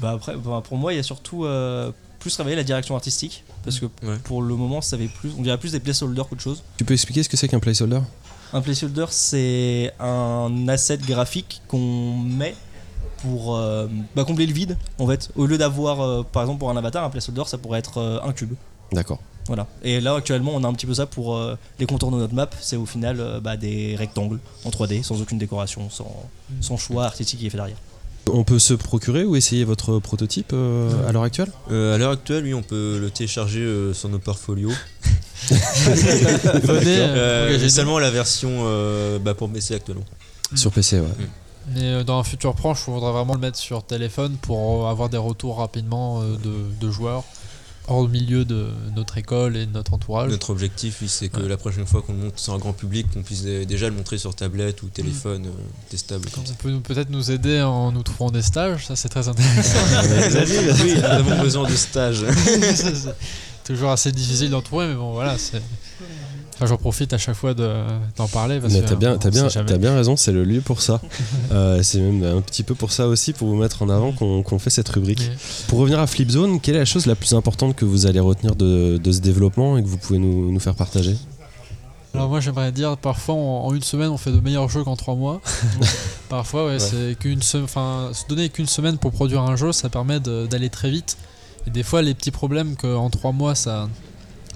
[0.00, 1.90] Bah après, bah, pour moi, il y a surtout euh,
[2.20, 4.16] plus travailler la direction artistique parce que Ouais.
[4.24, 6.62] pour le moment, ça avait plus, on dirait plus des placeholders qu'autre chose.
[6.76, 8.00] tu peux expliquer ce que c'est qu'un placeholder?
[8.52, 12.54] Un placeholder, c'est un asset graphique qu'on met
[13.22, 14.78] pour euh, bah, combler le vide.
[14.98, 17.80] En fait, au lieu d'avoir, euh, par exemple, pour un avatar, un placeholder, ça pourrait
[17.80, 18.54] être euh, un cube.
[18.92, 19.18] D'accord.
[19.46, 19.66] Voilà.
[19.82, 21.40] Et là, actuellement, on a un petit peu ça pour
[21.78, 22.50] les contours de notre map.
[22.60, 26.28] C'est au final bah, des rectangles en 3D, sans aucune décoration, sans,
[26.60, 27.78] sans choix artistique qui est fait derrière.
[28.32, 31.50] On peut se procurer ou essayer votre prototype euh, à l'heure actuelle?
[31.70, 34.72] Euh, à l'heure actuelle, oui, on peut le télécharger euh, sur nos portfolios.
[35.50, 40.04] Venez, Euh, seulement la version euh, bah, pour PC actuellement.
[40.54, 41.06] Sur PC, ouais.
[41.74, 45.08] Mais euh, dans un futur proche, on voudrait vraiment le mettre sur téléphone pour avoir
[45.08, 46.36] des retours rapidement de,
[46.80, 47.24] de joueurs
[47.88, 50.30] hors milieu de notre école et de notre entourage.
[50.30, 51.48] Notre objectif, oui, c'est que Ouais.
[51.48, 54.18] la prochaine fois qu'on le monte sur un grand public, qu'on puisse déjà le montrer
[54.18, 55.50] sur tablette ou téléphone euh,
[55.90, 56.52] testable comme ça.
[56.52, 59.78] Ça peut peut-être nous aider en nous trouvant des stages, ça c'est très intéressant.
[60.84, 62.24] oui, nous avons besoin de stages.
[62.34, 63.14] C'est
[63.64, 65.62] toujours assez difficile d'en trouver, mais bon voilà, c'est.
[66.60, 67.84] Enfin, j'en profite à chaque fois de-
[68.16, 70.42] d'en parler parce Mais que t'as bien, on t'as bien, t'as bien raison, c'est le
[70.42, 71.00] lieu pour ça.
[71.52, 74.58] Euh, c'est même un petit peu pour ça aussi, pour vous mettre en avant qu'on
[74.58, 75.30] fait cette rubrique.
[75.68, 78.54] Pour revenir à Flipzone, quelle est la chose la plus importante que vous allez retenir
[78.54, 81.16] de, de ce développement et que vous pouvez nous, nous faire partager?
[82.14, 84.96] Alors moi j'aimerais dire parfois en, en une semaine on fait de meilleurs jeux qu'en
[84.96, 85.40] trois mois.
[86.28, 90.18] parfois ouais, c'est qu'une enfin se donner qu'une semaine pour produire un jeu ça permet
[90.20, 91.16] d'aller très vite.
[91.66, 93.88] Et des fois les petits problèmes qu'en trois mois ça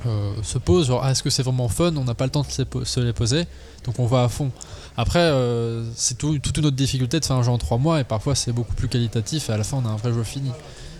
[0.06, 1.94] euh, se posent, genre ah, est-ce que c'est vraiment fun?
[1.96, 3.46] On n'a pas le temps de se les po- se les poser,
[3.84, 4.50] donc on va à fond.
[4.96, 8.00] Après euh, c'est tout- toute une autre difficulté de faire un jeu en trois mois
[8.00, 10.22] et parfois c'est beaucoup plus qualitatif et à la fin on a un vrai jeu
[10.24, 10.50] fini.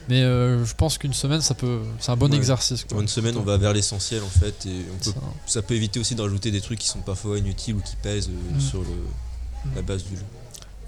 [0.09, 2.37] Mais euh, je pense qu'une semaine ça peut c'est un bon Ouais.
[2.37, 2.85] exercice.
[2.85, 3.01] quoi.
[3.01, 5.13] Une semaine, on va vers l'essentiel en fait, et on peut,
[5.47, 5.63] Ça.
[5.63, 8.61] peut éviter aussi de rajouter des trucs qui sont parfois inutiles ou qui pèsent Mm.
[8.61, 8.89] sur le,
[9.77, 10.25] la base du jeu.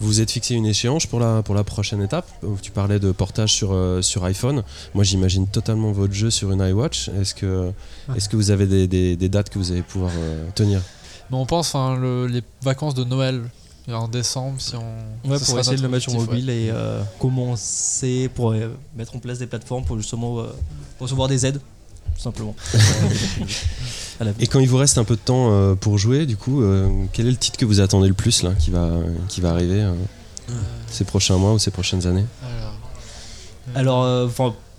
[0.01, 2.29] Vous vous êtes fixé une échéance pour la, pour la prochaine étape
[2.63, 4.63] Tu parlais de portage sur, euh, sur iPhone.
[4.95, 7.09] Moi, j'imagine totalement votre jeu sur une iWatch.
[7.21, 7.71] Est-ce que,
[8.17, 10.81] est que vous avez des, des- des dates que vous allez pouvoir euh, tenir?
[11.31, 13.43] Mais on pense enfin le- les vacances de Noël
[13.91, 18.29] en décembre si on Ouais, pour essayer de le mettre sur mobile et euh, commencer
[18.35, 20.47] pour euh, mettre en place des plateformes pour justement euh,
[21.01, 21.61] recevoir des aides,
[22.17, 22.55] tout simplement.
[24.39, 26.89] Et quand il vous reste un peu de temps euh, pour jouer, du coup, euh,
[27.13, 28.91] quel est le titre que vous attendez le plus là, qui va,
[29.29, 29.93] qui va arriver euh,
[30.89, 32.25] ces prochains mois ou ces prochaines années?
[33.75, 34.29] Alors, euh,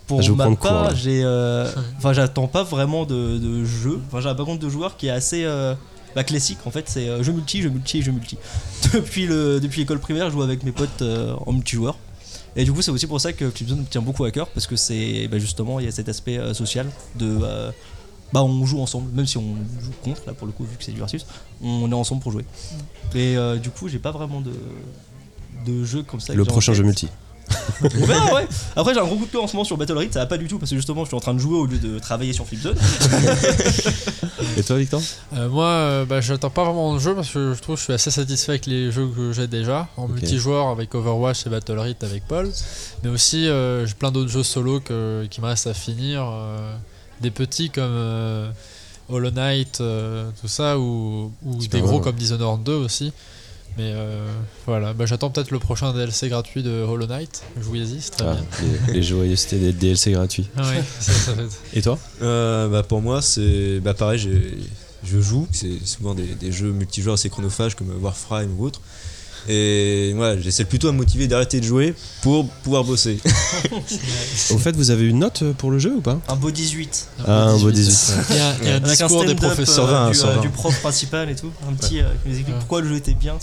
[0.07, 1.67] pour Ah, ma part, j'ai, euh,
[1.97, 3.99] enfin, j'attends pas vraiment de, de jeu.
[4.07, 5.73] Enfin, j'ai un background de joueur qui est assez euh,
[6.15, 6.59] bah, classique.
[6.65, 8.37] En fait, c'est euh, jeu multi, jeu multi, jeu multi.
[8.93, 11.97] depuis le, depuis l'école primaire, je joue avec mes potes euh, en multijoueur.
[12.55, 14.65] Et du coup, c'est aussi pour ça que Flipzone me tient beaucoup à cœur parce
[14.65, 17.71] que c'est bah, justement il y a cet aspect euh, social de euh,
[18.35, 20.83] bah on joue ensemble, même si on joue contre là pour le coup vu que
[20.83, 21.25] c'est du versus,
[21.63, 22.43] on est ensemble pour jouer.
[23.13, 24.51] Et euh, du coup, j'ai pas vraiment de
[25.65, 26.33] de jeu comme ça.
[26.33, 27.07] Le prochain jeu multi.
[28.01, 28.47] On verra, ouais.
[28.75, 30.25] Après, j'ai un gros coup de cœur en ce moment sur Battle Rite, ça va
[30.25, 31.99] pas du tout parce que justement, je suis en train de jouer au lieu de
[31.99, 32.75] travailler sur Flipzone.
[34.57, 35.01] Et toi, Victor?
[35.35, 37.83] Euh, moi, euh, bah, j'attends pas vraiment de jeu parce que je trouve que je
[37.85, 41.77] suis assez satisfait avec les jeux que j'ai déjà en multijoueur avec Overwatch et Battle
[41.79, 42.49] Rite avec Paul,
[43.03, 46.75] mais aussi euh, j'ai plein d'autres jeux solo que- qui me restent à finir, euh,
[47.25, 48.49] des petits comme euh,
[49.09, 51.31] Hollow Knight, euh, tout ça, ou,
[51.71, 53.11] des gros comme Dishonored 2 aussi.
[53.77, 54.31] Mais euh,
[54.65, 57.43] voilà, bah, j'attends peut-être le prochain DLC gratuit de Hollow Knight.
[57.61, 58.45] Jouez-y, c'est très Ah, bien.
[58.87, 60.47] les, les joyeusetés des DLC gratuits.
[60.55, 61.99] Ah ouais, ça, ça fait- Et toi?
[62.21, 64.19] Euh, bah, pour moi, c'est bah, pareil,
[65.03, 68.79] je joue, c'est souvent des, des jeux multijoueurs assez chronophages comme Warframe ou autre.
[69.47, 73.19] Et voilà, j'essaie plutôt à me motiver d'arrêter de jouer pour pouvoir bosser.
[74.51, 76.19] Au fait, vous avez une note pour le jeu ou pas?
[76.27, 77.07] Un beau 18.
[77.27, 78.13] Ah, un beau 18.
[78.31, 79.89] Il y a, il y a un Avec un discours des stand-up professeurs.
[79.89, 80.41] euh, du, euh, va.
[80.41, 81.51] du prof principal et tout.
[81.69, 82.59] Un petit euh, qui nous explique Ouais.
[82.59, 83.35] pourquoi le jeu était bien.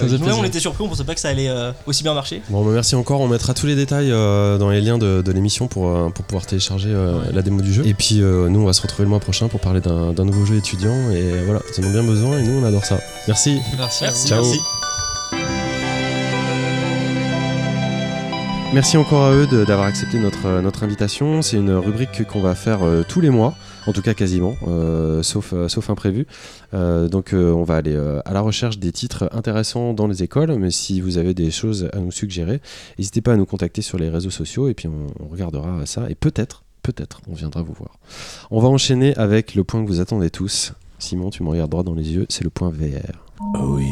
[0.00, 0.38] Nous-mêmes, plaisir.
[0.38, 2.42] on était surpris, on pensait pas que ça allait euh, aussi bien marcher.
[2.50, 3.20] Bon, bah, merci encore.
[3.20, 6.24] On mettra tous les détails euh, dans les liens de, de l'émission pour, euh, pour
[6.24, 7.32] pouvoir télécharger euh, Ouais.
[7.32, 7.86] la démo du jeu.
[7.86, 10.44] Et puis, euh, nous, on va se retrouver le mois prochain pour parler d'un nouveau
[10.46, 11.10] jeu étudiant.
[11.10, 12.98] Et voilà, ils en ont bien besoin et nous, on adore ça.
[13.28, 13.60] Merci.
[13.78, 14.04] Merci.
[14.26, 14.42] Ciao.
[14.44, 14.60] Merci.
[18.72, 21.42] Merci encore à eux d'avoir accepté notre, euh, notre invitation.
[21.42, 23.54] C'est une rubrique qu'on va faire euh, tous les mois,
[23.86, 26.26] en tout cas quasiment, euh, sauf, euh, sauf imprévu.
[26.72, 27.94] Euh, donc on va aller
[28.24, 31.90] à la recherche des titres intéressants dans les écoles, mais si vous avez des choses
[31.92, 32.62] à nous suggérer,
[32.98, 36.14] n'hésitez pas à nous contacter sur les réseaux sociaux et puis on, regardera ça et
[36.14, 37.98] peut-être, peut-être, on viendra vous voir.
[38.50, 40.72] On va enchaîner avec le point que vous attendez tous.
[40.98, 43.26] Simon, tu me regardes droit dans les yeux, c'est le point VR.
[43.54, 43.90] Oh oui.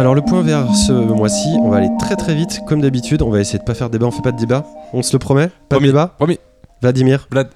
[0.00, 3.20] Alors le point VR ce mois-ci, on va aller très très vite, comme d'habitude.
[3.20, 4.64] On va essayer de pas faire débat, on fait pas de débat.
[4.94, 5.48] On se le promet?
[5.48, 5.88] Pas Promis.
[5.88, 6.14] de débat?
[6.16, 6.38] Promis.
[6.80, 7.28] Vladimir?
[7.30, 7.50] Vlad.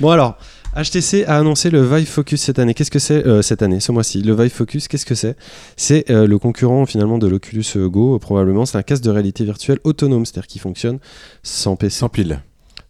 [0.00, 0.36] Bon alors,
[0.74, 2.74] HTC a annoncé le Vive Focus cette année.
[2.74, 4.22] Qu'est-ce que c'est euh, cette année, ce mois-ci?
[4.22, 5.36] Le Vive Focus, qu'est-ce que c'est?
[5.76, 8.66] C'est euh, le concurrent finalement de l'Oculus Go, euh, probablement.
[8.66, 10.98] C'est un casque de réalité virtuelle autonome, c'est-à-dire qui fonctionne
[11.44, 11.96] sans PC.
[12.00, 12.40] Sans pile.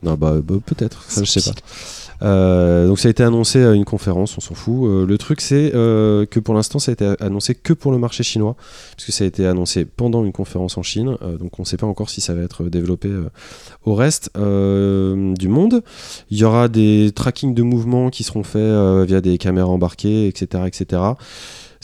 [0.03, 1.55] Non, bah, bah, peut-être, ça je sais pas.
[2.25, 4.89] Euh, donc ça a été annoncé à une conférence, on s'en fout.
[4.89, 7.99] Euh, le truc c'est euh, que pour l'instant ça a été annoncé que pour le
[7.99, 8.57] marché chinois,
[8.97, 11.77] parce que ça a été annoncé pendant une conférence en Chine, donc on ne sait
[11.77, 13.11] pas encore si ça va être développé
[13.85, 15.83] au reste du monde.
[16.31, 20.65] Il y aura des tracking de mouvements qui seront faits via des caméras embarquées, etc.,
[20.67, 21.03] etc.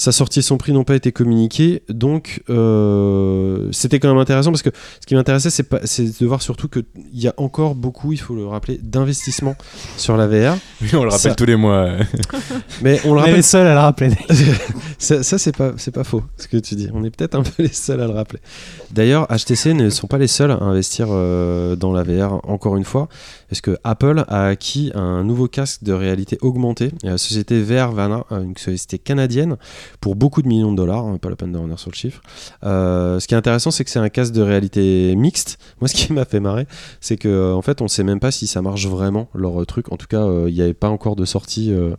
[0.01, 4.51] Sa sortie et son prix n'ont pas été communiqués, donc euh, c'était quand même intéressant
[4.51, 7.75] parce que ce qui m'intéressait, c'est pas- c'est de voir surtout qu'il y a encore
[7.75, 9.57] beaucoup, il faut le rappeler, d'investissement
[9.99, 10.57] sur la VR.
[10.81, 11.91] Oui, on le rappelle Ça- tous les mois.
[12.83, 14.11] Mais on le On est rappelle, les seuls à le rappeler.
[14.99, 16.89] ça, ça, c'est pas, c'est pas faux ce que tu dis.
[16.95, 18.41] On est peut-être un peu les seuls à le rappeler.
[18.93, 22.85] D'ailleurs, HTC ne sont pas les seuls à investir euh, dans la VR encore une
[22.85, 23.09] fois,
[23.51, 28.25] parce que Apple a acquis un nouveau casque de réalité augmentée, la société VR Vana,
[28.31, 29.57] euh, une société canadienne,
[30.01, 32.23] pour beaucoup de millions de dollars, hein, pas la peine de revenir sur le chiffre.
[32.63, 35.59] Euh, ce qui est intéressant, c'est que c'est un casque de réalité mixte.
[35.81, 36.69] Moi, ce qui m'a fait marrer,
[37.01, 39.67] c'est que euh, en fait, on sait même pas si ça marche vraiment leur euh,
[39.67, 39.91] truc.
[39.91, 41.97] En tout cas, euh, il n'y avait pas encore de sortie euh,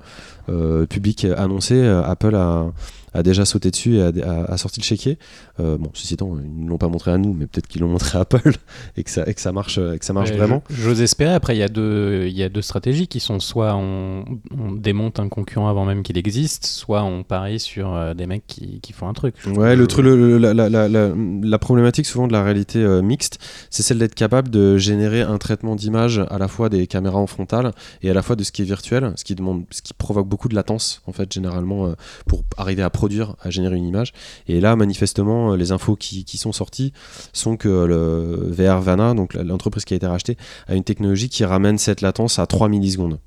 [0.49, 1.75] euh, publique annoncée.
[1.75, 2.71] Euh, Apple a,
[3.13, 5.17] a déjà sauté dessus et a, a- a sorti le chéquier.
[5.59, 7.89] Euh, bon, ceci étant, ils ne l'ont pas montré à nous, mais peut-être qu'ils l'ont
[7.89, 8.51] montré à Apple
[8.97, 10.63] et que ça, et que ça marche, et que ça marche Ouais, vraiment.
[10.69, 11.33] J'ose espérer.
[11.33, 14.25] Après, il y, a deux- il y a deux stratégies qui sont soit on,
[14.57, 18.45] on démonte un concurrent avant même qu'il existe, soit on parie sur euh, des mecs
[18.47, 19.35] qui, qui font un truc.
[19.55, 23.39] Ouais, le truc, le- la- la- la problématique souvent de la réalité euh, mixte,
[23.69, 27.27] c'est celle d'être capable de générer un traitement d'image à la fois des caméras en
[27.27, 29.93] frontale et à la fois de ce qui est virtuel, ce qui demande, ce qui
[29.93, 31.93] provoque beaucoup de latence en fait généralement euh,
[32.27, 34.13] pour arriver à produire, à générer une image.
[34.47, 36.93] Et là, manifestement, euh, les infos qui, qui sont sorties
[37.33, 40.37] sont que le VR Vana, donc l'entreprise qui a été rachetée,
[40.67, 43.17] a une technologie qui ramène cette latence à 3 millisecondes.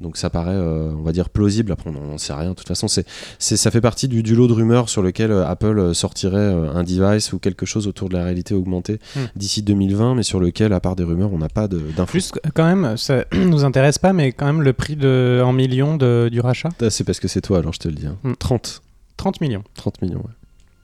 [0.00, 1.70] Donc ça paraît, euh, on va dire, plausible.
[1.72, 2.50] Après, on n'en sait rien.
[2.50, 3.06] De toute façon, c'est
[3.38, 6.36] c'est- ça fait partie du, du lot de rumeurs sur lequel euh, Apple euh, sortirait
[6.52, 9.26] euh, un device ou quelque chose autour de la réalité augmentée Hmm.
[9.36, 12.10] d'ici 2020, mais sur lequel, à part des rumeurs, on n'a pas d'infos.
[12.10, 15.96] Plus quand même, ça nous intéresse pas, mais quand même le prix de, en millions
[15.96, 18.06] de, du rachat, C'est parce que c'est toi, alors je te le dis.
[18.06, 18.16] hein.
[18.24, 18.34] Hmm.
[18.38, 18.82] 30.
[19.16, 19.62] 30 millions.
[19.74, 20.32] 30 millions, ouais.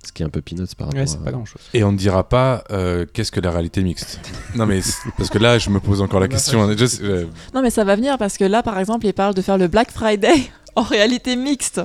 [0.04, 1.24] Ce qui est un peu peanuts par rapport Ouais, c'est à...
[1.24, 1.60] pas grand chose.
[1.74, 4.18] Et on ne dira pas euh, qu'est-ce que la réalité mixte.
[4.56, 4.80] Non mais
[5.18, 6.66] parce que là je me pose encore la question.
[6.70, 9.58] Euh, Non, mais ça va venir parce que là, par exemple, ils parlent de faire
[9.58, 10.34] le Black Friday
[10.74, 11.82] en réalité mixte.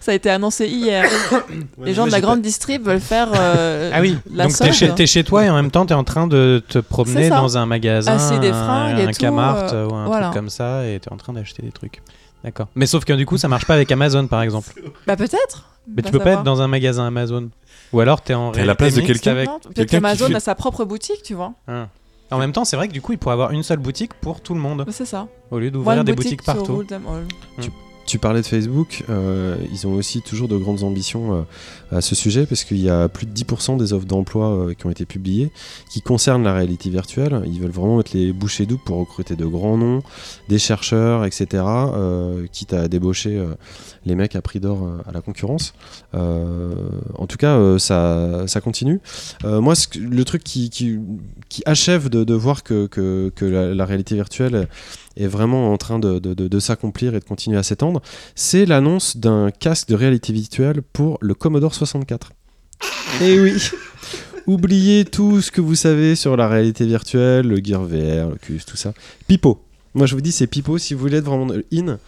[0.00, 1.04] Ça a été annoncé hier.
[1.84, 4.94] Les gens de la grande distrib veulent faire euh, Ah oui, la donc t'es chez,
[4.94, 7.66] t'es chez toi et en même temps t'es en train de te promener dans un
[7.66, 10.26] magasin, des un- fringues et un tout, Kmart euh, ou un voilà.
[10.28, 12.00] truc comme ça et t'es en train d'acheter des trucs.
[12.44, 12.68] D'accord.
[12.74, 14.72] Mais sauf que du coup ça marche pas avec Amazon par exemple.
[15.06, 15.68] Bah peut-être.
[15.94, 17.50] Mais tu peux pas être dans un magasin Amazon.
[17.92, 19.48] Ou alors t'es en T'es à la réalité place de mixte quelqu'un avec...
[19.48, 21.54] Non, Peut-être quelqu'un qui qu'Amazon fait- a sa propre boutique, tu vois.
[21.66, 21.88] Ah.
[22.30, 24.42] En même temps, c'est vrai que du coup, il pourrait avoir une seule boutique pour
[24.42, 25.26] tout le monde, Mais C'est ça.
[25.50, 26.76] au lieu d'ouvrir One des boutique boutiques partout.
[26.76, 27.24] rule them all.
[28.06, 31.42] Tu parlais de Facebook, euh, ils ont aussi toujours de grandes ambitions euh,
[31.90, 34.86] à ce sujet parce qu'il y a plus de 10% des offres d'emploi euh, qui
[34.86, 35.50] ont été publiées
[35.90, 37.42] qui concernent la réalité virtuelle.
[37.46, 40.02] Ils veulent vraiment mettre les bouchées doubles pour recruter de grands noms,
[40.48, 41.46] des chercheurs, etc.
[41.54, 43.54] euh, quitte à débaucher euh,
[44.04, 45.74] les mecs à prix d'or à la concurrence.
[46.12, 49.00] En tout cas, ça, continue.
[49.44, 50.70] Moi, le truc qui,
[51.66, 52.88] achève de, voir que,
[53.40, 54.68] la, réalité virtuelle
[55.16, 58.00] est vraiment en train de s'accomplir et de continuer à s'étendre,
[58.34, 62.32] c'est l'annonce d'un casque de réalité virtuelle pour le Commodore 64.
[63.22, 63.54] Et oui
[64.46, 68.62] Oubliez tout ce que vous savez sur la réalité virtuelle, le Gear VR, le Cus,
[68.66, 68.94] tout ça.
[69.26, 69.62] Pipo.
[69.94, 71.98] Moi je vous dis c'est Pipo, si vous voulez être vraiment in,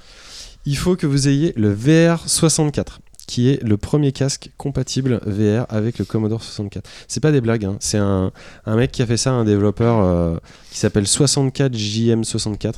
[0.65, 5.65] il faut que vous ayez le VR 64 qui est le premier casque compatible VR
[5.69, 6.89] avec le Commodore 64.
[7.07, 7.77] C'est pas des blagues, hein.
[7.79, 8.33] c'est un,
[8.67, 10.37] un mec qui a fait ça, un développeur euh,
[10.73, 12.75] qui s'appelle 64JM64,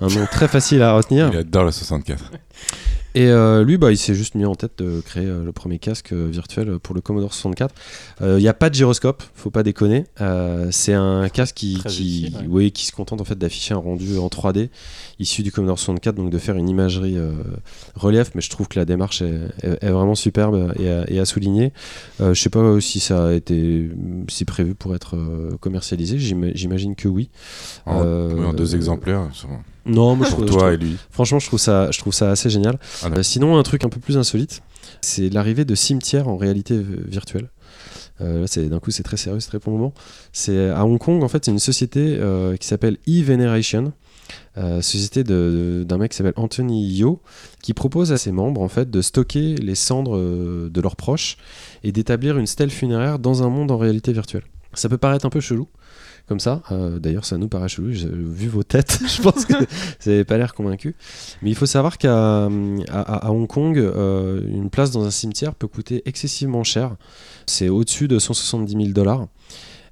[0.00, 1.30] un nom très facile à retenir.
[1.32, 2.30] Il adore le 64.
[3.16, 5.80] Et euh, lui, bah, il s'est juste mis en tête de créer euh, le premier
[5.80, 7.74] casque euh, virtuel pour le Commodore 64.
[8.22, 10.04] Euh, Il n'y a pas de gyroscope, faut pas déconner.
[10.20, 12.44] Euh, c'est un casque qui, qui, utile, ouais.
[12.48, 14.68] oui, qui se contente en fait d'afficher un rendu en 3D
[15.18, 17.32] issu du Commodore 64, donc de faire une imagerie euh,
[17.96, 18.30] relief.
[18.36, 21.24] Mais je trouve que la démarche est, est- est vraiment superbe et à, et à
[21.24, 21.72] souligner.
[22.20, 23.90] Euh, je sais pas si ça a été
[24.28, 26.18] si prévu pour être euh, commercialisé.
[26.18, 27.28] J'ima- J'imagine que oui.
[27.86, 29.28] En, Euh, oui, en deux exemplaires.
[29.32, 29.48] sur-
[29.86, 30.96] Non, moi je trouve- je toi trouve- et lui.
[31.10, 32.78] Franchement, je trouve ça, je trouve ça assez génial.
[33.02, 33.08] Ah.
[33.16, 34.62] Euh, sinon, un truc un peu plus insolite,
[35.00, 37.50] c'est l'arrivée de cimetières en réalité virtuelle.
[38.20, 39.94] Euh, là, c'est d'un coup, c'est très sérieux, c'est très pour le moment.
[40.32, 43.92] C'est à Hong Kong, en fait, c'est une société euh, qui s'appelle e-Veneration.
[44.58, 47.20] Euh, société d'un mec qui s'appelle Anthony Yo,
[47.62, 50.18] qui propose à ses membres en fait de stocker les cendres
[50.68, 51.36] de leurs proches
[51.82, 54.44] et d'établir une stèle funéraire dans un monde en réalité virtuelle.
[54.74, 55.66] Ça peut paraître un peu chelou,
[56.30, 56.62] comme ça.
[56.70, 57.90] Euh, D'ailleurs, ça nous paraît chelou.
[57.90, 59.66] Vu vos têtes, je pense que vous
[60.06, 60.94] n'avez pas l'air convaincu.
[61.42, 65.66] Mais il faut savoir qu'à à, Hong Kong, euh, une place dans un cimetière peut
[65.66, 66.94] coûter excessivement cher.
[67.46, 69.26] C'est au-dessus de 170 000 dollars.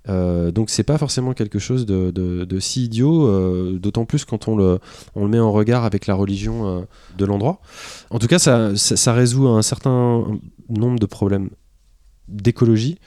[0.09, 4.79] Euh, donc c'est pas forcément quelque chose de, si idiot, d'autant plus quand on le,
[5.17, 6.87] met en regard avec la religion
[7.19, 7.61] de l'endroit.
[8.11, 10.25] En tout cas, ça résout un certain
[10.69, 11.51] nombre de problèmes
[12.29, 12.99] d'écologie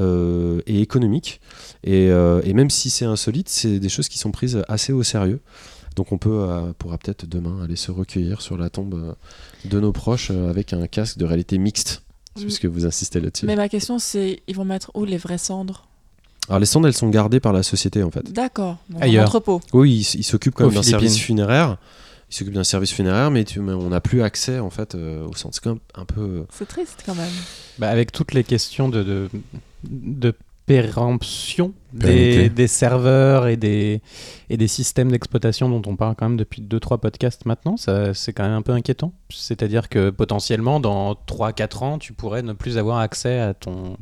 [0.00, 1.40] euh, et économique.
[1.84, 5.02] Et, euh, et même si c'est insolite, c'est des choses qui sont prises assez au
[5.02, 5.40] sérieux.
[5.96, 9.14] Donc on peut, euh, pourra peut-être demain aller se recueillir sur la tombe
[9.64, 12.02] de nos proches avec un casque de réalité mixte,
[12.36, 12.42] Mm.
[12.42, 13.46] puisque vous insistez là-dessus.
[13.46, 15.86] Mais ma question, c'est ils vont mettre où les vraies cendres?
[16.48, 18.32] Alors les cendres, elles sont gardées par la société en fait.
[18.32, 18.78] D'accord.
[19.00, 19.24] Ailleurs.
[19.24, 19.60] un entrepôt.
[19.72, 21.76] Oui, ils s'occupent quand même d'un service funéraire.
[22.30, 25.26] Ils s'occupent d'un service funéraire, mais, tu- mais on n'a plus accès en fait euh,
[25.26, 25.54] au centre.
[25.56, 26.46] C'est quand même un peu.
[26.52, 27.30] C'est triste quand même.
[27.78, 29.28] Bah, avec toutes les questions de, de,
[29.84, 30.34] de
[30.84, 34.00] péremption des, des serveurs et des,
[34.48, 38.32] et des systèmes d'exploitation dont on parle quand même depuis 2-3 podcasts maintenant, ça, c'est
[38.32, 39.12] quand même un peu inquiétant.
[39.30, 43.96] C'est-à-dire que potentiellement, dans 3-4 ans, tu pourrais ne plus avoir accès à ton,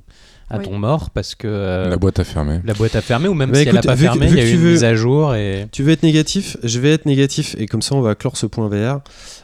[0.50, 0.64] à Oui.
[0.64, 2.60] ton mort parce que euh, La boîte a fermé.
[2.64, 4.36] la boîte a fermé ou même Bah, si elle n'a écoute, pas vu fermé, il
[4.36, 5.66] y a eu tu une veux- mise à jour et.
[5.72, 8.46] Tu veux être négatif Je vais être négatif et comme ça on va clore ce
[8.46, 9.00] point VR.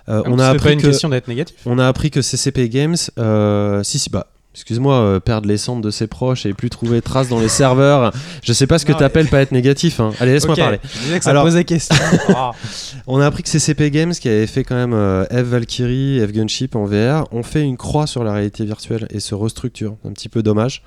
[0.09, 1.57] Euh, on a C'est pas appris une que question d'être négatif.
[1.67, 4.27] on a appris que CCP Games, euh, si si bah.
[4.55, 8.13] Excuse-moi, euh, perdre les cendres de ses proches et plus trouver trace dans les serveurs.
[8.43, 9.99] Je sais pas ce que Non, t'appelles pas être négatif.
[9.99, 10.13] hein.
[10.21, 10.79] Allez, laisse-moi parler.
[10.95, 11.97] Je disais que ça Alors- posait question.
[12.29, 12.53] Ah.
[13.09, 16.31] On a appris que CCP Games, qui avait fait quand même euh, F Valkyrie, F
[16.33, 19.97] Gunship en VR, ont fait une croix sur la réalité virtuelle et se restructurent.
[20.07, 20.83] Un petit peu dommage,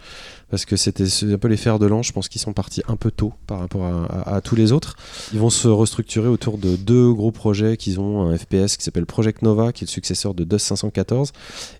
[0.49, 2.07] parce que c'était un peu les fers de lance.
[2.07, 4.71] Je pense qu'ils sont partis un peu tôt par rapport à, à- à tous les
[4.71, 4.95] autres.
[5.33, 9.05] Ils vont se restructurer autour de deux gros projets qu'ils ont un FPS qui s'appelle
[9.05, 11.31] Project Nova, qui est le successeur de DOS 514,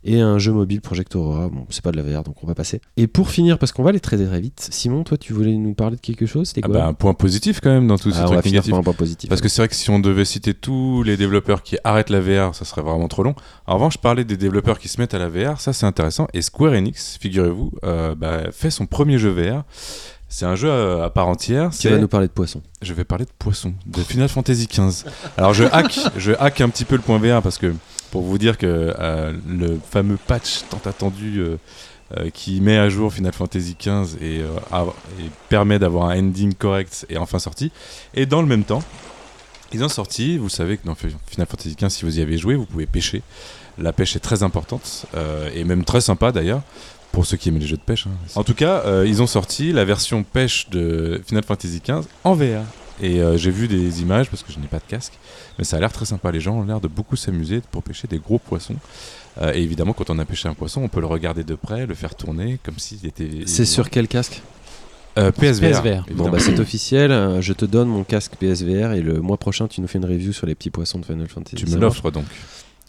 [0.03, 1.49] et un jeu mobile Project Aurora.
[1.49, 2.81] Bon, c'est pas de la VR, donc on va passer.
[2.97, 5.73] Et pour finir, parce qu'on va aller très très vite, Simon, toi, tu voulais nous
[5.73, 6.53] parler de quelque chose?
[6.61, 8.73] Ah bah, un point positif quand même dans tous ces Ah, trucs négatifs.
[8.73, 9.29] un point positif.
[9.29, 12.19] Parce que c'est vrai que si on devait citer tous les développeurs qui arrêtent la
[12.19, 13.35] VR, ça serait vraiment trop long.
[13.65, 16.27] En revanche, parler des développeurs qui se mettent à la VR, ça c'est intéressant.
[16.33, 19.63] Et Square Enix, figurez-vous, euh, bah, fait son premier jeu VR.
[20.29, 21.69] C'est un jeu à, à part entière.
[21.71, 22.61] tu vas nous parler de poisson.
[22.81, 25.05] Je vais parler de poisson, de Final Fantasy XV.
[25.37, 27.73] Alors je hack, je hack un petit peu le point VR parce que
[28.11, 31.57] pour vous dire que euh, le fameux patch tant attendu euh,
[32.17, 34.85] euh, qui met à jour Final Fantasy XV et, euh, a-
[35.19, 37.71] et permet d'avoir un ending correct est enfin sorti.
[38.13, 38.83] Et dans le même temps,
[39.73, 42.55] ils ont sorti, vous savez que dans Final Fantasy XV, si vous y avez joué,
[42.55, 43.21] vous pouvez pêcher.
[43.77, 46.61] La pêche est très importante euh, et même très sympa d'ailleurs.
[47.17, 48.05] Pour ceux qui aiment les jeux de pêche.
[48.05, 48.11] hein.
[48.35, 52.35] En tout cas, euh, ils ont sorti la version pêche de Final Fantasy XV en
[52.35, 52.61] VR.
[53.01, 55.13] Et euh, j'ai vu des images parce que je n'ai pas de casque,
[55.57, 56.31] mais ça a l'air très sympa.
[56.31, 58.75] Les gens ont l'air de beaucoup s'amuser pour pêcher des gros poissons.
[59.41, 61.87] Euh, et évidemment, quand on a pêché un poisson, on peut le regarder de près,
[61.87, 63.47] le faire tourner comme s'il était.
[63.47, 64.43] C'est sur quel casque?
[65.17, 65.81] Euh, PSVR.
[65.81, 66.05] PSVR.
[66.11, 67.41] Bon, bah c'est officiel.
[67.41, 70.33] Je te donne mon casque PSVR et le mois prochain, tu nous fais une review
[70.33, 71.55] sur les petits poissons de Final Fantasy.
[71.55, 72.25] tu me l'offres donc.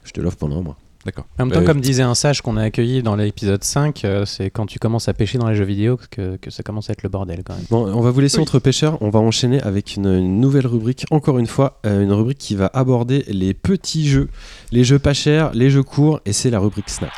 [0.04, 0.76] Je te l'offre pendant un mois.
[1.06, 1.26] D'accord.
[1.38, 4.24] En même temps, Euh, comme disait un sage qu'on a accueilli dans l'épisode 5, euh,
[4.26, 6.92] c'est quand tu commences à pêcher dans les jeux vidéo que, que ça commence à
[6.92, 7.64] être le bordel quand même.
[7.70, 9.00] Bon, on va vous laisser entre pêcheurs.
[9.00, 11.04] On va enchaîner avec une, une nouvelle rubrique.
[11.10, 14.28] Encore une fois, euh, une rubrique qui va aborder les petits jeux,
[14.72, 17.12] les jeux pas chers, les jeux courts, et c'est la rubrique snack.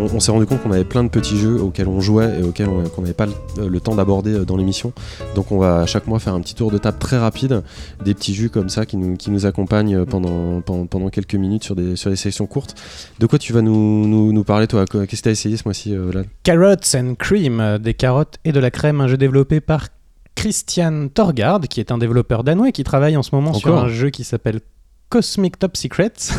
[0.00, 2.42] On, on s'est rendu compte qu'on avait plein de petits jeux auxquels on jouait et
[2.42, 4.92] auxquels on qu'on n'avait pas le, le temps d'aborder euh, dans l'émission.
[5.34, 7.62] Donc on va à chaque mois faire un petit tour de table très rapide,
[8.04, 11.34] des petits jeux comme ça qui nous, qui nous accompagnent euh, pendant, pendant, pendant quelques
[11.34, 12.74] minutes sur des, sur des sections courtes.
[13.18, 14.84] De quoi tu vas nous, nous, nous parler toi?
[14.86, 16.26] Qu'est-ce que tu as essayé ce mois-ci euh, Vlad?
[16.42, 19.88] Carrots and Cream, des carottes et de la crème, un jeu développé par
[20.34, 23.88] Christian Torgard, qui est un développeur danois et qui travaille en ce moment sur un
[23.88, 24.60] jeu qui s'appelle
[25.10, 26.12] Cosmic Top Secrets.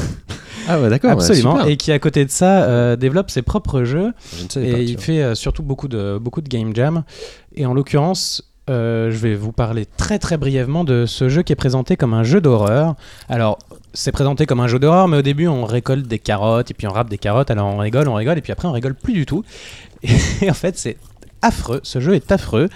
[0.67, 1.65] Ah ouais d'accord, Absolument.
[1.65, 4.13] et qui à côté de ça euh, développe ses propres jeux.
[4.37, 5.03] Je pas, Et tu il vois.
[5.03, 7.03] fait euh, surtout beaucoup de, beaucoup de game jam.
[7.55, 11.51] Et en l'occurrence, euh, je vais vous parler très très brièvement de ce jeu qui
[11.51, 12.93] est présenté comme un jeu d'horreur.
[13.27, 13.57] Alors,
[13.95, 16.85] c'est présenté comme un jeu d'horreur, mais au début, on récolte des carottes, et puis
[16.85, 19.13] on râpe des carottes, alors on rigole, on rigole, et puis après, on rigole plus
[19.13, 19.43] du tout.
[20.03, 20.97] Et, en fait, c'est
[21.41, 21.79] affreux.
[21.83, 22.69] Ce jeu est affreux.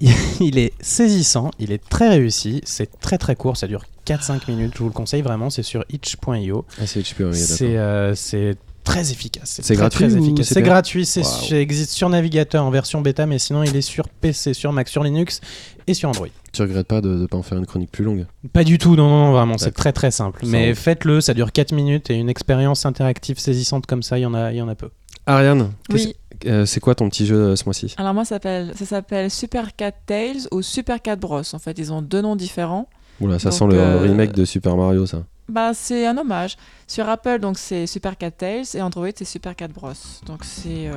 [0.40, 4.72] Il, est saisissant, il est très réussi, c'est très très court, ça dure 4-5 minutes,
[4.74, 6.64] je vous le conseille vraiment, c'est sur itch.io.
[6.80, 7.04] Ah, c'est.
[7.34, 9.60] C'est euh, c'est très efficace.
[9.62, 10.48] C'est gratuit très ou efficace.
[10.48, 11.04] c'est gratuit.
[11.04, 14.72] C'est ça existe sur navigateur en version bêta, mais sinon il est sur PC, sur
[14.72, 15.40] Mac, sur Linux
[15.86, 16.28] et sur Android.
[16.52, 18.26] Tu regrettes pas de ne pas en faire une chronique plus longue?
[18.52, 20.44] Pas du tout, non, non, vraiment, c'est très très simple.
[20.46, 24.26] Mais faites-le, ça dure 4 minutes et une expérience interactive saisissante comme ça, il y
[24.26, 24.88] en a, il y en a peu.
[25.26, 26.16] Ariane, Oui.
[26.46, 28.38] Euh, c'est quoi ton petit jeu euh, ce mois-ci Alors moi, ça
[28.84, 31.42] s'appelle, Super Cat Tales ou Super Cat Bros.
[31.52, 32.88] En fait, ils ont deux noms différents.
[33.20, 35.24] Oula, ça Donc, sent le euh, remake de Super Mario ça.
[35.48, 36.56] Bah, c'est un hommage.
[36.86, 39.90] Sur Apple, donc c'est Super Cat Tales et Android, c'est Super Cat Bros.
[40.26, 40.88] Donc c'est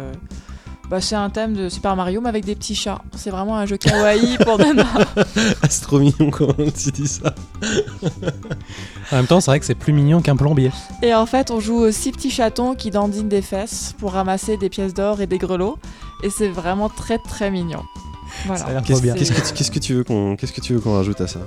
[0.89, 3.01] bah, c'est un thème de Super Mario mais avec des petits chats.
[3.15, 4.85] C'est vraiment un jeu kawaii pour Nana.
[5.61, 7.33] Ah, c'est trop mignon quand tu dis ça.
[9.11, 10.71] En même temps, c'est vrai que c'est plus mignon qu'un plombier.
[11.01, 14.57] Et en fait, on joue aux six petits chatons qui dandinent des fesses pour ramasser
[14.57, 15.77] des pièces d'or et des grelots.
[16.23, 17.81] Et c'est vraiment très très mignon.
[18.45, 18.61] Voilà.
[18.61, 19.13] Ça a l'air trop Qu'est-ce bien.
[19.13, 21.27] qu'est-ce que, tu- qu'est-ce que tu veux qu'on qu'est-ce que tu veux qu'on rajoute à
[21.27, 21.39] ça?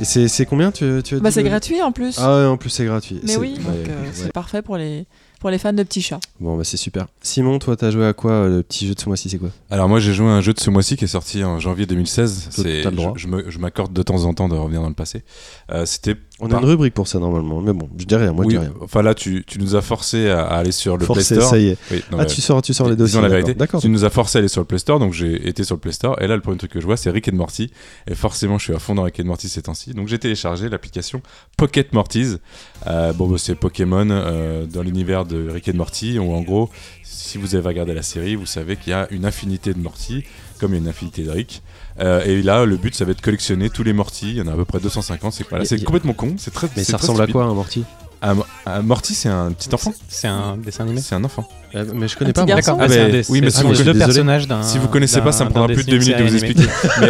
[0.00, 2.16] Et c'est, c'est combien tu, tu as Bah, dit c'est le- gratuit en plus.
[2.18, 3.20] Ah ouais, en plus c'est gratuit.
[3.22, 4.08] mais C'est- oui, ouais, donc euh, ouais.
[4.12, 5.06] c'est parfait pour les,
[5.40, 6.20] pour les fans de petits chats.
[6.38, 7.06] Bon bah c'est super.
[7.22, 9.48] Simon, toi t'as joué à quoi euh, le petit jeu de ce mois-ci c'est quoi?
[9.70, 11.86] Alors moi j'ai joué à un jeu de ce mois-ci qui est sorti en janvier
[11.86, 12.50] 2016.
[12.54, 13.14] T'as- C'est- t'as le droit.
[13.16, 15.24] Je, je m'accorde de temps en temps de revenir dans le passé.
[15.72, 18.32] Euh, C'était On a Par- une rubrique pour ça normalement, mais bon, je dis rien,
[18.32, 18.74] moi oui, je dis rien.
[18.80, 21.50] enfin là tu, tu nous as forcé à, à aller sur le Forcé, Play Store.
[21.50, 21.76] ça y est.
[21.90, 23.20] Oui, non, ah tu sors, tu sors les dossiers.
[23.20, 23.54] la vérité.
[23.54, 23.80] D'accord.
[23.80, 25.80] Tu nous as forcé à aller sur le Play Store, donc j'ai été sur le
[25.80, 26.20] Play Store.
[26.22, 27.70] Et là, le premier truc que je vois, c'est Rick and Morty.
[28.08, 29.90] Et forcément, je suis à fond dans Rick and Morty ces temps-ci.
[29.92, 31.20] Donc j'ai téléchargé l'application
[31.56, 32.38] Pocket Morty's.
[32.86, 36.18] Euh, bon, bah, c'est Pokémon euh, dans l'univers de Rick and Morty.
[36.18, 36.70] Où en gros,
[37.02, 40.24] si vous avez regardé la série, vous savez qu'il y a une infinité de Morty,
[40.58, 41.62] comme il y a une infinité de Rick.
[42.00, 44.30] Euh, et là, le but, ça va être de collectionner tous les Morty.
[44.30, 45.32] Il y en a à peu près 250.
[45.32, 46.34] C'est voilà, c'est complètement con.
[46.38, 46.68] C'est très.
[46.76, 47.84] Mais ça très ressemble à quoi un Morty
[48.22, 48.36] Un-
[48.66, 49.92] un Morty, c'est un petit enfant.
[50.08, 51.00] C'est un dessin animé?
[51.00, 51.48] C'est un enfant.
[51.74, 52.44] Euh, Mais je connais Un pas.
[52.44, 52.78] D'accord.
[52.80, 54.48] Ah, un des- oui, mais c'est si un vous deux personnages.
[54.62, 56.64] Si vous connaissez pas, ça me prendra plus de deux minutes de vous expliquer.
[57.00, 57.06] Mais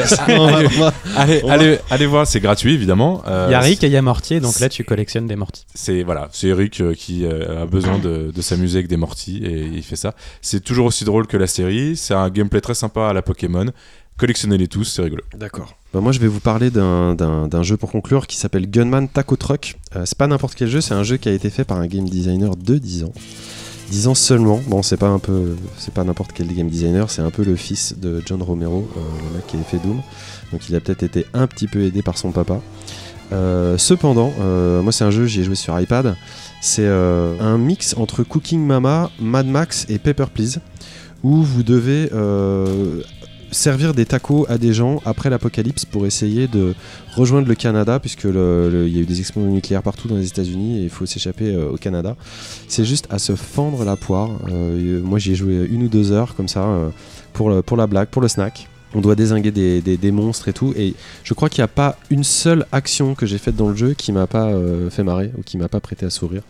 [0.78, 3.22] va- allez, allez, allez, allez voir, c'est gratuit évidemment.
[3.26, 5.36] Euh, Il y a Rick et il y a Morty, donc là tu collectionnes des
[5.36, 5.64] Morty.
[5.74, 9.38] C'est voilà, c'est Eric euh, qui euh, a besoin de, de s'amuser avec des Morty
[9.44, 10.14] et il fait ça.
[10.42, 11.96] C'est toujours aussi drôle que la série.
[11.96, 13.66] C'est un gameplay très sympa à la Pokémon.
[14.20, 15.22] Collectionnez-les tous, c'est rigolo.
[15.34, 15.74] D'accord.
[15.94, 19.08] Bah, moi, je vais vous parler d'un- d'un d'un jeu pour conclure qui s'appelle Gunman
[19.08, 19.76] Taco Truck.
[19.96, 21.86] Euh, c'est pas n'importe quel jeu, c'est un jeu qui a été fait par un
[21.86, 23.14] game designer de 10 ans.
[23.90, 24.60] 10 ans seulement.
[24.68, 27.56] Bon, c'est pas un peu, c'est pas n'importe quel game designer, c'est un peu le
[27.56, 30.02] fils de John Romero, euh, le mec qui a fait Doom.
[30.52, 32.60] Donc, il a peut-être été un petit peu aidé par son papa.
[33.32, 36.14] Euh, cependant, euh, moi, c'est un jeu, j'y ai joué sur iPad.
[36.60, 40.58] C'est euh, un mix entre Cooking Mama, Mad Max et Paper Please,
[41.22, 43.02] où vous devez euh,
[43.50, 46.74] servir des tacos à des gens après l'apocalypse pour essayer de
[47.14, 50.80] rejoindre le Canada, puisque il y a eu des explosions nucléaires partout dans les États-Unis
[50.80, 52.16] et il faut s'échapper euh, au Canada.
[52.68, 54.30] C'est juste à se fendre la poire.
[54.50, 56.90] Euh, moi, j'y ai joué une ou deux heures comme ça euh,
[57.62, 58.69] pour la blague, pour le snack.
[58.94, 60.74] On doit désinguer des, des- monstres et tout.
[60.76, 63.76] Et je crois qu'il n'y a pas une seule action que j'ai faite dans le
[63.76, 66.42] jeu qui m'a pas euh, fait marrer ou qui m'a pas prêté à sourire.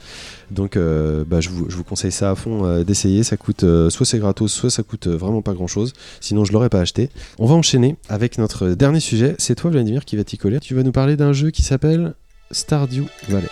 [0.51, 3.23] Donc euh, bah, je, vous, conseille ça à fond euh, d'essayer.
[3.23, 5.93] Ça coûte soit c'est gratos, soit ça coûte vraiment pas grand chose.
[6.21, 7.11] Sinon je l'aurais pas acheté.
[7.39, 9.35] On va enchaîner avec notre dernier sujet.
[9.39, 10.61] C'est toi Vladimir qui va t'y coller.
[10.61, 12.15] Tu vas nous parler d'un jeu qui s'appelle
[12.51, 13.49] Stardew Valley.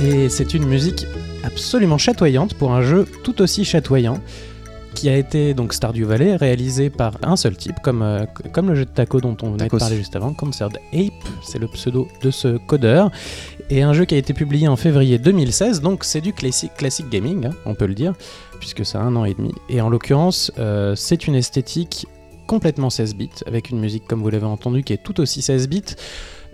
[0.00, 1.06] Et c'est une musique
[1.42, 4.20] absolument chatoyante pour un jeu tout aussi chatoyant
[4.94, 8.74] qui a été donc Stardew Valley réalisé par un seul type comme, euh, comme le
[8.74, 9.76] jeu de taco dont on venait Tacos.
[9.76, 11.12] de parler juste avant, Concert Ape,
[11.42, 13.10] c'est le pseudo de ce codeur.
[13.70, 17.08] Et un jeu qui a été publié en février 2016 donc c'est du classic, classic
[17.08, 18.14] gaming hein, on peut le dire
[18.60, 19.52] puisque ça a un an et demi.
[19.68, 22.06] Et en l'occurrence euh, c'est une esthétique
[22.46, 25.68] complètement 16 bits avec une musique comme vous l'avez entendu qui est tout aussi 16
[25.68, 25.94] bits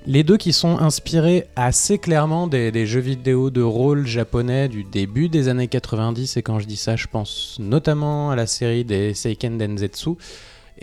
[0.07, 5.29] les deux qui sont inspirés assez clairement des, jeux vidéo de rôle japonais du début
[5.29, 9.15] des années 90 et quand je dis ça je pense notamment à la série des
[9.15, 10.11] Seiken Densetsu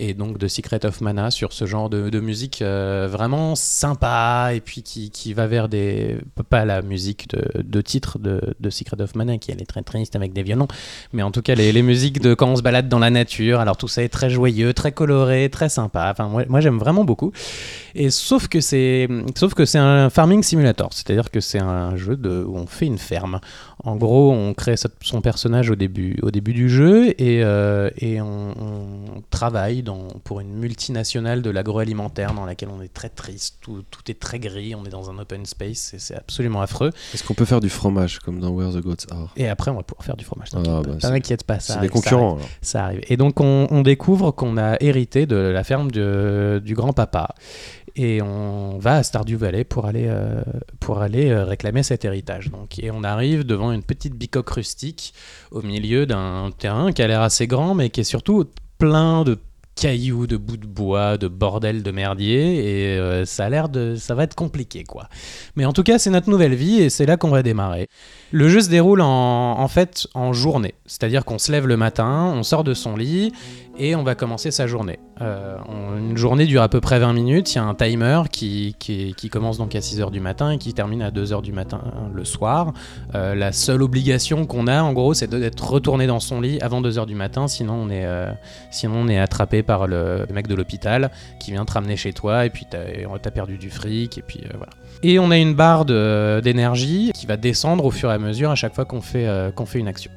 [0.02, 4.60] et donc de Secret of Mana sur ce genre de, musique euh, vraiment sympa et
[4.60, 6.18] puis qui, qui va vers des
[6.50, 10.16] pas la musique de, de titre de, de Secret of Mana qui est très triste
[10.16, 10.68] avec des violons
[11.14, 13.60] mais en tout cas les, les musiques de quand on se balade dans la nature
[13.60, 17.04] alors tout ça est très joyeux très coloré très sympa enfin moi, moi j'aime vraiment
[17.04, 17.32] beaucoup
[17.94, 19.08] et sauf que c'est
[19.76, 22.18] un farming simulator, c'est-à-dire que c'est un jeu
[22.48, 23.40] où on fait une ferme.
[23.84, 28.22] En gros, on crée son personnage au début au début du jeu et, euh, et
[28.22, 29.91] on, on travaille dans,
[30.24, 34.40] pour une multinationale de l'agroalimentaire dans laquelle on est très triste, tout, tout est très
[34.40, 36.92] gris, on est dans un open space c'est absolument affreux.
[37.14, 39.32] Est-ce qu'on peut faire du fromage comme dans Where the Goats Are?
[39.38, 40.50] Et après, on va pouvoir faire du fromage.
[40.54, 40.62] Ah,
[41.00, 42.38] T'inquiète bah, pas, pas, ça C'est des ça concurrents.
[42.62, 43.02] ça arrive.
[43.10, 47.36] Et donc on, on découvre qu'on a hérité de la ferme de- du grand-papa.
[47.98, 50.42] Et on va à Stardew Valley pour aller, euh,
[50.80, 52.50] pour aller euh, réclamer cet héritage.
[52.50, 55.14] Donc, et on arrive devant une petite bicoque rustique
[55.52, 58.46] au milieu d'un terrain qui a l'air assez grand, mais qui est surtout
[58.78, 59.38] plein de
[59.82, 62.94] cailloux, de bouts de bois, de bordel, de merdier.
[62.94, 63.96] Et euh, ça a l'air de...
[63.96, 65.10] Ça va être compliqué, quoi.
[65.56, 67.88] Mais en tout cas, c'est notre nouvelle vie et c'est là qu'on va démarrer.
[68.32, 72.32] Le jeu se déroule en, en fait en journée, c'est-à-dire qu'on se lève le matin,
[72.34, 73.34] on sort de son lit
[73.78, 75.00] et on va commencer sa journée.
[75.22, 75.58] Euh,
[75.98, 79.30] une journée dure à peu près 20 minutes, il y a un timer qui, qui,
[79.30, 81.82] commence donc à 6h du matin et qui termine à 2h du matin
[82.14, 82.74] le soir.
[83.16, 86.82] Euh, la seule obligation qu'on a en gros c'est d'être retourné dans son lit avant
[86.82, 88.32] 2h du matin, sinon on est, euh,
[88.72, 92.46] sinon on est attrapé par le, mec de l'hôpital qui vient te ramener chez toi
[92.46, 94.72] et puis t'as perdu du fric et puis euh, voilà.
[95.04, 98.56] Et on a une barre d'énergie qui va descendre au fur et à mesure à
[98.56, 100.12] chaque fois qu'on fait, euh, qu'on fait une action.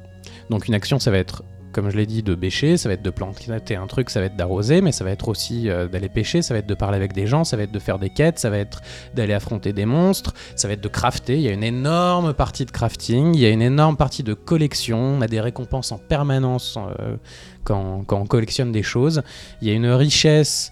[0.49, 3.01] Donc une action, ça va être, comme je l'ai dit, de bêcher, ça va être
[3.01, 6.09] de planter un truc, ça va être d'arroser, mais ça va être aussi euh, d'aller
[6.09, 8.09] pêcher, ça va être de parler avec des gens, ça va être de faire des
[8.09, 8.81] quêtes, ça va être
[9.13, 11.35] d'aller affronter des monstres, ça va être de crafter.
[11.35, 14.33] Il y a une énorme partie de crafting, il y a une énorme partie de
[14.33, 17.17] collection, on a des récompenses en permanence euh,
[17.63, 19.23] quand, quand on collectionne des choses.
[19.61, 20.71] Il y a une richesse,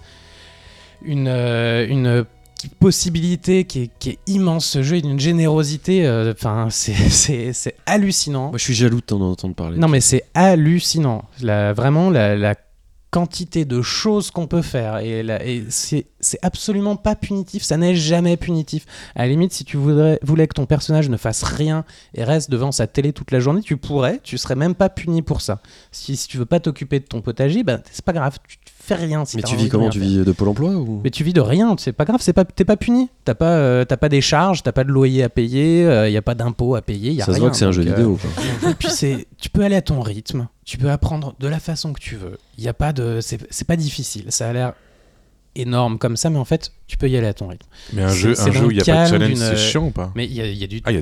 [1.03, 2.23] une, euh,
[2.69, 4.65] possibilité qui est, qui est immense.
[4.65, 6.05] Ce jeu, une générosité.
[6.05, 8.49] euh, Enfin, c'est- hallucinant.
[8.49, 9.77] Moi, je suis jaloux de t'en entendre parler.
[9.77, 11.25] Non, mais c'est hallucinant.
[11.41, 12.55] La- vraiment, la, la
[13.11, 14.97] quantité de choses qu'on peut faire.
[14.97, 17.61] Et, et c'est c'est absolument pas punitif.
[17.61, 18.85] Ça n'est jamais punitif.
[19.15, 21.85] À la limite, si tu voudrais, voulais que ton personnage ne fasse rien
[22.15, 24.19] et reste devant sa télé toute la journée, tu pourrais.
[24.23, 25.61] Tu serais même pas puni pour ça.
[25.91, 28.37] Si, si tu veux pas t'occuper de ton potager, ben, c'est pas grave.
[28.47, 29.25] Tu fais rien.
[29.25, 31.41] Si mais tu vis comment Tu vis de Pôle emploi ou Mais tu vis de
[31.41, 33.09] rien, c'est pas grave, c'est pas, t'es pas puni.
[33.25, 36.17] T'as pas, euh, t'as pas des charges, t'as pas de loyer à payer, il y
[36.17, 37.39] a pas d'impôts à payer, y a Ça se rien.
[37.41, 38.19] voit que c'est un jeu euh, vidéo.
[38.21, 38.69] quoi.
[38.71, 41.93] et puis c'est, tu peux aller à ton rythme, tu peux apprendre de la façon
[41.93, 42.37] que tu veux.
[42.57, 44.25] Il y a pas de, c'est, c'est pas difficile.
[44.29, 44.73] Ça a l'air
[45.55, 47.67] énorme comme ça, mais en fait, tu peux y aller à ton rythme.
[47.93, 49.57] Mais un C'est- jeu, c'est un jeu où il n'y a pas de challenge, c'est
[49.57, 50.11] chiant ou pas?
[50.15, 51.01] Mais il y a, il y a du, challenge.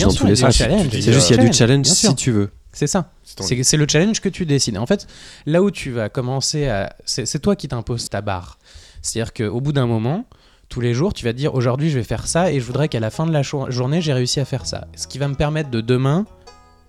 [0.00, 0.88] dans tous les il y a du sens.
[0.88, 2.50] du juste, il y a du challenge, si tu veux.
[2.72, 3.10] C'est ça.
[3.24, 4.78] C'est le challenge que tu décides.
[4.78, 5.06] En fait,
[5.46, 6.94] là où tu vas commencer à.
[7.04, 8.58] C'est toi qui t'imposes ta barre.
[9.02, 10.24] C'est-à-dire qu'au bout d'un moment,
[10.68, 12.88] tous les jours, tu vas te dire aujourd'hui je vais faire ça et je voudrais
[12.88, 14.86] qu'à la fin de la jour- journée, j'ai réussi à faire ça.
[14.94, 16.26] Ce qui va me permettre de demain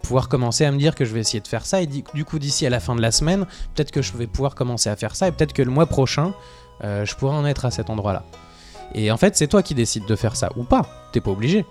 [0.03, 2.39] pouvoir commencer à me dire que je vais essayer de faire ça et du coup
[2.39, 3.45] d'ici à la fin de la semaine,
[3.75, 6.33] peut-être que je vais pouvoir commencer à faire ça et peut-être que le mois prochain,
[6.83, 8.23] euh, je pourrai en être à cet endroit-là.
[8.93, 11.09] Et en fait, c'est toi qui décides de faire ça ou pas.
[11.13, 11.65] T'es pas obligé.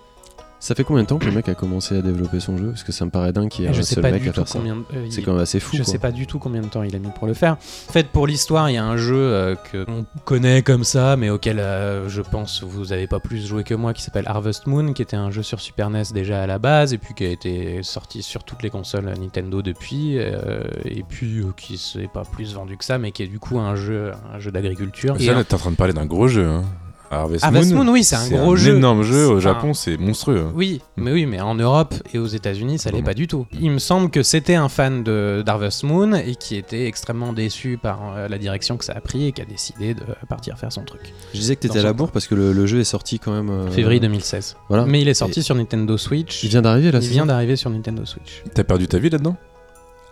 [0.63, 2.67] Ça fait combien de temps que le mec a commencé à développer son jeu?
[2.67, 4.59] Parce que ça me paraît dingue qu'il y ait un seul mec à faire ça.
[4.59, 5.75] euh, C'est il- quand même assez fou.
[5.75, 5.91] Je quoi.
[5.91, 7.53] sais pas du tout combien de temps il a mis pour le faire.
[7.89, 11.17] En fait, pour l'histoire, il y a un jeu euh, que on connaît comme ça,
[11.17, 14.67] mais auquel euh, je pense vous avez pas plus joué que moi, qui s'appelle Harvest
[14.67, 17.25] Moon, qui était un jeu sur Super NES déjà à la base, et puis qui
[17.25, 22.07] a été sorti sur toutes les consoles Nintendo depuis, euh, et puis euh, qui s'est
[22.13, 25.15] pas plus vendu que ça, mais qui est du coup un jeu, un jeu d'agriculture.
[25.17, 26.45] Mais Et Ça, t'es en train de parler d'un gros jeu.
[26.45, 26.63] Hein.
[27.11, 28.77] Harvest, Harvest Moon, oui, c'est un gros jeu.
[28.77, 30.45] énorme jeu au Japon, c'est monstrueux.
[30.55, 33.45] Oui, mais oui, mais en Europe et aux États-Unis, ça l'est pas du tout.
[33.59, 37.77] Il me semble que c'était un fan de d'Harvest Moon et qui était extrêmement déçu
[37.81, 40.71] par euh, la direction que ça a pris et qui a décidé de partir faire
[40.71, 41.01] son truc.
[41.33, 43.33] Je disais que t'étais à la bourre parce que le, le jeu est sorti quand
[43.33, 43.49] même.
[43.49, 44.55] euh, Février 2016.
[44.69, 44.85] Voilà.
[44.85, 46.43] Mais il est sorti sur Nintendo Switch.
[46.43, 46.99] Il vient d'arriver là.
[47.01, 48.43] Il vient d'arriver sur Nintendo Switch.
[48.53, 49.35] T'as perdu ta vie là-dedans?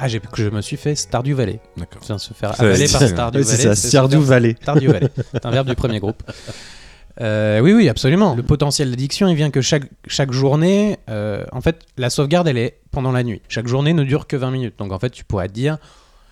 [0.01, 1.59] Ah, j'ai je me suis fait Stardew Valley.
[1.75, 2.01] D'accord.
[2.01, 3.43] Enfin, se faire avaler par Stardew Valley.
[3.43, 4.55] c'est ça, Stardew Valley.
[4.61, 5.09] Stardew Valley.
[5.33, 6.23] C'est un verbe du premier groupe.
[7.21, 8.35] Euh, oui, oui, absolument.
[8.35, 12.57] Le potentiel d'addiction, il vient que chaque, chaque journée, euh, en fait, la sauvegarde, elle
[12.57, 13.41] est pendant la nuit.
[13.49, 14.75] Chaque journée ne dure que 20 minutes.
[14.77, 15.77] Donc, en fait, tu pourrais te dire,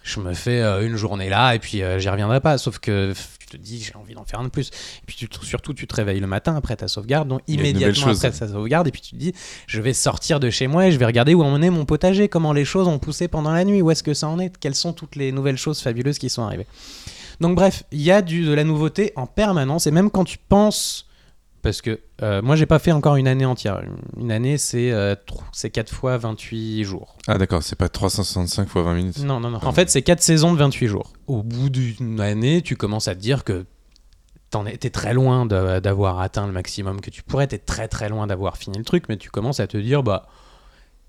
[0.03, 2.57] je me fais euh, une journée là et puis j'y reviendrai pas.
[2.57, 4.67] Sauf que tu te dis, j'ai envie d'en faire un de plus.
[4.67, 8.31] Et puis, tu surtout, tu te réveilles le matin après ta sauvegarde, donc immédiatement après
[8.31, 9.33] ta sauvegarde, et puis tu te dis,
[9.67, 12.27] je vais sortir de chez moi et je vais regarder où en est mon potager,
[12.27, 14.75] comment les choses ont poussé pendant la nuit, où est-ce que ça en est, quelles
[14.75, 16.67] sont toutes les nouvelles choses fabuleuses qui sont arrivées.
[17.39, 20.37] Donc bref, il y a du, de la nouveauté en permanence, et même quand tu
[20.37, 21.07] penses,
[21.61, 23.81] parce que euh, moi j'ai pas fait encore une année entière,
[24.17, 27.17] une année c'est euh, tr- c'est 4 fois 28 jours.
[27.27, 29.19] Ah d'accord, c'est pas 365 fois 20 minutes.
[29.23, 29.59] Non, non, non.
[29.63, 31.13] En fait, c'est 4 saisons de 28 jours.
[31.27, 33.65] Au bout d'une année, tu commences à te dire que
[34.79, 37.47] t'es très loin d'avoir atteint le maximum que tu pourrais.
[37.47, 40.27] T'es très très loin d'avoir fini le truc, mais tu commences à te dire, bah,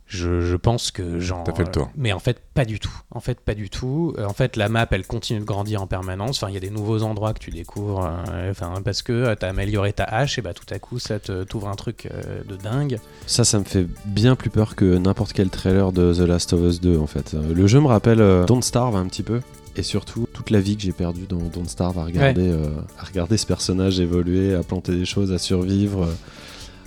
[0.08, 1.44] je, je pense que j'en.
[1.44, 1.90] T'as fait le tour.
[1.96, 2.90] Mais en fait, pas du tout.
[3.10, 4.14] En fait, pas du tout.
[4.18, 6.42] Euh, En fait, la map, elle continue de grandir en permanence.
[6.42, 8.04] Enfin, il y a des nouveaux endroits que tu découvres.
[8.32, 11.18] euh, Enfin, parce que tu as amélioré ta hache, et bah tout à coup, ça
[11.18, 12.98] te- t'ouvre un truc euh, de dingue.
[13.26, 16.60] Ça, ça me fait bien plus peur que n'importe quel trailer de The Last of
[16.62, 17.34] Us 2 en fait.
[17.34, 19.40] Euh, Le jeu me rappelle euh, Don't Starve un petit peu.
[19.76, 22.66] Et surtout, toute la vie que j'ai perdue dans Don't Starve à regarder, euh,
[22.98, 26.08] à regarder ce personnage évoluer, à planter des choses, à survivre,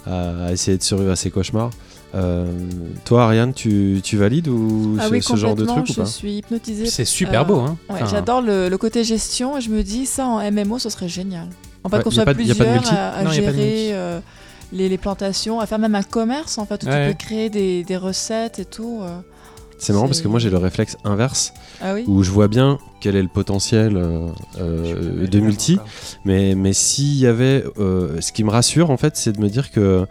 [0.07, 1.69] euh, à, à essayer de survivre à ses cauchemars.
[2.13, 2.45] Euh,
[3.05, 6.01] toi, Ariane, tu, tu valides ou Ah ce, oui, ce genre de truc ou je
[6.01, 6.85] pas suis hypnotisée.
[6.87, 7.77] C'est super Euh, beau, hein.
[7.89, 10.89] Ouais, Enfin, J'adore le, le côté gestion et je me dis ça en MMO, ce
[10.89, 11.47] serait génial.
[11.83, 12.59] En fait, Ouais, qu'on soit pas plusieurs
[12.91, 14.19] à, à Non, gérer euh,
[14.73, 17.07] les, les plantations, à faire même un commerce en fait où Ouais.
[17.11, 18.99] tu peux créer des, des recettes et tout.
[19.01, 19.19] euh.
[19.77, 22.77] C'est marrant parce que moi j'ai le réflexe inverse Ah oui où je vois bien
[22.99, 25.79] quel est le potentiel euh, de multi.
[26.25, 27.63] Mais, mais s'il y avait.
[27.79, 30.05] euh, ce qui me rassure, en fait, c'est de me dire que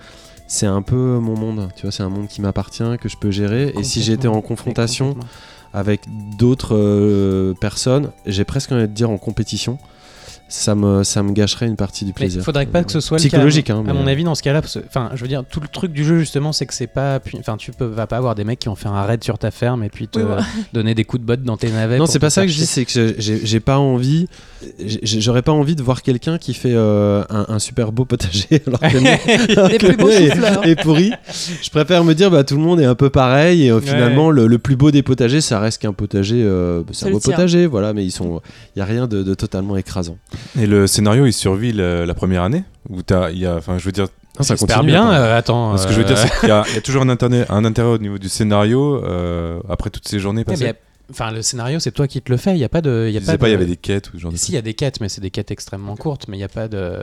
[0.50, 1.68] c'est un peu mon monde.
[1.76, 3.72] Tu vois, c'est un monde qui m'appartient, que je peux gérer.
[3.78, 5.16] Et si j'étais en confrontation
[5.72, 6.02] avec
[6.36, 9.78] d'autres euh, personnes, j'ai presque envie de dire en compétition,
[10.50, 12.40] ça me, ça me gâcherait une partie du plaisir.
[12.42, 13.66] il faudrait pas que ce soit le psychologique.
[13.68, 13.74] cas.
[13.76, 15.68] hein, à mon avis, dans ce cas-là, parce que- enfin, je veux dire, tout le
[15.68, 18.44] truc du jeu justement, c'est que c'est pas, enfin, tu peux vas pas avoir des
[18.44, 20.24] mecs qui vont faire un raid sur ta ferme et puis te Oui,
[20.74, 21.98] donner des coups de botte dans tes navets.
[21.98, 24.26] Non, c'est pas ça que je dis, c'est que j'ai- pas envie,
[25.02, 28.80] j'aurais pas envie de voir quelqu'un qui fait euh, un, un super beau potager alors
[28.80, 30.66] que le- Des plus beaux est- chou-fleurs.
[30.66, 31.12] est pourri.
[31.62, 34.30] Je préfère me dire, bah tout le monde est un peu pareil et euh, finalement
[34.30, 37.14] le, le plus beau des potagers, ça reste qu'un potager, euh, bah, c'est un le
[37.14, 37.32] beau tien.
[37.32, 38.40] potager, voilà, mais ils sont,
[38.74, 40.16] il y a rien de, de totalement écrasant.
[40.58, 43.78] Et le scénario, il survit le- la première année Ou t'as, il y a, enfin,
[43.78, 44.06] je veux dire,
[44.38, 45.08] Ah, ça continue, bien.
[45.08, 45.14] attends.
[45.22, 45.76] euh, attends.
[45.76, 47.64] ce que je veux dire, euh, c'est qu'il y a, y toujours un intérêt, un
[47.64, 50.66] intérêt au niveau du scénario euh, après toutes ces journées passées.
[50.66, 50.74] y
[51.12, 52.52] Enfin, le scénario, c'est toi qui te le fais.
[52.52, 53.62] Il y a pas de, il y Je a disais pas, pas, il y de-
[53.62, 55.30] avait des quêtes ou genre de Si, il y a des quêtes, mais c'est des
[55.32, 56.26] quêtes extrêmement courtes.
[56.28, 57.02] Mais il n'y a pas de,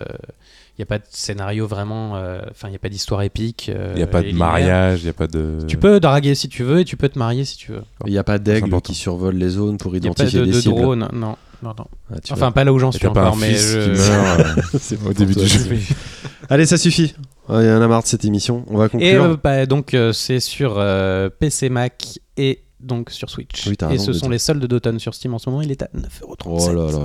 [0.77, 2.15] il y a pas de scénario vraiment.
[2.15, 3.67] euh, Enfin, il n'y a pas d'histoire épique.
[3.69, 4.47] euh, Il n'y a pas de linéaire.
[4.47, 5.57] mariage, il n'y a pas de.
[5.67, 7.81] Tu peux draguer si tu veux et tu peux te marier si tu veux.
[8.05, 10.39] Il n'y a pas d'aigle qui survole les zones pour Il n'y a pas identifier
[10.39, 10.75] de, de cibles.
[10.81, 11.09] drone.
[11.11, 11.85] Non, non, non.
[12.11, 12.51] Ah, tu Enfin, vois.
[12.53, 13.77] pas là où j'en Et suis encore, mais je...
[13.79, 14.45] euh,
[14.79, 15.77] C'est au début toi, du jeu.
[16.49, 17.15] Allez, ça suffit.
[17.49, 18.63] Il y en a marre de cette émission.
[18.67, 19.23] On va Et conclure.
[19.23, 23.65] euh, bah, donc euh, c'est sur euh, PC Mac et donc sur Switch.
[23.67, 25.61] Oui, t'as et raison ce sont les soldes d'automne sur Steam en ce moment.
[25.61, 26.35] Il est à 9,37€.
[26.45, 26.99] oh là là.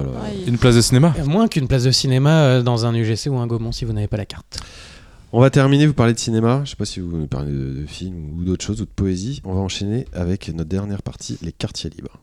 [0.46, 1.14] Une place de cinéma?
[1.18, 3.92] Euh, Moins qu'une place de cinéma euh, dans un UGC ou un Gaumont si vous
[3.92, 4.60] n'avez pas la carte.
[5.32, 7.80] On va terminer, vous parlez de cinéma, je sais pas si vous nous parlez de,
[7.80, 9.40] de films ou d'autres choses ou de poésie.
[9.44, 12.18] On va enchaîner avec notre dernière partie, les quartiers libres.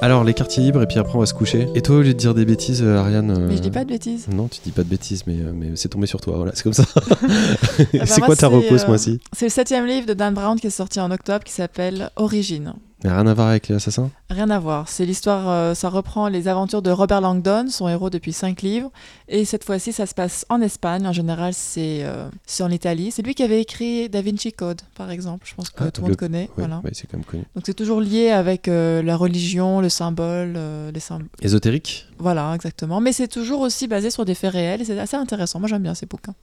[0.00, 1.66] Alors, les quartiers libres, et puis après on va se coucher.
[1.74, 3.30] Et toi, au lieu de dire des bêtises, euh, Ariane.
[3.30, 4.28] euh, Mais je dis pas de bêtises.
[4.28, 6.62] Non, tu dis pas de bêtises, mais, euh, mais c'est tombé sur toi, voilà, c'est
[6.62, 6.84] comme ça.
[6.98, 10.66] bah, c'est quoi ta reco ce mois-ci C'est le septième livre de Dan Brown qui
[10.66, 12.74] est sorti en octobre qui s'appelle Origine.
[13.04, 14.10] Mais Rien à voir avec les assassins?
[14.30, 14.88] Rien à voir.
[14.88, 18.90] C'est l'histoire, euh, ça reprend les aventures de Robert Langdon, son héros depuis cinq livres.
[19.28, 21.06] Et cette fois-ci, ça se passe en Espagne.
[21.06, 23.10] En général, c'est euh, en Italie.
[23.10, 25.46] C'est lui qui avait écrit Da Vinci Code, par exemple.
[25.46, 26.48] Je pense que Ah, tout le le- monde connaît.
[26.56, 26.80] Oui, voilà.
[26.82, 27.44] oui, c'est quand même connu.
[27.54, 30.58] Donc c'est toujours lié avec euh, la religion, le symbole,
[30.92, 31.28] les symboles.
[31.42, 32.06] Ésotérique?
[32.18, 33.00] Voilà, exactement.
[33.02, 35.60] Mais c'est toujours aussi basé sur des faits réels et c'est assez intéressant.
[35.60, 36.34] Moi, j'aime bien ces bouquins.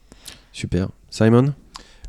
[0.54, 0.90] Super.
[1.10, 1.54] Simon?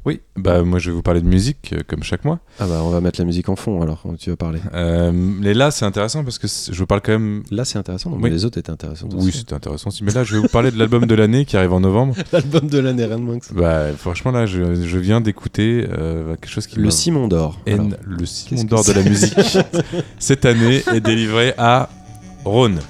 [0.04, 2.40] Oui, bah moi je vais vous parler de musique euh, comme chaque mois.
[2.58, 4.58] Ah bah on va mettre la musique en fond alors, tu vas parler.
[4.74, 7.44] Euh, mais là c'est intéressant parce que je vous parle quand même.
[7.52, 8.22] Là c'est intéressant, non, Oui.
[8.24, 10.02] mais les autres étaient intéressants Oui, c'était intéressant aussi.
[10.02, 12.16] Mais là je vais vous parler de l'album de l'année qui arrive en novembre.
[12.32, 13.54] L'album de l'année, rien de moins que ça.
[13.54, 17.60] Bah franchement là je, je viens d'écouter euh, quelque chose qui Le Simon d'Or.
[17.66, 19.38] Et le Simon d'or de la musique
[20.18, 21.88] cette année est délivré à
[22.44, 22.80] Rhône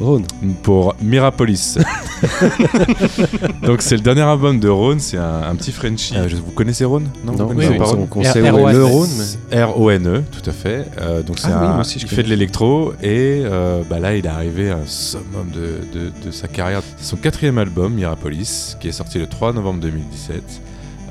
[0.00, 0.24] Rhône.
[0.62, 1.78] pour Mirapolis.
[3.62, 6.14] Donc c'est le dernier album de Rhône, c'est un, un petit Frenchie.
[6.16, 8.92] Euh, vous connaissez Rhône Non, vous oui, connaissez oui, pas Rhône le R.O.N..
[8.92, 9.08] Rhône.
[9.52, 10.86] R-O-N-E, E, tout à fait.
[11.00, 13.98] Euh, donc c'est Ah oui, un- moi aussi, il fait de l'électro et euh, bah
[13.98, 16.82] là il est arrivé à un summum de, de- de sa carrière.
[16.98, 20.42] C'est son quatrième album, Mirapolis, qui est sorti le 3 novembre 2017.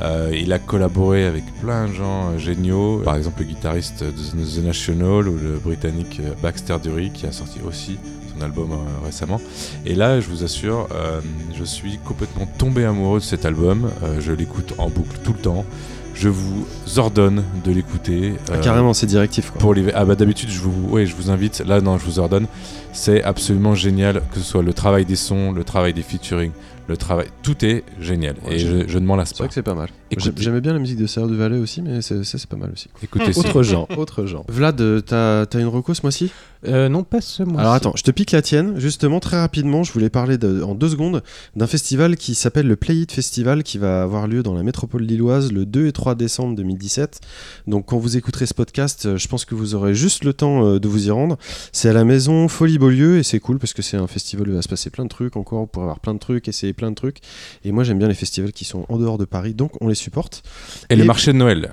[0.01, 4.09] Euh, il a collaboré avec plein de gens euh, géniaux, par exemple le guitariste de
[4.09, 7.99] The National ou le britannique euh, Baxter Dury qui a sorti aussi
[8.33, 9.39] son album euh, récemment.
[9.85, 11.21] Et là, je vous assure, euh,
[11.53, 13.89] je suis complètement tombé amoureux de cet album.
[14.03, 15.65] Euh, je l'écoute en boucle tout le temps.
[16.13, 16.67] Je vous
[16.97, 18.33] ordonne de l'écouter.
[18.51, 19.49] Ah, Carrément, c'est directif.
[19.51, 19.59] Quoi.
[19.59, 19.91] pour les...
[19.93, 22.47] Ah bah d'habitude je vous ouais, je vous invite là non je vous ordonne
[22.91, 26.51] c'est absolument génial que ce soit le travail des sons le travail des featuring
[26.87, 29.47] le travail tout est génial Ouais, et je, je ne m'en lasse C'est pas vrai
[29.49, 29.89] que c'est pas mal.
[30.09, 30.31] Écoutez.
[30.43, 32.71] J'aimais bien la musique de Serre du Valais aussi, mais c'est c'est- c'est pas mal
[32.73, 32.89] aussi.
[33.01, 33.39] écoutez ça.
[33.39, 34.45] Autre genre, autre genre.
[34.49, 36.31] Vlad, euh, t'as as une reco ce mois-ci?
[36.67, 38.77] Euh, non, pas ce mois Alors attends, je te pique la tienne.
[38.77, 41.23] Justement, très rapidement, je voulais parler de- en deux secondes
[41.55, 45.01] d'un festival qui s'appelle le Play It Festival qui va avoir lieu dans la métropole
[45.03, 47.19] lilloise le 2 et 3 décembre 2017.
[47.67, 50.77] Donc quand vous écouterez ce podcast, euh, je pense que vous aurez juste le temps
[50.77, 51.37] de vous y rendre.
[51.71, 54.51] C'est à la maison Folie Beaulieu et c'est cool parce que c'est un festival où
[54.51, 56.89] il va se passer plein de trucs encore, pour avoir plein de trucs, essayer plein
[56.89, 57.17] de trucs.
[57.65, 59.95] Et moi j'aime bien les festivals qui sont en dehors de Paris, donc on les
[59.95, 60.43] supporte
[60.89, 61.71] et le Et- marché de Noël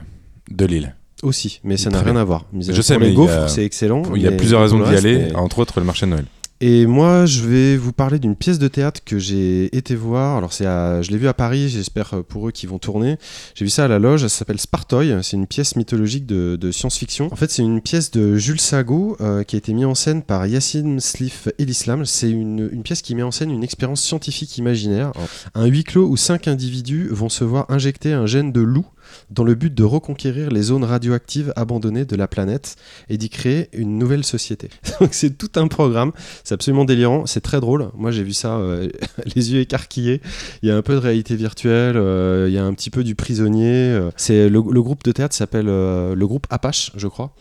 [0.50, 2.44] de Lille aussi, mais ça n'a rien à voir.
[2.58, 4.02] Je sais, mais les a- gaufres, c'est excellent.
[4.14, 6.24] il y a plusieurs raisons d'y aller mais- entre autres le marché de Noël
[6.60, 10.36] Et moi, je vais vous parler d'une pièce de théâtre que j'ai été voir.
[10.36, 13.16] Alors, c'est à- je l'ai vu à Paris, j'espère euh, pour eux qui vont tourner.
[13.54, 15.16] J'ai vu ça à la loge, ça s'appelle Spartoy.
[15.22, 17.28] C'est une pièce mythologique de, science-fiction.
[17.32, 20.22] En fait, c'est une pièce de Jules Sago euh, qui a été mise en scène
[20.22, 22.04] par Yassin Slif El-Islam.
[22.04, 25.12] C'est une, une pièce qui met en scène une expérience scientifique imaginaire.
[25.54, 28.86] Un huis clos où cinq individus vont se voir injecter un gène de loup
[29.30, 32.76] dans le but de reconquérir les zones radioactives abandonnées de la planète
[33.08, 34.70] et d'y créer une nouvelle société.
[35.00, 36.12] Donc c'est tout un programme,
[36.44, 37.90] c'est absolument délirant, c'est très drôle.
[37.94, 38.88] Moi j'ai vu ça euh,
[39.34, 40.20] les yeux écarquillés.
[40.62, 43.04] Il y a un peu de réalité virtuelle, euh, il y a un petit peu
[43.04, 43.72] du prisonnier.
[43.92, 44.10] euh.
[44.16, 47.34] C'est le, groupe de théâtre s'appelle le groupe Apache, je crois.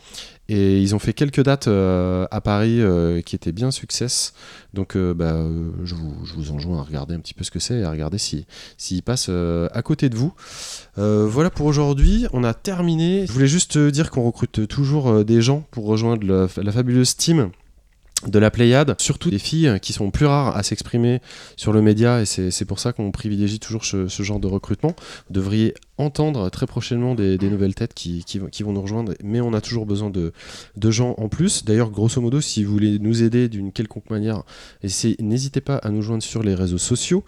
[0.50, 4.32] Et ils ont fait quelques dates euh, à Paris euh, qui étaient bien success.
[4.72, 5.36] Donc euh, bah,
[5.84, 8.16] je, vous, je enjoins à regarder un petit peu ce que c'est et à regarder
[8.16, 8.46] s'il
[8.78, 10.32] si, s'il passe euh, à côté de vous.
[10.96, 13.26] Voilà pour aujourd'hui, on a terminé.
[13.26, 17.50] Je voulais juste dire qu'on recrute toujours des gens pour rejoindre la, fabuleuse team
[18.26, 21.20] de la Pléiade, surtout des filles qui sont plus rares à s'exprimer
[21.56, 24.48] sur le média et c'est c'est pour ça qu'on privilégie toujours ce, ce genre de
[24.48, 24.96] recrutement.
[25.28, 28.82] Vous devriez entendre très prochainement des, des nouvelles têtes qui, qui, vont- qui vont nous
[28.82, 30.32] rejoindre, mais on a toujours besoin de,
[30.76, 31.64] de gens en plus.
[31.64, 34.42] D'ailleurs, grosso modo, si vous voulez nous aider d'une quelconque manière,
[34.82, 37.24] n'hésitez pas à nous joindre sur les réseaux sociaux.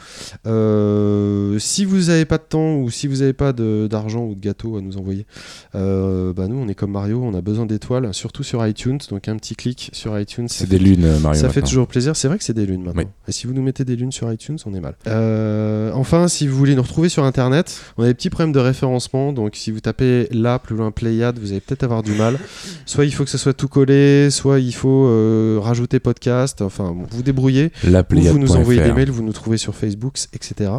[0.47, 4.41] Euh, si vous n'avez pas de temps ou si vous n'avez pas d'argent ou de
[4.41, 5.27] gâteau à nous envoyer,
[5.75, 8.99] euh, bah nous on est comme Mario, on a besoin d'étoiles, surtout sur iTunes.
[9.11, 12.17] Donc un petit clic sur iTunes, c'est fait des lunes Mario ça fait toujours plaisir.
[12.17, 13.03] C'est vrai que c'est des lunes maintenant.
[13.03, 13.09] Oui.
[13.29, 14.95] Et si vous nous mettez des lunes sur iTunes, on est mal.
[15.07, 18.60] Euh, enfin, si vous voulez nous retrouver sur Internet, on a des petits problèmes de
[18.61, 19.33] référencement.
[19.33, 22.39] Donc, si vous tapez là, plus loin Playad, vous allez peut-être avoir du mal.
[22.87, 26.63] Soit il faut que ça soit tout collé, soit il faut euh, rajouter podcast.
[26.63, 27.73] Enfin, bon, vous débrouillez.
[27.85, 30.71] la Ou vous nous envoyez des mails, vous nous trouvez sur Facebook, etc.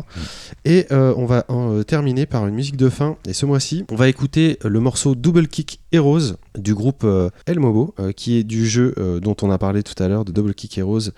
[0.65, 3.17] Et euh, on va euh, terminer par une musique de fin.
[3.27, 7.59] Et ce mois-ci, on va écouter le morceau Double Kick Heroes du groupe euh, El
[7.59, 10.31] Mobo, euh, qui est du jeu euh, dont on a parlé tout à l'heure, de
[10.31, 11.11] Double Kick Heroes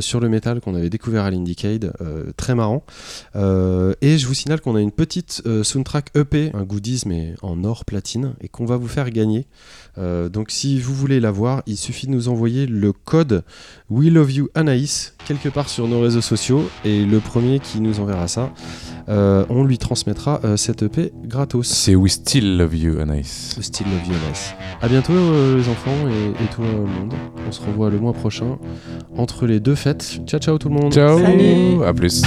[0.00, 1.92] sur le métal qu'on avait découvert à l'Indiecade.
[2.00, 2.84] euh, très marrant.
[3.34, 7.84] Et je vous signale qu'on a une petite soundtrack EP, un goodies mais en or
[7.84, 9.46] platine, et qu'on va vous faire gagner.
[9.96, 13.42] Donc si vous voulez l'avoir, il suffit de nous envoyer le code
[13.90, 18.00] We Love You Anaïs quelque part sur nos réseaux sociaux et le premier qui nous
[18.00, 18.52] enverra ça,
[19.08, 21.66] euh, on lui transmettra euh, cette EP gratos.
[21.66, 24.54] c'est We Still Love You Anaïs Still Love You Anaïs.
[24.80, 27.12] A bientôt euh, les enfants et, et tout le monde.
[27.46, 28.58] On se revoit le mois prochain
[29.16, 30.20] entre les deux fêtes.
[30.26, 30.92] Ciao ciao tout le monde.
[30.92, 31.84] ciao Salut.
[31.84, 32.22] à plus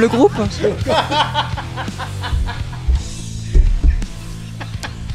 [0.00, 0.32] Comme le groupe.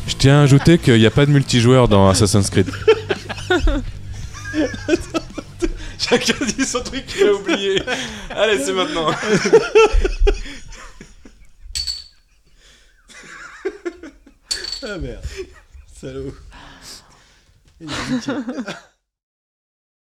[0.07, 2.69] je tiens à ajouter qu'il n'y a pas de multijoueur dans Assassin's Creed
[5.97, 7.81] chacun dit son truc qu'il a oublié
[8.29, 9.09] allez c'est maintenant
[14.87, 15.25] Ah merde.
[15.99, 16.35] Salaud.